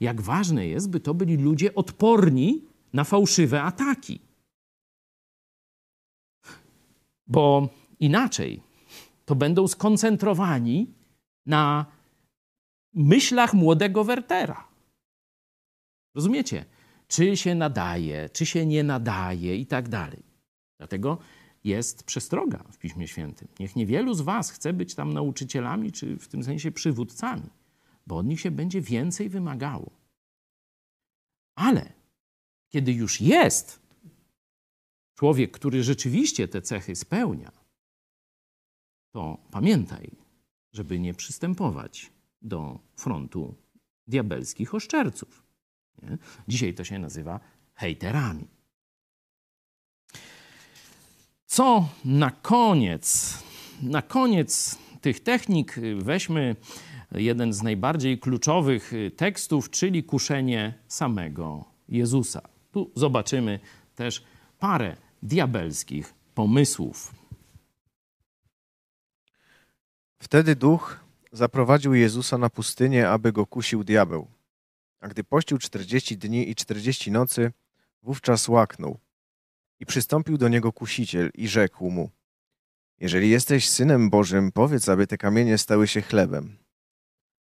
jak 0.00 0.20
ważne 0.20 0.66
jest, 0.66 0.90
by 0.90 1.00
to 1.00 1.14
byli 1.14 1.36
ludzie 1.36 1.74
odporni 1.74 2.64
na 2.92 3.04
fałszywe 3.04 3.62
ataki. 3.62 4.20
Bo 7.26 7.68
inaczej 8.00 8.62
to 9.24 9.34
będą 9.34 9.68
skoncentrowani 9.68 10.94
na 11.46 11.86
myślach 12.94 13.54
młodego 13.54 14.04
Wertera. 14.04 14.68
Rozumiecie? 16.14 16.64
Czy 17.08 17.36
się 17.36 17.54
nadaje, 17.54 18.28
czy 18.28 18.46
się 18.46 18.66
nie 18.66 18.84
nadaje 18.84 19.56
i 19.56 19.66
tak 19.66 19.88
dalej. 19.88 20.22
Dlatego 20.78 21.18
jest 21.64 22.04
przestroga 22.04 22.64
w 22.72 22.78
Piśmie 22.78 23.08
Świętym. 23.08 23.48
Niech 23.60 23.76
niewielu 23.76 24.14
z 24.14 24.20
was 24.20 24.50
chce 24.50 24.72
być 24.72 24.94
tam 24.94 25.12
nauczycielami, 25.12 25.92
czy 25.92 26.16
w 26.18 26.28
tym 26.28 26.44
sensie 26.44 26.72
przywódcami, 26.72 27.50
bo 28.06 28.16
od 28.16 28.26
nich 28.26 28.40
się 28.40 28.50
będzie 28.50 28.80
więcej 28.80 29.28
wymagało. 29.28 29.90
Ale 31.54 31.92
kiedy 32.68 32.92
już 32.92 33.20
jest 33.20 33.80
człowiek, 35.14 35.50
który 35.50 35.82
rzeczywiście 35.82 36.48
te 36.48 36.62
cechy 36.62 36.96
spełnia, 36.96 37.52
to 39.12 39.38
pamiętaj, 39.50 40.10
żeby 40.72 40.98
nie 40.98 41.14
przystępować 41.14 42.12
do 42.42 42.78
frontu 42.96 43.54
diabelskich 44.06 44.74
oszczerców. 44.74 45.47
Nie? 46.02 46.18
Dzisiaj 46.48 46.74
to 46.74 46.84
się 46.84 46.98
nazywa 46.98 47.40
hejterami. 47.74 48.48
Co 51.46 51.88
na 52.04 52.30
koniec? 52.30 53.38
Na 53.82 54.02
koniec 54.02 54.78
tych 55.00 55.20
technik 55.20 55.76
weźmy 55.96 56.56
jeden 57.12 57.52
z 57.52 57.62
najbardziej 57.62 58.18
kluczowych 58.18 58.92
tekstów, 59.16 59.70
czyli 59.70 60.04
kuszenie 60.04 60.74
samego 60.88 61.64
Jezusa. 61.88 62.40
Tu 62.72 62.90
zobaczymy 62.94 63.60
też 63.94 64.24
parę 64.58 64.96
diabelskich 65.22 66.14
pomysłów. 66.34 67.14
Wtedy 70.18 70.56
duch 70.56 71.00
zaprowadził 71.32 71.94
Jezusa 71.94 72.38
na 72.38 72.50
pustynię, 72.50 73.10
aby 73.10 73.32
go 73.32 73.46
kusił 73.46 73.84
diabeł. 73.84 74.37
A 75.00 75.08
gdy 75.08 75.24
pościł 75.24 75.58
czterdzieści 75.58 76.18
dni 76.18 76.50
i 76.50 76.54
czterdzieści 76.54 77.10
nocy, 77.10 77.52
wówczas 78.02 78.48
łaknął. 78.48 78.98
I 79.80 79.86
przystąpił 79.86 80.38
do 80.38 80.48
niego 80.48 80.72
kusiciel 80.72 81.30
i 81.34 81.48
rzekł 81.48 81.90
mu: 81.90 82.10
Jeżeli 83.00 83.30
jesteś 83.30 83.68
synem 83.68 84.10
Bożym, 84.10 84.52
powiedz, 84.52 84.88
aby 84.88 85.06
te 85.06 85.18
kamienie 85.18 85.58
stały 85.58 85.88
się 85.88 86.02
chlebem. 86.02 86.56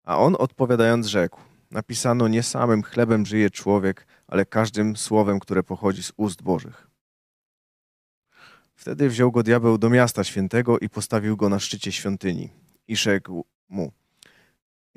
A 0.04 0.18
on 0.18 0.36
odpowiadając 0.40 1.08
rzekł: 1.08 1.42
Napisano, 1.72 2.28
nie 2.28 2.44
samym 2.44 2.84
chlebem 2.84 3.26
żyje 3.26 3.50
człowiek, 3.50 4.08
ale 4.28 4.46
każdym 4.46 4.98
słowem, 4.98 5.40
które 5.40 5.64
pochodzi 5.64 6.04
z 6.04 6.12
ust 6.18 6.42
Bożych. 6.42 6.88
Wtedy 8.76 9.10
wziął 9.10 9.32
go 9.32 9.44
diabeł 9.44 9.78
do 9.78 9.90
miasta 9.90 10.24
świętego 10.24 10.80
i 10.80 10.90
postawił 10.90 11.38
go 11.38 11.50
na 11.50 11.60
szczycie 11.60 11.92
świątyni. 11.92 12.50
I 12.88 12.96
rzekł 12.96 13.46
mu: 13.70 13.92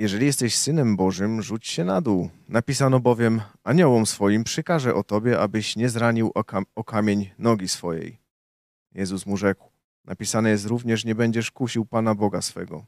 Jeżeli 0.00 0.26
jesteś 0.26 0.56
synem 0.56 0.96
Bożym, 0.96 1.42
rzuć 1.42 1.66
się 1.66 1.84
na 1.84 2.00
dół. 2.00 2.30
Napisano 2.48 3.00
bowiem: 3.00 3.40
Aniołom 3.64 4.06
swoim 4.06 4.44
przykaże 4.44 4.94
o 4.94 5.04
tobie, 5.04 5.40
abyś 5.40 5.76
nie 5.76 5.88
zranił 5.88 6.30
o, 6.34 6.44
kam- 6.44 6.66
o 6.74 6.84
kamień 6.84 7.30
nogi 7.38 7.68
swojej. 7.68 8.18
Jezus 8.92 9.26
mu 9.26 9.36
rzekł: 9.36 9.70
Napisane 10.04 10.50
jest 10.50 10.66
również: 10.66 11.04
Nie 11.04 11.14
będziesz 11.14 11.50
kusił 11.50 11.86
Pana 11.86 12.14
Boga 12.14 12.42
swego. 12.42 12.86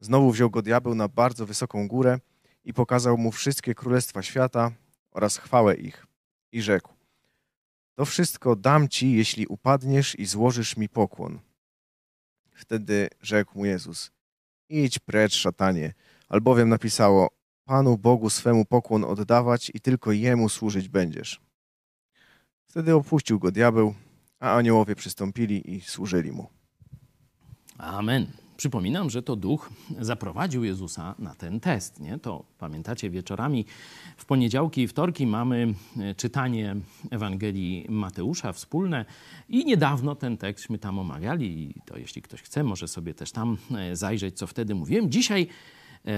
Znowu 0.00 0.32
wziął 0.32 0.50
go 0.50 0.62
diabeł 0.62 0.94
na 0.94 1.08
bardzo 1.08 1.46
wysoką 1.46 1.88
górę 1.88 2.18
i 2.64 2.74
pokazał 2.74 3.18
mu 3.18 3.32
wszystkie 3.32 3.74
królestwa 3.74 4.22
świata 4.22 4.70
oraz 5.10 5.36
chwałę 5.36 5.74
ich. 5.74 6.06
I 6.52 6.62
rzekł: 6.62 6.92
To 7.94 8.04
wszystko 8.04 8.56
dam 8.56 8.88
ci, 8.88 9.12
jeśli 9.12 9.46
upadniesz 9.46 10.18
i 10.18 10.26
złożysz 10.26 10.76
mi 10.76 10.88
pokłon. 10.88 11.38
Wtedy 12.54 13.08
rzekł 13.20 13.58
mu 13.58 13.64
Jezus: 13.64 14.10
Idź 14.68 14.98
precz, 14.98 15.34
szatanie, 15.34 15.94
albowiem 16.28 16.68
napisało: 16.68 17.28
Panu 17.64 17.98
Bogu 17.98 18.30
swemu 18.30 18.64
pokłon 18.64 19.04
oddawać 19.04 19.70
i 19.74 19.80
tylko 19.80 20.12
jemu 20.12 20.48
służyć 20.48 20.88
będziesz. 20.88 21.40
Wtedy 22.66 22.94
opuścił 22.94 23.38
go 23.38 23.50
diabeł, 23.50 23.94
a 24.40 24.56
aniołowie 24.56 24.94
przystąpili 24.94 25.74
i 25.74 25.80
służyli 25.80 26.32
mu. 26.32 26.46
Amen. 27.78 28.26
Przypominam, 28.58 29.10
że 29.10 29.22
to 29.22 29.36
duch 29.36 29.70
zaprowadził 30.00 30.64
Jezusa 30.64 31.14
na 31.18 31.34
ten 31.34 31.60
test. 31.60 32.00
Nie? 32.00 32.18
To 32.18 32.44
pamiętacie, 32.58 33.10
wieczorami 33.10 33.64
w 34.16 34.24
poniedziałki 34.24 34.82
i 34.82 34.88
wtorki 34.88 35.26
mamy 35.26 35.74
e, 35.98 36.14
czytanie 36.14 36.76
Ewangelii 37.10 37.86
Mateusza 37.88 38.52
wspólne 38.52 39.04
i 39.48 39.64
niedawno 39.64 40.14
ten 40.14 40.36
tekstśmy 40.36 40.78
tam 40.78 40.98
omawiali. 40.98 41.70
I 41.70 41.80
to 41.86 41.98
jeśli 41.98 42.22
ktoś 42.22 42.42
chce, 42.42 42.64
może 42.64 42.88
sobie 42.88 43.14
też 43.14 43.32
tam 43.32 43.56
e, 43.76 43.96
zajrzeć, 43.96 44.38
co 44.38 44.46
wtedy 44.46 44.74
mówiłem. 44.74 45.10
Dzisiaj 45.10 45.48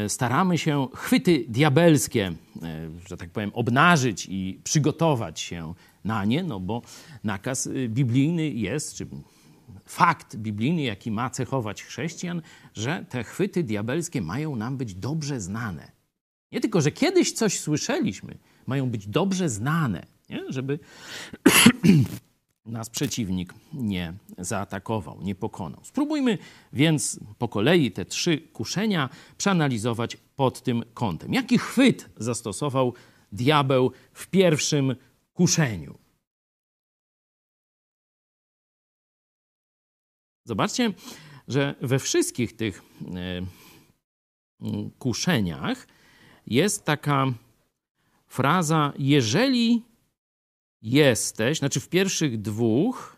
staramy 0.08 0.58
się 0.58 0.88
chwyty 0.94 1.44
diabelskie, 1.48 2.32
e, 2.62 2.90
że 3.08 3.16
tak 3.16 3.30
powiem, 3.30 3.50
obnażyć 3.54 4.26
i 4.30 4.60
przygotować 4.64 5.40
się 5.40 5.74
na 6.04 6.24
nie, 6.24 6.42
no 6.42 6.60
bo 6.60 6.82
nakaz 7.24 7.66
y, 7.66 7.88
biblijny 7.88 8.50
jest, 8.50 8.94
czy 8.94 9.06
fakt 9.86 10.36
biblijny, 10.36 10.82
jaki 10.82 11.10
ma 11.10 11.30
cechować 11.30 11.82
chrześcijan, 11.82 12.42
że 12.74 13.04
te 13.08 13.24
chwyty 13.24 13.64
diabelskie 13.64 14.22
mają 14.22 14.56
nam 14.56 14.76
być 14.76 14.94
dobrze 14.94 15.40
znane. 15.40 15.92
Nie 16.52 16.60
tylko, 16.60 16.80
że 16.80 16.92
kiedyś 16.92 17.32
coś 17.32 17.60
słyszeliśmy, 17.60 18.38
mają 18.66 18.90
być 18.90 19.06
dobrze 19.06 19.48
znane, 19.48 20.06
nie? 20.30 20.44
żeby 20.48 20.78
nas 22.66 22.90
przeciwnik 22.90 23.54
nie 23.72 24.14
zaatakował, 24.38 25.22
nie 25.22 25.34
pokonał. 25.34 25.80
Spróbujmy 25.84 26.38
więc 26.72 27.20
po 27.38 27.48
kolei 27.48 27.92
te 27.92 28.04
trzy 28.04 28.38
kuszenia 28.38 29.08
przeanalizować 29.38 30.16
pod 30.36 30.62
tym 30.62 30.84
kątem. 30.94 31.34
Jaki 31.34 31.58
chwyt 31.58 32.10
zastosował 32.16 32.94
diabeł 33.32 33.92
w 34.12 34.26
pierwszym 34.26 34.96
kuszeniu? 35.32 35.98
Zobaczcie, 40.44 40.92
że 41.48 41.74
we 41.80 41.98
wszystkich 41.98 42.56
tych 42.56 42.82
e, 43.14 43.42
kuszeniach 44.98 45.86
jest 46.46 46.84
taka 46.84 47.26
fraza: 48.26 48.92
jeżeli 48.98 49.89
jesteś, 50.82 51.58
znaczy 51.58 51.80
w 51.80 51.88
pierwszych 51.88 52.40
dwóch, 52.40 53.16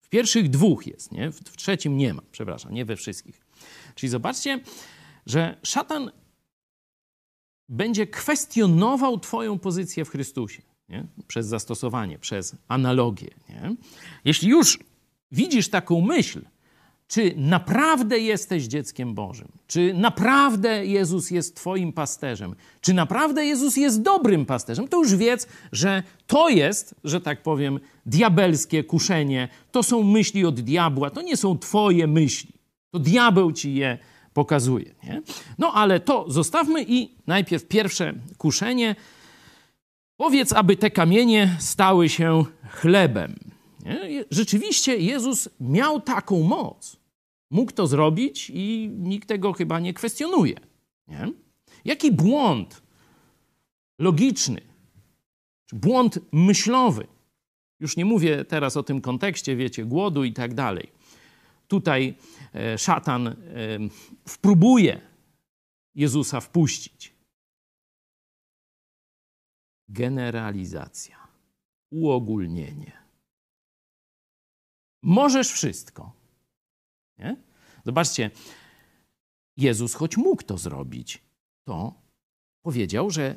w 0.00 0.08
pierwszych 0.08 0.50
dwóch 0.50 0.86
jest, 0.86 1.12
nie? 1.12 1.30
W, 1.30 1.36
w 1.36 1.56
trzecim 1.56 1.96
nie 1.96 2.14
ma, 2.14 2.22
przepraszam, 2.32 2.74
nie 2.74 2.84
we 2.84 2.96
wszystkich. 2.96 3.46
Czyli 3.94 4.10
zobaczcie, 4.10 4.60
że 5.26 5.60
szatan 5.62 6.10
będzie 7.68 8.06
kwestionował 8.06 9.20
Twoją 9.20 9.58
pozycję 9.58 10.04
w 10.04 10.10
Chrystusie 10.10 10.62
nie? 10.88 11.06
przez 11.26 11.46
zastosowanie, 11.46 12.18
przez 12.18 12.56
analogię. 12.68 13.30
Nie? 13.48 13.76
Jeśli 14.24 14.48
już 14.48 14.78
widzisz 15.30 15.68
taką 15.68 16.00
myśl, 16.00 16.44
czy 17.08 17.34
naprawdę 17.36 18.18
jesteś 18.18 18.64
dzieckiem 18.64 19.14
Bożym, 19.14 19.48
czy 19.66 19.94
naprawdę 19.94 20.86
Jezus 20.86 21.30
jest 21.30 21.56
Twoim 21.56 21.92
pasterzem, 21.92 22.54
czy 22.80 22.94
naprawdę 22.94 23.44
Jezus 23.44 23.76
jest 23.76 24.02
dobrym 24.02 24.46
pasterzem, 24.46 24.88
to 24.88 24.98
już 24.98 25.16
wiedz, 25.16 25.46
że 25.72 26.02
to 26.26 26.48
jest, 26.48 26.94
że 27.04 27.20
tak 27.20 27.42
powiem, 27.42 27.80
diabelskie 28.06 28.84
kuszenie, 28.84 29.48
to 29.72 29.82
są 29.82 30.02
myśli 30.02 30.44
od 30.44 30.60
diabła, 30.60 31.10
to 31.10 31.22
nie 31.22 31.36
są 31.36 31.58
Twoje 31.58 32.06
myśli. 32.06 32.52
To 32.90 32.98
diabeł 32.98 33.52
ci 33.52 33.74
je 33.74 33.98
pokazuje. 34.36 34.94
Nie? 35.04 35.22
No 35.58 35.72
ale 35.72 36.00
to 36.00 36.24
zostawmy 36.28 36.84
i 36.88 37.14
najpierw 37.26 37.68
pierwsze 37.68 38.14
kuszenie. 38.38 38.96
Powiedz, 40.16 40.52
aby 40.52 40.76
te 40.76 40.90
kamienie 40.90 41.56
stały 41.58 42.08
się 42.08 42.44
chlebem. 42.70 43.55
Nie? 43.86 44.24
Rzeczywiście 44.30 44.96
Jezus 44.96 45.48
miał 45.60 46.00
taką 46.00 46.42
moc. 46.42 46.96
Mógł 47.50 47.72
to 47.72 47.86
zrobić 47.86 48.50
i 48.54 48.90
nikt 48.98 49.28
tego 49.28 49.52
chyba 49.52 49.80
nie 49.80 49.94
kwestionuje. 49.94 50.54
Nie? 51.08 51.32
Jaki 51.84 52.12
błąd 52.12 52.82
logiczny, 53.98 54.60
czy 55.66 55.76
błąd 55.76 56.18
myślowy, 56.32 57.06
już 57.80 57.96
nie 57.96 58.04
mówię 58.04 58.44
teraz 58.44 58.76
o 58.76 58.82
tym 58.82 59.00
kontekście, 59.00 59.56
wiecie, 59.56 59.84
głodu 59.84 60.24
i 60.24 60.32
tak 60.32 60.54
dalej. 60.54 60.92
Tutaj 61.68 62.14
e, 62.54 62.78
szatan 62.78 63.26
e, 63.26 63.34
wpróbuje 64.28 65.00
Jezusa 65.94 66.40
wpuścić. 66.40 67.12
Generalizacja, 69.88 71.16
uogólnienie. 71.90 73.05
Możesz 75.02 75.52
wszystko. 75.52 76.12
Nie? 77.18 77.36
Zobaczcie, 77.84 78.30
Jezus, 79.56 79.94
choć 79.94 80.16
mógł 80.16 80.42
to 80.42 80.58
zrobić, 80.58 81.22
to 81.64 81.94
powiedział, 82.62 83.10
że 83.10 83.34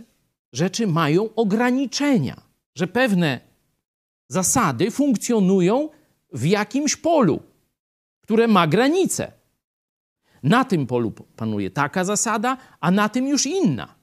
rzeczy 0.53 0.87
mają 0.87 1.35
ograniczenia, 1.35 2.41
że 2.75 2.87
pewne 2.87 3.39
zasady 4.27 4.91
funkcjonują 4.91 5.89
w 6.33 6.45
jakimś 6.45 6.95
polu, 6.95 7.43
które 8.21 8.47
ma 8.47 8.67
granice. 8.67 9.31
na 10.43 10.65
tym 10.65 10.87
polu 10.87 11.11
panuje 11.11 11.69
taka 11.69 12.03
zasada, 12.03 12.57
a 12.79 12.91
na 12.91 13.09
tym 13.09 13.27
już 13.27 13.45
inna. 13.45 13.95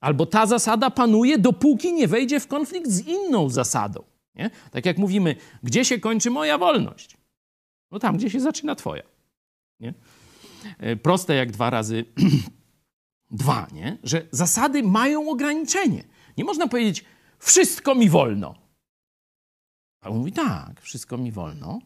Albo 0.00 0.26
ta 0.26 0.46
zasada 0.46 0.90
panuje, 0.90 1.38
dopóki 1.38 1.92
nie 1.92 2.08
wejdzie 2.08 2.40
w 2.40 2.46
konflikt 2.46 2.90
z 2.90 3.06
inną 3.06 3.50
zasadą. 3.50 4.02
Nie? 4.36 4.50
Tak 4.70 4.86
jak 4.86 4.98
mówimy, 4.98 5.36
gdzie 5.62 5.84
się 5.84 5.98
kończy 6.00 6.30
moja 6.30 6.58
wolność? 6.58 7.16
No 7.90 7.98
tam, 7.98 8.16
gdzie 8.16 8.30
się 8.30 8.40
zaczyna 8.40 8.74
twoja. 8.74 9.02
Nie? 9.80 9.94
E, 10.78 10.96
Proste 10.96 11.34
jak 11.34 11.52
dwa 11.52 11.70
razy 11.70 12.04
dwa, 13.30 13.66
nie? 13.72 13.98
że 14.02 14.26
zasady 14.30 14.82
mają 14.82 15.30
ograniczenie. 15.30 16.04
Nie 16.36 16.44
można 16.44 16.68
powiedzieć, 16.68 17.04
wszystko 17.38 17.94
mi 17.94 18.08
wolno. 18.08 18.54
A 20.00 20.08
on 20.08 20.18
mówi, 20.18 20.32
tak, 20.32 20.80
wszystko 20.80 21.18
mi 21.18 21.32
wolno, 21.32 21.78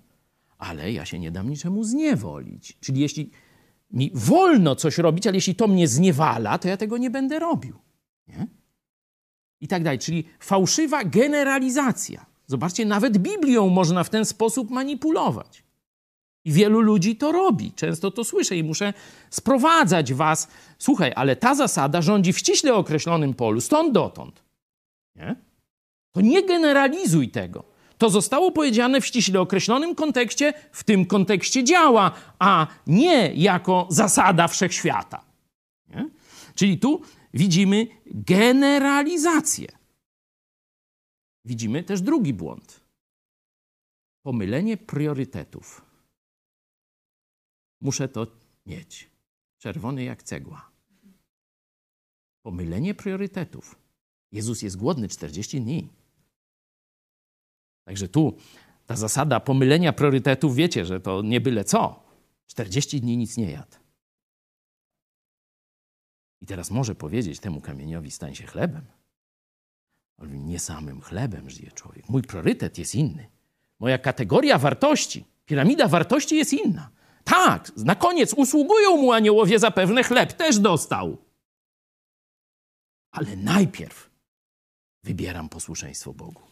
ale 0.58 0.92
ja 0.92 1.04
się 1.04 1.18
nie 1.18 1.30
dam 1.30 1.50
niczemu 1.50 1.84
zniewolić. 1.84 2.78
Czyli 2.80 3.00
jeśli 3.00 3.30
mi 3.90 4.10
wolno 4.14 4.76
coś 4.76 4.98
robić, 4.98 5.26
ale 5.26 5.36
jeśli 5.36 5.54
to 5.54 5.66
mnie 5.68 5.88
zniewala, 5.88 6.58
to 6.58 6.68
ja 6.68 6.76
tego 6.76 6.98
nie 6.98 7.10
będę 7.10 7.38
robił. 7.38 7.78
Nie? 8.28 8.46
I 9.60 9.68
tak 9.68 9.82
dalej. 9.82 9.98
Czyli 9.98 10.24
fałszywa 10.40 11.04
generalizacja. 11.04 12.26
Zobaczcie, 12.50 12.84
nawet 12.86 13.18
Biblią 13.18 13.68
można 13.68 14.04
w 14.04 14.10
ten 14.10 14.24
sposób 14.24 14.70
manipulować. 14.70 15.62
I 16.44 16.52
wielu 16.52 16.80
ludzi 16.80 17.16
to 17.16 17.32
robi. 17.32 17.72
Często 17.72 18.10
to 18.10 18.24
słyszę 18.24 18.56
i 18.56 18.64
muszę 18.64 18.94
sprowadzać 19.30 20.14
was. 20.14 20.48
Słuchaj, 20.78 21.12
ale 21.16 21.36
ta 21.36 21.54
zasada 21.54 22.02
rządzi 22.02 22.32
w 22.32 22.38
ściśle 22.38 22.74
określonym 22.74 23.34
polu, 23.34 23.60
stąd 23.60 23.92
dotąd. 23.92 24.42
Nie? 25.16 25.36
To 26.12 26.20
nie 26.20 26.42
generalizuj 26.42 27.28
tego. 27.28 27.64
To 27.98 28.10
zostało 28.10 28.52
powiedziane 28.52 29.00
w 29.00 29.06
ściśle 29.06 29.40
określonym 29.40 29.94
kontekście, 29.94 30.52
w 30.72 30.84
tym 30.84 31.06
kontekście 31.06 31.64
działa, 31.64 32.12
a 32.38 32.66
nie 32.86 33.32
jako 33.34 33.86
zasada 33.90 34.48
wszechświata. 34.48 35.24
Nie? 35.88 36.08
Czyli 36.54 36.78
tu 36.78 37.02
widzimy 37.34 37.86
generalizację. 38.06 39.79
Widzimy 41.50 41.84
też 41.84 42.00
drugi 42.00 42.34
błąd. 42.34 42.80
Pomylenie 44.22 44.76
priorytetów. 44.76 45.84
Muszę 47.80 48.08
to 48.08 48.26
mieć. 48.66 49.10
Czerwony 49.58 50.04
jak 50.04 50.22
cegła. 50.22 50.70
Pomylenie 52.42 52.94
priorytetów. 52.94 53.78
Jezus 54.32 54.62
jest 54.62 54.76
głodny 54.76 55.08
40 55.08 55.60
dni. 55.60 55.88
Także 57.84 58.08
tu 58.08 58.36
ta 58.86 58.96
zasada 58.96 59.40
pomylenia 59.40 59.92
priorytetów, 59.92 60.54
wiecie, 60.54 60.86
że 60.86 61.00
to 61.00 61.22
nie 61.22 61.40
byle 61.40 61.64
co. 61.64 62.02
40 62.46 63.00
dni 63.00 63.16
nic 63.16 63.36
nie 63.36 63.50
jadł. 63.50 63.76
I 66.40 66.46
teraz 66.46 66.70
może 66.70 66.94
powiedzieć 66.94 67.40
temu 67.40 67.60
kamieniowi, 67.60 68.10
stań 68.10 68.34
się 68.34 68.46
chlebem. 68.46 68.99
Nie 70.20 70.58
samym 70.58 71.00
chlebem 71.00 71.50
żyje 71.50 71.70
człowiek. 71.70 72.08
Mój 72.08 72.22
priorytet 72.22 72.78
jest 72.78 72.94
inny. 72.94 73.28
Moja 73.78 73.98
kategoria 73.98 74.58
wartości, 74.58 75.24
piramida 75.46 75.88
wartości 75.88 76.36
jest 76.36 76.52
inna. 76.52 76.90
Tak, 77.24 77.72
na 77.76 77.94
koniec 77.94 78.34
usługują 78.34 78.96
mu 78.96 79.12
aniołowie 79.12 79.58
zapewne, 79.58 80.02
chleb 80.02 80.32
też 80.32 80.58
dostał. 80.58 81.16
Ale 83.10 83.36
najpierw 83.36 84.10
wybieram 85.04 85.48
posłuszeństwo 85.48 86.12
Bogu. 86.12 86.42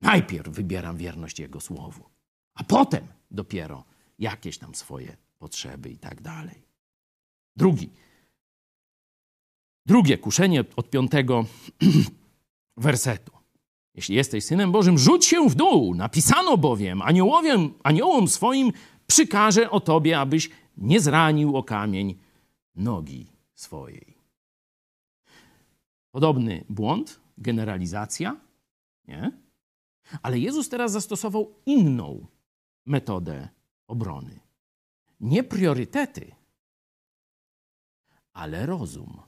Najpierw 0.00 0.48
wybieram 0.48 0.96
wierność 0.96 1.38
Jego 1.38 1.60
słowu, 1.60 2.04
a 2.54 2.64
potem 2.64 3.06
dopiero 3.30 3.84
jakieś 4.18 4.58
tam 4.58 4.74
swoje 4.74 5.16
potrzeby 5.38 5.90
i 5.90 5.98
tak 5.98 6.20
dalej. 6.22 6.62
Drugi. 7.56 7.90
Drugie 9.86 10.18
kuszenie 10.18 10.64
od 10.76 10.90
piątego 10.90 11.44
wersetu. 12.76 13.32
Jeśli 13.94 14.16
jesteś 14.16 14.44
synem 14.44 14.72
Bożym, 14.72 14.98
rzuć 14.98 15.26
się 15.26 15.48
w 15.48 15.54
dół. 15.54 15.94
Napisano 15.94 16.56
bowiem, 16.56 17.02
aniołowiem, 17.02 17.74
aniołom 17.82 18.28
swoim 18.28 18.72
przykaże 19.06 19.70
o 19.70 19.80
tobie, 19.80 20.20
abyś 20.20 20.50
nie 20.76 21.00
zranił 21.00 21.56
o 21.56 21.62
kamień 21.62 22.18
nogi 22.74 23.26
swojej. 23.54 24.16
Podobny 26.10 26.64
błąd, 26.68 27.20
generalizacja, 27.38 28.36
nie? 29.08 29.32
Ale 30.22 30.38
Jezus 30.38 30.68
teraz 30.68 30.92
zastosował 30.92 31.54
inną 31.66 32.26
metodę 32.86 33.48
obrony. 33.86 34.40
Nie 35.20 35.44
priorytety, 35.44 36.34
ale 38.32 38.66
rozum 38.66 39.20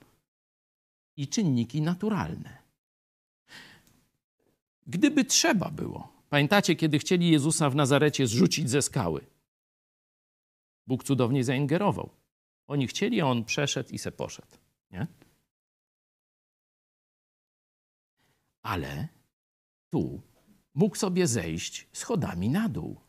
i 1.16 1.28
czynniki 1.28 1.82
naturalne. 1.82 2.67
Gdyby 4.88 5.24
trzeba 5.24 5.70
było, 5.70 6.12
pamiętacie, 6.28 6.76
kiedy 6.76 6.98
chcieli 6.98 7.30
Jezusa 7.30 7.70
w 7.70 7.74
Nazarecie 7.74 8.26
zrzucić 8.26 8.70
ze 8.70 8.82
skały? 8.82 9.26
Bóg 10.86 11.04
cudownie 11.04 11.44
zaingerował. 11.44 12.10
Oni 12.66 12.86
chcieli, 12.86 13.20
a 13.20 13.26
on 13.26 13.44
przeszedł 13.44 13.90
i 13.92 13.98
se 13.98 14.12
poszedł. 14.12 14.56
Nie? 14.90 15.06
Ale 18.62 19.08
tu 19.90 20.22
mógł 20.74 20.96
sobie 20.96 21.26
zejść 21.26 21.88
schodami 21.92 22.48
na 22.48 22.68
dół, 22.68 23.00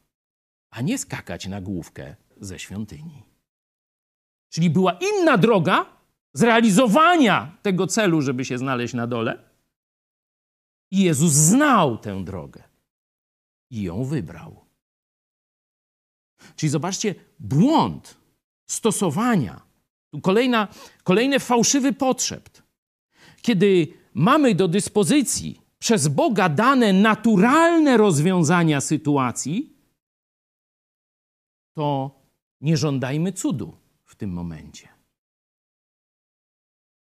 a 0.70 0.82
nie 0.82 0.98
skakać 0.98 1.48
na 1.48 1.62
główkę 1.62 2.16
ze 2.38 2.60
świątyni. 2.60 3.24
Czyli 4.50 4.70
była 4.70 4.92
inna 4.94 5.38
droga 5.38 5.86
zrealizowania 6.34 7.58
tego 7.62 7.88
celu, 7.88 8.22
żeby 8.22 8.46
się 8.46 8.58
znaleźć 8.58 8.94
na 8.94 9.08
dole. 9.08 9.49
I 10.92 11.04
Jezus 11.04 11.34
znał 11.34 11.98
tę 11.98 12.24
drogę 12.24 12.64
i 13.70 13.82
ją 13.82 14.04
wybrał. 14.04 14.66
Czyli 16.56 16.70
zobaczcie, 16.70 17.16
błąd 17.40 18.18
stosowania, 18.66 19.62
tu 20.12 20.22
kolejna, 20.22 20.68
kolejny 21.04 21.40
fałszywy 21.40 21.94
potrzebt. 21.94 22.64
Kiedy 23.42 23.94
mamy 24.14 24.56
do 24.56 24.68
dyspozycji 24.68 25.62
przez 25.80 26.08
Boga 26.08 26.50
dane 26.50 26.94
naturalne 26.94 27.98
rozwiązania 27.98 28.82
sytuacji, 28.82 29.78
to 31.74 32.20
nie 32.62 32.78
żądajmy 32.78 33.34
cudu 33.34 33.78
w 34.06 34.16
tym 34.16 34.32
momencie. 34.32 34.90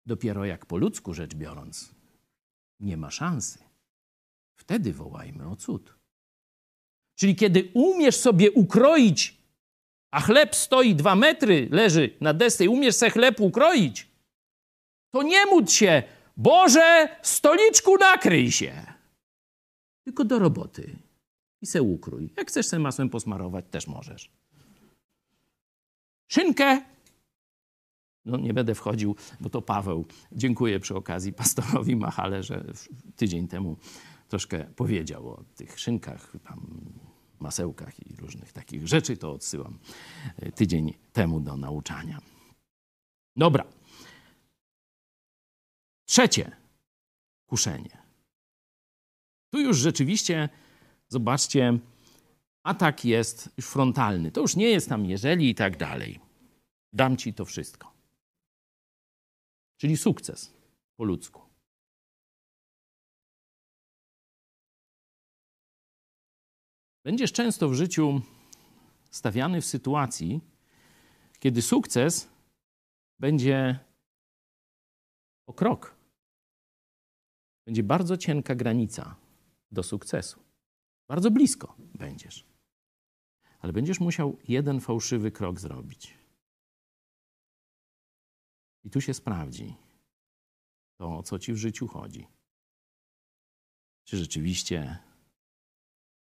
Dopiero 0.05 0.45
jak 0.45 0.65
po 0.65 0.77
ludzku 0.77 1.13
rzecz 1.13 1.35
biorąc, 1.35 1.95
nie 2.79 2.97
ma 2.97 3.11
szansy. 3.11 3.70
Wtedy 4.61 4.93
wołajmy 4.93 5.47
o 5.49 5.55
cud. 5.55 5.93
Czyli 7.15 7.35
kiedy 7.35 7.71
umiesz 7.73 8.15
sobie 8.15 8.51
ukroić, 8.51 9.37
a 10.11 10.21
chleb 10.21 10.55
stoi 10.55 10.95
dwa 10.95 11.15
metry, 11.15 11.67
leży 11.71 12.09
na 12.21 12.33
desce 12.33 12.65
i 12.65 12.67
umiesz 12.67 12.95
sobie 12.95 13.11
chleb 13.11 13.39
ukroić, 13.39 14.07
to 15.13 15.23
nie 15.23 15.45
módl 15.45 15.71
się, 15.71 16.03
Boże, 16.37 17.17
stoliczku 17.21 17.97
nakryj 17.97 18.51
się. 18.51 18.93
Tylko 20.03 20.23
do 20.23 20.39
roboty 20.39 20.95
i 21.61 21.65
se 21.65 21.81
ukrój. 21.81 22.33
Jak 22.37 22.47
chcesz 22.47 22.67
sobie 22.67 22.83
masłem 22.83 23.09
posmarować, 23.09 23.65
też 23.71 23.87
możesz. 23.87 24.31
Szynkę 26.31 26.81
no 28.25 28.37
nie 28.37 28.53
będę 28.53 28.75
wchodził, 28.75 29.15
bo 29.39 29.49
to 29.49 29.61
Paweł. 29.61 30.05
Dziękuję 30.31 30.79
przy 30.79 30.95
okazji 30.95 31.33
pastorowi 31.33 31.95
Machale, 31.95 32.43
że 32.43 32.63
tydzień 33.15 33.47
temu 33.47 33.77
troszkę 34.31 34.65
powiedział 34.75 35.29
o 35.29 35.43
tych 35.55 35.79
szynkach, 35.79 36.33
tam 36.43 36.81
masełkach 37.39 37.99
i 37.99 38.15
różnych 38.15 38.53
takich 38.53 38.87
rzeczy. 38.87 39.17
To 39.17 39.31
odsyłam 39.31 39.79
e, 40.37 40.51
tydzień 40.51 40.93
temu 41.13 41.39
do 41.39 41.57
nauczania. 41.57 42.21
Dobra. 43.35 43.65
Trzecie 46.05 46.51
kuszenie. 47.45 47.97
Tu 49.49 49.59
już 49.59 49.77
rzeczywiście, 49.77 50.49
zobaczcie, 51.07 51.79
atak 52.63 53.05
jest 53.05 53.49
już 53.57 53.65
frontalny. 53.65 54.31
To 54.31 54.41
już 54.41 54.55
nie 54.55 54.69
jest 54.69 54.89
tam 54.89 55.05
jeżeli 55.05 55.49
i 55.49 55.55
tak 55.55 55.77
dalej. 55.77 56.19
Dam 56.93 57.17
ci 57.17 57.33
to 57.33 57.45
wszystko. 57.45 57.93
Czyli 59.77 59.97
sukces 59.97 60.53
po 60.97 61.03
ludzku. 61.03 61.40
Będziesz 67.03 67.31
często 67.31 67.69
w 67.69 67.73
życiu 67.73 68.21
stawiany 69.11 69.61
w 69.61 69.65
sytuacji, 69.65 70.41
kiedy 71.39 71.61
sukces 71.61 72.29
będzie 73.19 73.79
o 75.45 75.53
krok. 75.53 75.95
Będzie 77.65 77.83
bardzo 77.83 78.17
cienka 78.17 78.55
granica 78.55 79.15
do 79.71 79.83
sukcesu. 79.83 80.43
Bardzo 81.07 81.31
blisko 81.31 81.75
będziesz. 81.95 82.45
Ale 83.59 83.73
będziesz 83.73 83.99
musiał 83.99 84.37
jeden 84.47 84.79
fałszywy 84.79 85.31
krok 85.31 85.59
zrobić. 85.59 86.17
I 88.83 88.89
tu 88.89 89.01
się 89.01 89.13
sprawdzi 89.13 89.75
to, 90.97 91.17
o 91.17 91.23
co 91.23 91.39
ci 91.39 91.53
w 91.53 91.57
życiu 91.57 91.87
chodzi. 91.87 92.27
Czy 94.03 94.17
rzeczywiście 94.17 94.97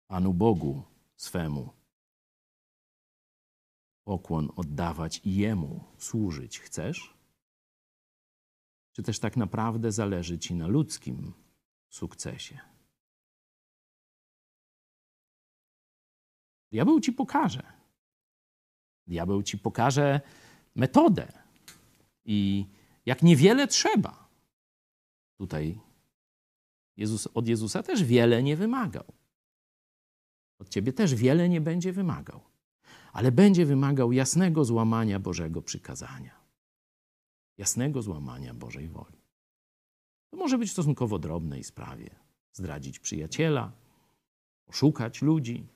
Panu 0.06 0.34
Bogu 0.34 0.82
swemu 1.16 1.72
pokłon 4.04 4.50
oddawać 4.56 5.20
i 5.24 5.36
Jemu 5.36 5.84
służyć 5.98 6.60
chcesz? 6.60 7.14
Czy 8.92 9.02
też 9.02 9.18
tak 9.18 9.36
naprawdę 9.36 9.92
zależy 9.92 10.38
Ci 10.38 10.54
na 10.54 10.66
ludzkim 10.66 11.32
sukcesie? 11.88 12.60
Diabeł 16.72 17.00
Ci 17.00 17.12
pokaże. 17.12 17.62
Diabeł 19.06 19.42
Ci 19.42 19.58
pokaże 19.58 20.20
metodę 20.74 21.32
i 22.24 22.66
jak 23.06 23.22
niewiele 23.22 23.66
trzeba. 23.66 24.28
Tutaj 25.38 25.80
Jezus, 26.96 27.28
od 27.34 27.48
Jezusa 27.48 27.82
też 27.82 28.04
wiele 28.04 28.42
nie 28.42 28.56
wymagał. 28.56 29.15
Od 30.58 30.68
Ciebie 30.68 30.92
też 30.92 31.14
wiele 31.14 31.48
nie 31.48 31.60
będzie 31.60 31.92
wymagał 31.92 32.40
ale 33.16 33.32
będzie 33.32 33.66
wymagał 33.66 34.12
jasnego 34.12 34.64
złamania 34.64 35.20
Bożego 35.20 35.62
przykazania, 35.62 36.40
jasnego 37.58 38.02
złamania 38.02 38.54
Bożej 38.54 38.88
woli. 38.88 39.18
To 40.30 40.36
może 40.36 40.58
być 40.58 40.68
w 40.68 40.72
stosunkowo 40.72 41.18
drobnej 41.18 41.64
sprawie. 41.64 42.10
Zdradzić 42.52 42.98
przyjaciela, 42.98 43.72
oszukać 44.66 45.22
ludzi. 45.22 45.66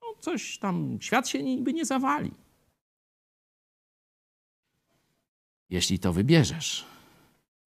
No 0.00 0.06
coś 0.20 0.58
tam, 0.58 0.98
świat 1.00 1.28
się 1.28 1.42
niby 1.42 1.72
nie 1.72 1.84
zawali. 1.84 2.34
Jeśli 5.70 5.98
to 5.98 6.12
wybierzesz, 6.12 6.86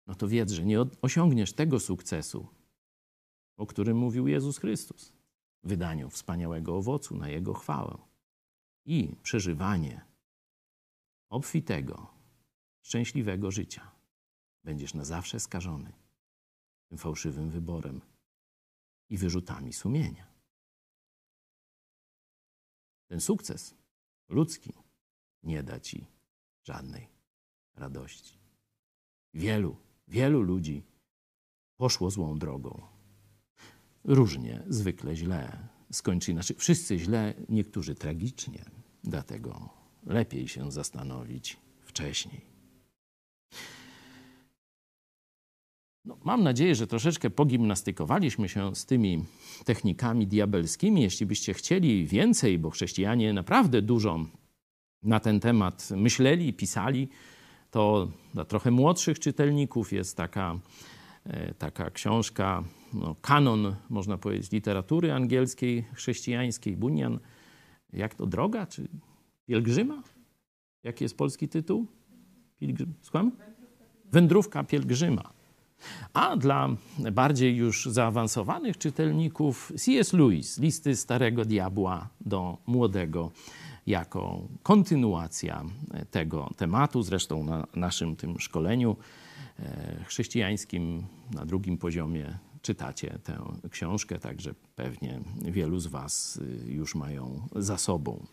no 0.07 0.15
to 0.15 0.27
wiedz, 0.27 0.51
że 0.51 0.65
nie 0.65 0.79
osiągniesz 1.01 1.53
tego 1.53 1.79
sukcesu, 1.79 2.47
o 3.57 3.65
którym 3.65 3.97
mówił 3.97 4.27
Jezus 4.27 4.57
Chrystus, 4.57 5.13
wydaniu 5.63 6.09
wspaniałego 6.09 6.77
owocu 6.77 7.17
na 7.17 7.29
Jego 7.29 7.53
chwałę 7.53 7.97
i 8.85 9.15
przeżywanie 9.23 10.05
obfitego, 11.29 12.07
szczęśliwego 12.81 13.51
życia. 13.51 13.91
Będziesz 14.63 14.93
na 14.93 15.05
zawsze 15.05 15.39
skażony 15.39 15.93
tym 16.87 16.97
fałszywym 16.97 17.49
wyborem 17.49 18.01
i 19.09 19.17
wyrzutami 19.17 19.73
sumienia. 19.73 20.27
Ten 23.07 23.21
sukces 23.21 23.75
ludzki 24.29 24.73
nie 25.43 25.63
da 25.63 25.79
ci 25.79 26.05
żadnej 26.63 27.07
radości. 27.75 28.37
Wielu, 29.33 29.77
wielu 30.07 30.41
ludzi 30.41 30.83
poszło 31.77 32.11
złą 32.11 32.39
drogą. 32.39 32.92
Różnie, 34.05 34.63
zwykle 34.67 35.15
źle 35.15 35.57
skończyli. 35.91 36.35
Znaczy, 36.35 36.53
wszyscy 36.53 36.99
źle, 36.99 37.33
niektórzy 37.49 37.95
tragicznie. 37.95 38.65
Dlatego 39.03 39.69
lepiej 40.05 40.47
się 40.47 40.71
zastanowić 40.71 41.57
wcześniej. 41.81 42.41
No, 46.05 46.17
mam 46.23 46.43
nadzieję, 46.43 46.75
że 46.75 46.87
troszeczkę 46.87 47.29
pogimnastykowaliśmy 47.29 48.49
się 48.49 48.75
z 48.75 48.85
tymi 48.85 49.25
technikami 49.65 50.27
diabelskimi. 50.27 51.01
Jeśli 51.01 51.25
byście 51.25 51.53
chcieli 51.53 52.05
więcej, 52.05 52.59
bo 52.59 52.69
chrześcijanie 52.69 53.33
naprawdę 53.33 53.81
dużo 53.81 54.25
na 55.03 55.19
ten 55.19 55.39
temat 55.39 55.89
myśleli 55.95 56.53
pisali, 56.53 57.09
to 57.71 58.11
dla 58.33 58.45
trochę 58.45 58.71
młodszych 58.71 59.19
czytelników 59.19 59.93
jest 59.93 60.17
taka, 60.17 60.59
e, 61.23 61.53
taka 61.53 61.89
książka 61.89 62.63
no, 62.93 63.15
kanon, 63.21 63.75
można 63.89 64.17
powiedzieć, 64.17 64.51
literatury 64.51 65.13
angielskiej, 65.13 65.85
chrześcijańskiej, 65.93 66.77
Bunyan. 66.77 67.19
Jak 67.93 68.15
to, 68.15 68.25
droga 68.25 68.65
czy 68.65 68.87
pielgrzyma? 69.45 70.03
Jaki 70.83 71.03
jest 71.03 71.17
polski 71.17 71.49
tytuł? 71.49 71.87
Pilgrzym, 72.59 72.93
słucham? 73.01 73.31
Wędrówka 74.11 74.63
pielgrzyma. 74.63 75.33
A 76.13 76.37
dla 76.37 76.69
bardziej 77.11 77.55
już 77.55 77.85
zaawansowanych 77.85 78.77
czytelników 78.77 79.71
C.S. 79.77 80.13
Lewis, 80.13 80.59
listy 80.59 80.95
Starego 80.95 81.45
Diabła 81.45 82.09
do 82.21 82.57
Młodego, 82.65 83.31
jako 83.87 84.47
kontynuacja 84.63 85.63
tego 86.11 86.49
tematu. 86.57 87.01
Zresztą 87.01 87.43
na 87.43 87.67
naszym 87.75 88.15
tym 88.15 88.39
szkoleniu 88.39 88.95
e, 89.59 90.03
chrześcijańskim 90.05 91.03
na 91.33 91.45
drugim 91.45 91.77
poziomie 91.77 92.37
czytacie 92.63 93.19
tę 93.23 93.37
książkę, 93.69 94.19
także 94.19 94.53
pewnie 94.75 95.19
wielu 95.41 95.79
z 95.79 95.87
Was 95.87 96.37
y, 96.37 96.71
już 96.71 96.95
mają 96.95 97.47
za 97.55 97.77
sobą. 97.77 98.25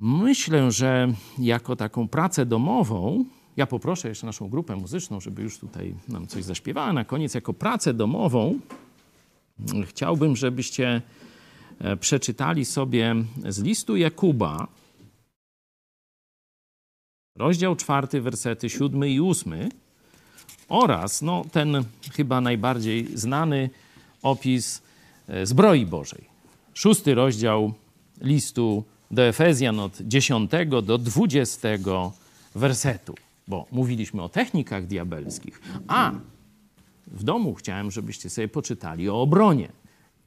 Myślę, 0.00 0.72
że 0.72 1.14
jako 1.38 1.76
taką 1.76 2.08
pracę 2.08 2.46
domową, 2.46 3.24
ja 3.56 3.66
poproszę 3.66 4.08
jeszcze 4.08 4.26
naszą 4.26 4.48
grupę 4.48 4.76
muzyczną, 4.76 5.20
żeby 5.20 5.42
już 5.42 5.58
tutaj 5.58 5.94
nam 6.08 6.26
coś 6.26 6.44
zaśpiewała. 6.44 6.92
Na 6.92 7.04
koniec, 7.04 7.34
jako 7.34 7.52
pracę 7.52 7.94
domową, 7.94 8.58
chciałbym, 9.86 10.36
żebyście 10.36 11.02
e, 11.78 11.96
przeczytali 11.96 12.64
sobie 12.64 13.14
z 13.48 13.62
listu 13.62 13.96
Jakuba, 13.96 14.68
rozdział 17.36 17.76
czwarty, 17.76 18.20
wersety 18.20 18.70
siódmy 18.70 19.10
i 19.10 19.20
ósmy 19.20 19.68
oraz 20.68 21.22
no, 21.22 21.44
ten 21.52 21.84
chyba 22.12 22.40
najbardziej 22.40 23.08
znany 23.14 23.70
opis 24.22 24.82
e, 25.28 25.46
zbroi 25.46 25.86
Bożej. 25.86 26.24
Szósty 26.74 27.14
rozdział 27.14 27.72
listu 28.20 28.84
do 29.10 29.22
Efezjan 29.22 29.80
od 29.80 30.00
10 30.00 30.50
do 30.82 30.98
20 30.98 31.68
wersetu, 32.54 33.14
bo 33.48 33.66
mówiliśmy 33.72 34.22
o 34.22 34.28
technikach 34.28 34.86
diabelskich, 34.86 35.60
a 35.88 36.12
w 37.06 37.24
domu 37.24 37.54
chciałem, 37.54 37.90
żebyście 37.90 38.30
sobie 38.30 38.48
poczytali 38.48 39.08
o 39.08 39.22
obronie. 39.22 39.68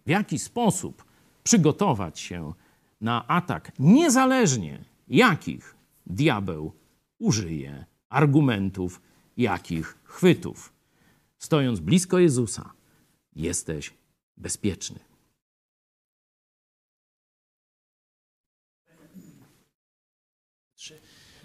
W 0.06 0.10
jaki 0.10 0.40
sposób 0.40 1.06
przygotować 1.44 2.20
się 2.20 2.54
na 3.02 3.28
atak, 3.28 3.72
niezależnie 3.80 4.80
jakich 5.08 5.76
diabeł 6.08 6.72
użyje 7.20 7.86
argumentów, 8.10 9.02
jakich 9.38 9.98
chwytów. 10.04 10.74
Stojąc 11.38 11.80
blisko 11.80 12.20
Jezusa, 12.20 12.74
jesteś 13.36 13.94
bezpieczny. 14.38 15.00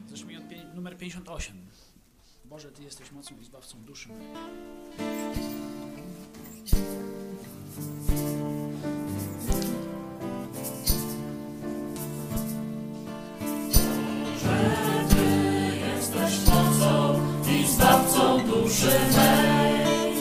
Zacznijmy 0.08 0.38
od 0.44 0.48
pię- 0.50 0.74
numer 0.74 0.96
58. 0.98 1.56
Boże, 2.44 2.72
Ty 2.72 2.82
jesteś 2.82 3.12
mocą 3.12 3.38
i 3.40 3.44
zbawcą 3.44 3.84
duszy 3.84 4.08
duszy 18.70 18.98
mej. 19.16 20.14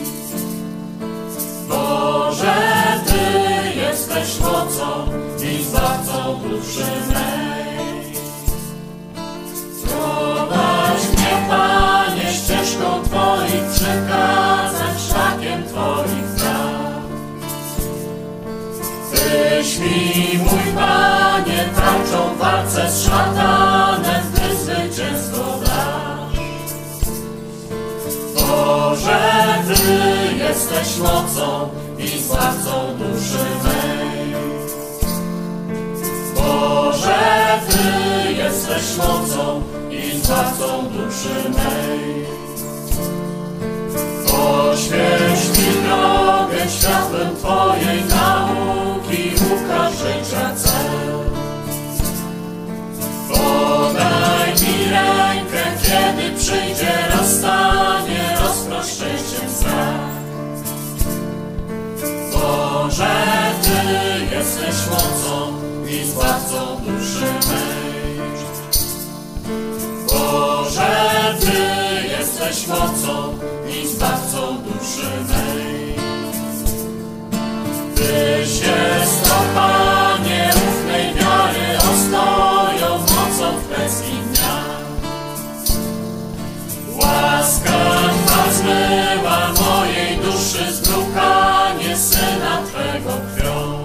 Boże, 1.68 2.54
Ty 3.06 3.78
jesteś 3.78 4.40
mocą 4.40 5.06
i 5.44 5.64
zbawcą 5.64 6.40
duszy 6.42 6.86
mej. 7.08 8.14
Prowadź 9.84 11.02
mnie, 11.12 11.48
Panie, 11.48 12.32
ścieżką 12.32 13.02
Twoich 13.02 13.64
przekazań, 13.74 14.98
szlakiem 15.08 15.64
Twoich 15.64 16.30
praw. 16.36 17.02
Tyś 19.12 19.78
mi, 19.78 20.38
mój 20.38 20.74
Panie, 20.74 21.68
tarczą 21.76 22.36
walce 22.38 22.90
z 22.90 23.04
szatanem, 23.04 23.89
Boże, 29.00 29.74
Ty 29.74 30.36
jesteś 30.36 30.98
mocą 30.98 31.68
i 31.98 32.08
zbawcą 32.08 32.70
duszy 32.98 33.44
mej. 33.64 34.34
Boże, 36.34 37.60
Ty 37.70 38.32
jesteś 38.32 38.96
mocą 38.98 39.62
i 39.90 40.20
zbawcą 40.20 40.84
duszy 40.88 41.50
mej. 41.50 42.26
Oświeć 44.40 45.58
mi 45.58 45.82
drogę 45.86 46.70
światłem 46.70 47.36
Twojej 47.36 48.04
nauki, 48.04 49.32
ukaż 49.46 49.92
życia 49.92 50.54
cel. 50.56 51.20
Podaj 53.28 54.52
mi 54.52 54.90
rękę 54.90 55.40
przyjdzie, 56.40 56.92
rozstanie, 57.18 58.09
się 58.86 59.50
strach. 59.50 60.10
Boże, 62.32 63.10
Ty 63.62 64.36
jesteś 64.36 64.90
mocą 64.90 65.52
i 65.88 66.04
zbawcą 66.04 66.76
duszy 66.76 67.24
mej. 67.24 68.20
Boże, 70.08 71.36
Ty 71.40 72.08
jesteś 72.08 72.66
mocą 72.66 73.38
i 73.68 73.86
zbawcą 73.86 74.38
duszy 74.56 75.06
mej. 75.28 75.94
Tyś 77.94 78.50
jest, 78.60 79.30
o 79.30 79.54
Panie, 79.54 80.50
ufnej 80.54 81.14
wiary, 81.14 81.78
ostoją 81.78 82.98
mocą 82.98 83.58
w 83.58 83.64
presji 83.64 84.14
dnia. 84.32 84.60
Łaska 86.96 88.09
Twa 88.70 88.76
zmywa 88.76 89.52
mojej 89.60 90.16
duszy 90.16 90.72
zbrukanie 90.72 91.96
Syna 91.96 92.62
Twego 92.66 93.10
krwią. 93.36 93.78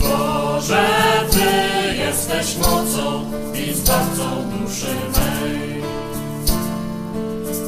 Boże, 0.00 0.86
Ty 1.30 1.96
jesteś 1.96 2.56
mocą 2.56 3.24
i 3.54 3.74
zbawcą 3.74 4.24
duszy 4.50 4.94
mej. 5.14 5.82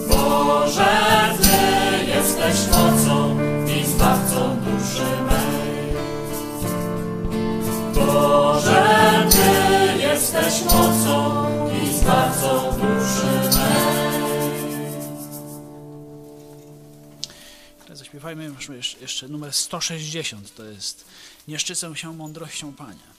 Boże, 0.09 0.95
Ty 1.43 2.07
jesteś 2.07 2.57
mocą 2.73 3.37
i 3.67 3.87
zbawcą 3.87 4.57
duszy 4.57 5.07
mej. 5.29 5.69
Boże, 7.95 8.85
Ty 9.31 9.99
jesteś 10.03 10.65
mocą 10.65 11.47
i 11.83 11.95
zbawcą 11.95 12.48
zaśpiewajmy 17.97 18.51
jeszcze- 19.01 19.29
numer 19.29 19.53
160, 19.53 20.55
to 20.55 20.65
jest 20.65 21.05
Nie 21.49 21.59
szczycę 21.59 21.97
się 21.97 22.13
mądrością 22.13 22.75
Pania. 22.75 23.19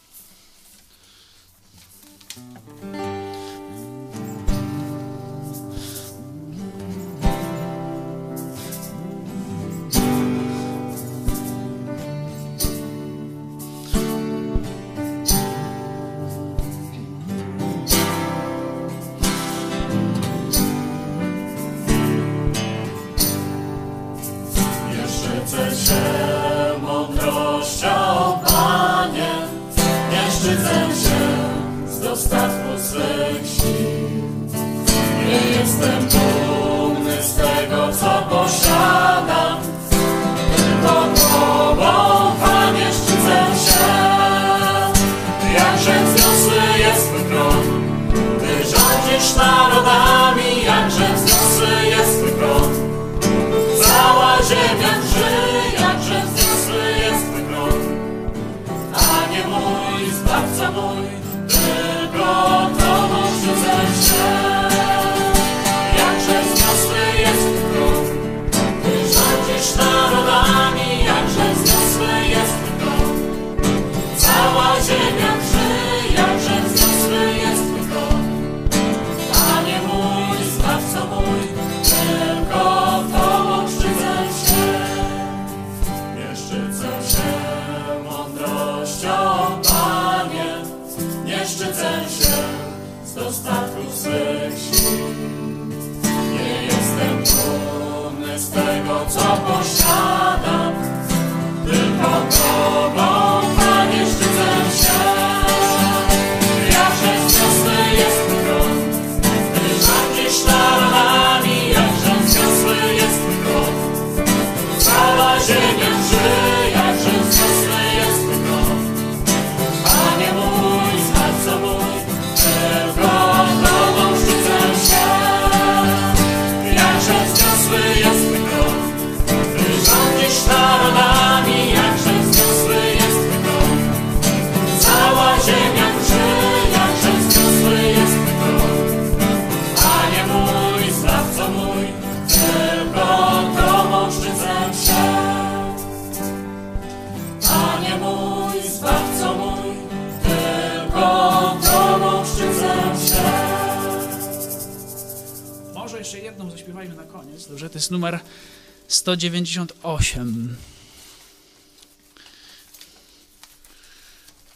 198. 159.09 160.55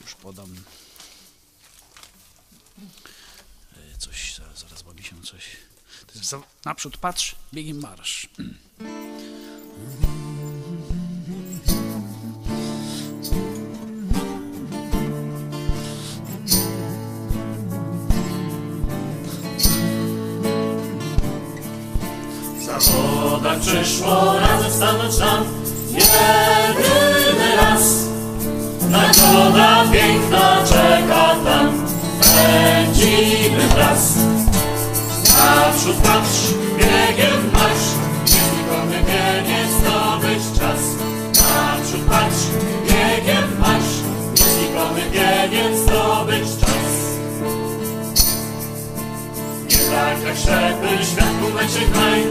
Już 0.02 0.16
podam. 0.16 0.56
E, 3.74 3.98
Coś, 3.98 4.36
zaraz, 4.36 4.60
zaraz, 4.60 4.82
bo 4.82 4.94
mi 4.94 5.04
się 5.04 5.22
coś... 5.22 5.44
To 6.08 6.14
jest 6.16 6.30
za, 6.30 6.42
naprzód 6.66 6.98
patrz, 6.98 7.36
biegiem 7.54 7.80
marsz. 7.80 8.30
Zawodach 23.54 23.60
przyszło 23.60 24.40
razem 24.40 24.72
stanąć 24.72 25.18
nam 25.18 25.44
jedyny 25.90 27.56
raz. 27.56 27.82
Nagroda 28.90 29.84
piękna 29.92 30.64
czeka 30.70 31.36
tam, 31.46 31.86
pędzimy 32.22 33.68
wraz. 33.76 34.16
Naprzód 35.38 35.96
patrz, 35.96 36.54
biegiem 36.78 37.52
marsz, 37.54 37.90
nikomy 38.26 38.98
biegnie 38.98 39.66
zdobyć 39.80 40.60
czas. 40.60 40.82
Naprzód 41.28 42.02
patrz, 42.10 42.44
biegiem 42.84 43.60
marsz, 43.60 43.96
nikomy 44.62 45.02
biegiem 45.12 45.78
zdobyć 45.78 46.50
czas. 46.60 46.94
Nie 49.70 49.92
tak 49.92 50.24
jak 50.28 50.38
ślepy 50.38 51.06
światku 51.06 51.54
męczy 51.56 51.92
kraj, 51.94 52.24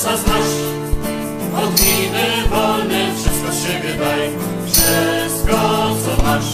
Jezusa 0.00 0.16
znasz 0.16 0.54
Odniny 1.64 2.48
wolne 2.50 3.14
wszystko 3.16 3.52
z 3.52 3.62
siebie 3.62 3.94
daj. 3.94 4.30
Wszystko 4.66 5.56
co 6.04 6.22
masz. 6.22 6.52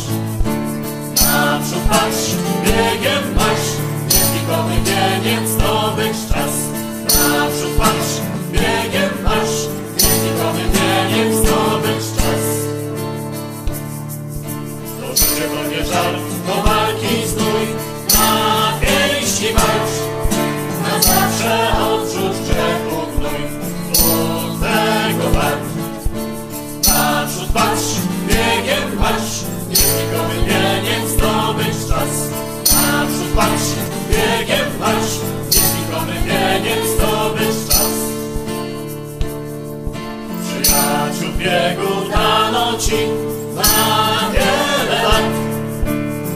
Naprzód 1.22 1.82
patrz, 1.90 2.26
biegiem 2.64 3.34
masz. 3.36 3.66
Niezlikowy 4.04 4.74
wieniec 4.86 5.50
zdobyć 5.50 6.16
czas. 6.28 6.54
Naprzód 7.04 7.70
patrz, 7.78 8.12
biegiem 8.52 9.10
masz. 9.24 9.54
Niezlikowy 9.94 10.62
wieniec 10.74 11.34
zdobyć 11.34 12.04
czas. 12.16 12.44
To 15.00 15.16
życie 15.16 15.48
to 15.54 15.70
nie 15.70 15.84
żart, 15.84 16.20
to 16.46 16.62
walki 16.62 17.15
biegu 41.46 42.08
na 42.10 42.50
noci, 42.50 43.00
na 43.54 44.30
wiele 44.32 44.98
lat. 45.06 45.26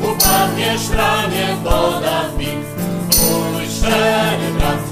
Upadniesz 0.09 0.87
ramię, 0.99 1.47
doda 1.65 2.19
mi 2.39 2.51
mój 3.53 3.67
szczery 3.75 4.49
brat. 4.59 4.83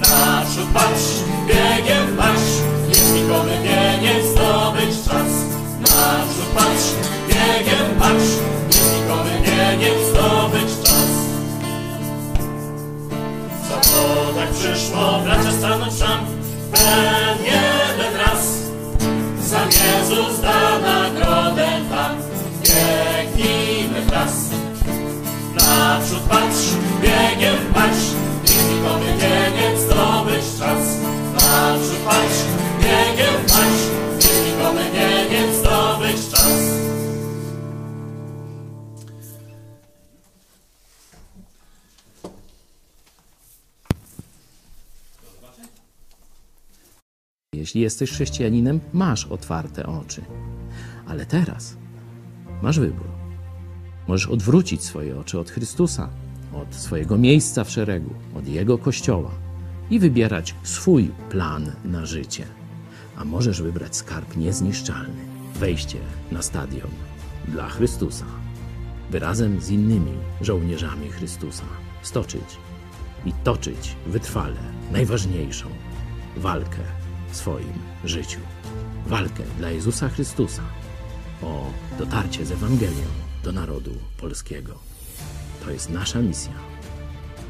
Naprzód 0.00 0.68
patrz, 0.74 1.08
biegiem 1.46 2.16
masz, 2.16 2.48
jest 2.88 3.14
nikomu 3.14 3.54
nie 4.02 4.14
zdobyć 4.30 4.92
czas. 5.04 5.32
Naprzód 5.80 6.50
patrz, 6.54 6.88
biegiem 7.28 7.88
masz, 7.98 8.28
jest 8.66 8.90
nikomu 8.94 9.30
nie 9.80 9.90
zdobyć 10.08 10.70
czas. 10.84 11.10
Co 13.68 13.90
to 13.90 14.32
tak 14.36 14.50
przyszło, 14.50 15.20
bracia 15.24 15.52
stanąć 15.52 15.98
tam, 15.98 16.26
pewnie 16.72 17.77
Jezus 19.68 20.40
da 20.40 20.78
nagrodę 20.78 21.68
tam, 21.90 22.16
biegnijmy 22.62 24.00
wraz. 24.02 24.32
Naprzód 25.54 26.22
patrz, 26.28 26.64
biegiem 27.02 27.56
patrz, 27.74 28.04
znikomy 28.44 29.12
biegiem 29.12 29.78
zdobyć 29.78 30.44
czas. 30.58 30.84
Naprzód 31.34 31.98
patrz, 32.04 32.38
biegiem 32.80 33.34
patrz, 33.46 33.97
Jeśli 47.68 47.80
jesteś 47.80 48.10
chrześcijaninem, 48.10 48.80
masz 48.92 49.26
otwarte 49.26 49.86
oczy. 49.86 50.22
Ale 51.06 51.26
teraz 51.26 51.76
masz 52.62 52.80
wybór. 52.80 53.06
Możesz 54.06 54.26
odwrócić 54.26 54.84
swoje 54.84 55.18
oczy 55.18 55.38
od 55.38 55.50
Chrystusa, 55.50 56.08
od 56.52 56.74
swojego 56.74 57.18
miejsca 57.18 57.64
w 57.64 57.70
szeregu, 57.70 58.14
od 58.34 58.48
Jego 58.48 58.78
kościoła 58.78 59.30
i 59.90 59.98
wybierać 59.98 60.54
swój 60.62 61.10
plan 61.30 61.72
na 61.84 62.06
życie. 62.06 62.44
A 63.16 63.24
możesz 63.24 63.62
wybrać 63.62 63.96
skarb 63.96 64.36
niezniszczalny 64.36 65.24
wejście 65.54 65.98
na 66.32 66.42
stadion 66.42 66.90
dla 67.48 67.68
Chrystusa, 67.68 68.26
by 69.10 69.18
razem 69.18 69.60
z 69.60 69.70
innymi 69.70 70.12
żołnierzami 70.40 71.08
Chrystusa 71.08 71.64
stoczyć 72.02 72.58
i 73.26 73.32
toczyć 73.32 73.96
wytrwale 74.06 74.60
najważniejszą 74.92 75.68
walkę 76.36 76.97
w 77.30 77.36
swoim 77.36 77.72
życiu. 78.04 78.40
Walkę 79.06 79.42
dla 79.58 79.70
Jezusa 79.70 80.08
Chrystusa 80.08 80.62
o 81.42 81.66
dotarcie 81.98 82.46
z 82.46 82.52
Ewangelią 82.52 83.06
do 83.44 83.52
narodu 83.52 83.90
polskiego. 84.16 84.74
To 85.64 85.70
jest 85.70 85.90
nasza 85.90 86.22
misja. 86.22 86.52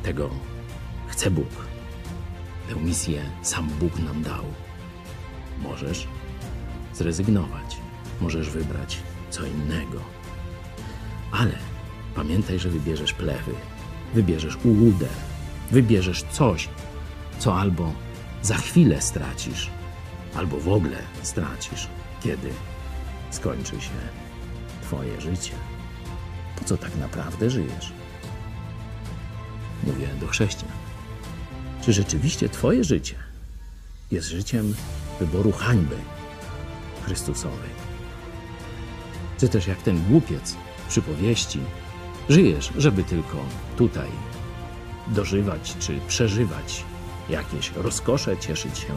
Tego 0.03 0.31
chce 1.09 1.31
Bóg. 1.31 1.51
Tę 2.69 2.75
misję 2.75 3.23
sam 3.43 3.69
Bóg 3.81 3.99
nam 3.99 4.23
dał. 4.23 4.45
Możesz 5.63 6.09
zrezygnować, 6.95 7.77
możesz 8.21 8.51
wybrać 8.51 8.99
co 9.31 9.47
innego. 9.47 10.01
Ale 11.33 11.53
pamiętaj, 12.15 12.59
że 12.59 12.69
wybierzesz 12.69 13.13
plewy, 13.13 13.55
wybierzesz 14.15 14.57
ułudę, 14.65 15.09
wybierzesz 15.71 16.23
coś, 16.23 16.69
co 17.39 17.61
albo 17.61 17.93
za 18.43 18.57
chwilę 18.57 19.01
stracisz, 19.03 19.71
albo 20.35 20.61
w 20.61 20.69
ogóle 20.69 20.99
stracisz, 21.23 21.89
kiedy 22.23 22.51
skończy 23.31 23.81
się 23.81 23.91
Twoje 24.83 25.21
życie. 25.21 25.53
Po 26.59 26.65
co 26.65 26.77
tak 26.77 26.97
naprawdę 26.97 27.51
żyjesz? 27.51 27.93
Mówię 29.85 30.07
do 30.21 30.27
chrześcijan. 30.27 30.77
Czy 31.83 31.93
rzeczywiście 31.93 32.49
Twoje 32.49 32.85
życie 32.85 33.15
jest 34.11 34.29
życiem 34.29 34.75
wyboru 35.21 35.53
hańby 35.53 35.97
Chrystusowej? 37.05 37.71
Czy 39.39 39.49
też 39.49 39.67
jak 39.67 39.83
ten 39.83 40.05
głupiec 40.05 40.57
w 40.85 40.89
przypowieści, 40.89 41.61
żyjesz, 42.29 42.73
żeby 42.77 43.05
tylko 43.05 43.39
tutaj 43.77 44.09
dożywać 45.09 45.77
czy 45.81 46.01
przeżywać 46.09 46.85
jakieś 47.29 47.73
rozkosze, 47.73 48.37
cieszyć 48.37 48.79
się 48.79 48.93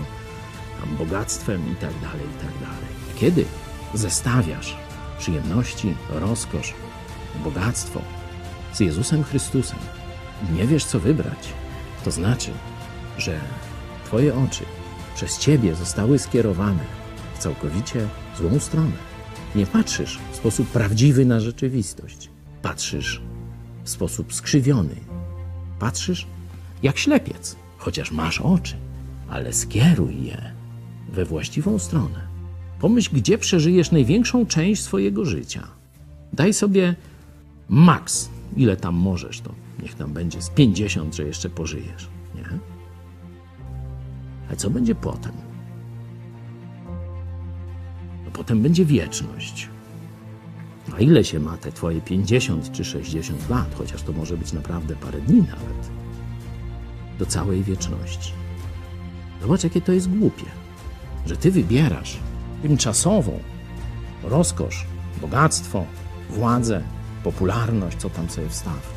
tam 0.79 0.97
bogactwem 0.97 1.71
i 1.71 1.75
tak 1.75 1.93
dalej, 2.01 2.25
i 2.37 2.39
tak. 2.39 2.51
Kiedy 3.15 3.45
zestawiasz 3.93 4.77
przyjemności, 5.19 5.95
rozkosz, 6.09 6.73
bogactwo 7.43 8.01
z 8.73 8.79
Jezusem 8.79 9.23
Chrystusem 9.23 9.79
i 10.49 10.53
nie 10.53 10.67
wiesz, 10.67 10.85
co 10.85 10.99
wybrać, 10.99 11.53
to 12.03 12.11
znaczy, 12.11 12.51
że 13.17 13.39
Twoje 14.11 14.35
oczy 14.35 14.63
przez 15.15 15.37
Ciebie 15.37 15.75
zostały 15.75 16.19
skierowane 16.19 16.83
w 17.35 17.39
całkowicie 17.39 18.07
złą 18.37 18.59
stronę. 18.59 19.11
Nie 19.55 19.65
patrzysz 19.65 20.19
w 20.31 20.35
sposób 20.35 20.67
prawdziwy 20.67 21.25
na 21.25 21.39
rzeczywistość. 21.39 22.29
Patrzysz 22.61 23.21
w 23.83 23.89
sposób 23.89 24.33
skrzywiony. 24.33 24.95
Patrzysz 25.79 26.27
jak 26.83 26.97
ślepiec, 26.97 27.55
chociaż 27.81 28.11
masz 28.11 28.41
oczy, 28.41 28.75
ale 29.29 29.53
skieruj 29.53 30.23
je 30.23 30.51
we 31.09 31.25
właściwą 31.25 31.79
stronę. 31.79 32.27
Pomyśl, 32.79 33.09
gdzie 33.13 33.37
przeżyjesz 33.37 33.91
największą 33.91 34.45
część 34.45 34.81
swojego 34.81 35.25
życia. 35.25 35.67
Daj 36.33 36.53
sobie 36.53 36.95
maks, 37.69 38.29
ile 38.57 38.77
tam 38.77 38.95
możesz, 38.95 39.41
to 39.41 39.53
niech 39.83 39.95
tam 39.95 40.13
będzie 40.13 40.41
z 40.41 40.49
50, 40.49 41.15
że 41.15 41.23
jeszcze 41.23 41.49
pożyjesz, 41.49 42.07
nie? 42.35 42.59
A 44.51 44.55
co 44.55 44.69
będzie 44.69 44.95
potem? 44.95 45.31
No 48.25 48.31
potem 48.33 48.61
będzie 48.61 48.85
wieczność. 48.85 49.69
A 50.97 50.99
ile 50.99 51.23
się 51.23 51.39
ma 51.39 51.57
te 51.57 51.71
twoje 51.71 52.01
50 52.01 52.71
czy 52.71 52.85
60 52.85 53.49
lat, 53.49 53.75
chociaż 53.75 54.03
to 54.03 54.11
może 54.11 54.37
być 54.37 54.53
naprawdę 54.53 54.95
parę 54.95 55.21
dni 55.21 55.39
nawet, 55.39 56.00
do 57.21 57.25
całej 57.25 57.63
wieczności. 57.63 58.33
Zobacz, 59.41 59.63
jakie 59.63 59.81
to 59.81 59.91
jest 59.91 60.09
głupie, 60.09 60.45
że 61.25 61.37
ty 61.37 61.51
wybierasz 61.51 62.17
tymczasową 62.61 63.39
rozkosz, 64.23 64.85
bogactwo, 65.21 65.85
władzę, 66.29 66.83
popularność, 67.23 67.97
co 67.97 68.09
tam 68.09 68.29
sobie 68.29 68.49
wstaw. 68.49 68.93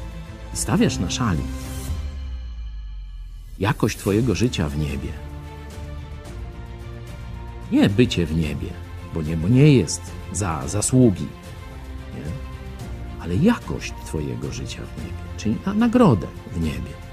I 0.55 0.57
stawiasz 0.57 0.99
na 0.99 1.11
szali 1.11 1.43
jakość 3.59 3.99
twojego 3.99 4.35
życia 4.35 4.69
w 4.69 4.79
niebie. 4.79 5.13
Nie 7.73 7.89
bycie 7.89 8.27
w 8.27 8.37
niebie, 8.37 8.69
bo 9.15 9.23
niebo 9.23 9.49
nie 9.49 9.77
jest 9.77 10.03
za 10.33 10.69
zasługi, 10.69 11.27
nie? 12.15 12.23
ale 13.21 13.37
jakość 13.37 13.95
twojego 14.07 14.53
życia 14.53 14.83
w 14.97 14.99
niebie, 14.99 15.19
czyli 15.37 15.57
na 15.67 15.75
nagrodę 15.75 16.27
w 16.53 16.61
niebie. 16.61 17.04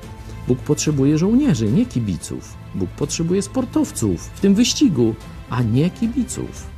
Bóg 0.47 0.59
potrzebuje 0.59 1.18
żołnierzy, 1.18 1.72
nie 1.72 1.85
kibiców. 1.85 2.57
Bóg 2.76 2.89
potrzebuje 2.89 3.41
sportowców 3.41 4.22
w 4.35 4.39
tym 4.39 4.55
wyścigu, 4.55 5.15
a 5.49 5.63
nie 5.63 5.89
kibiców. 5.89 6.70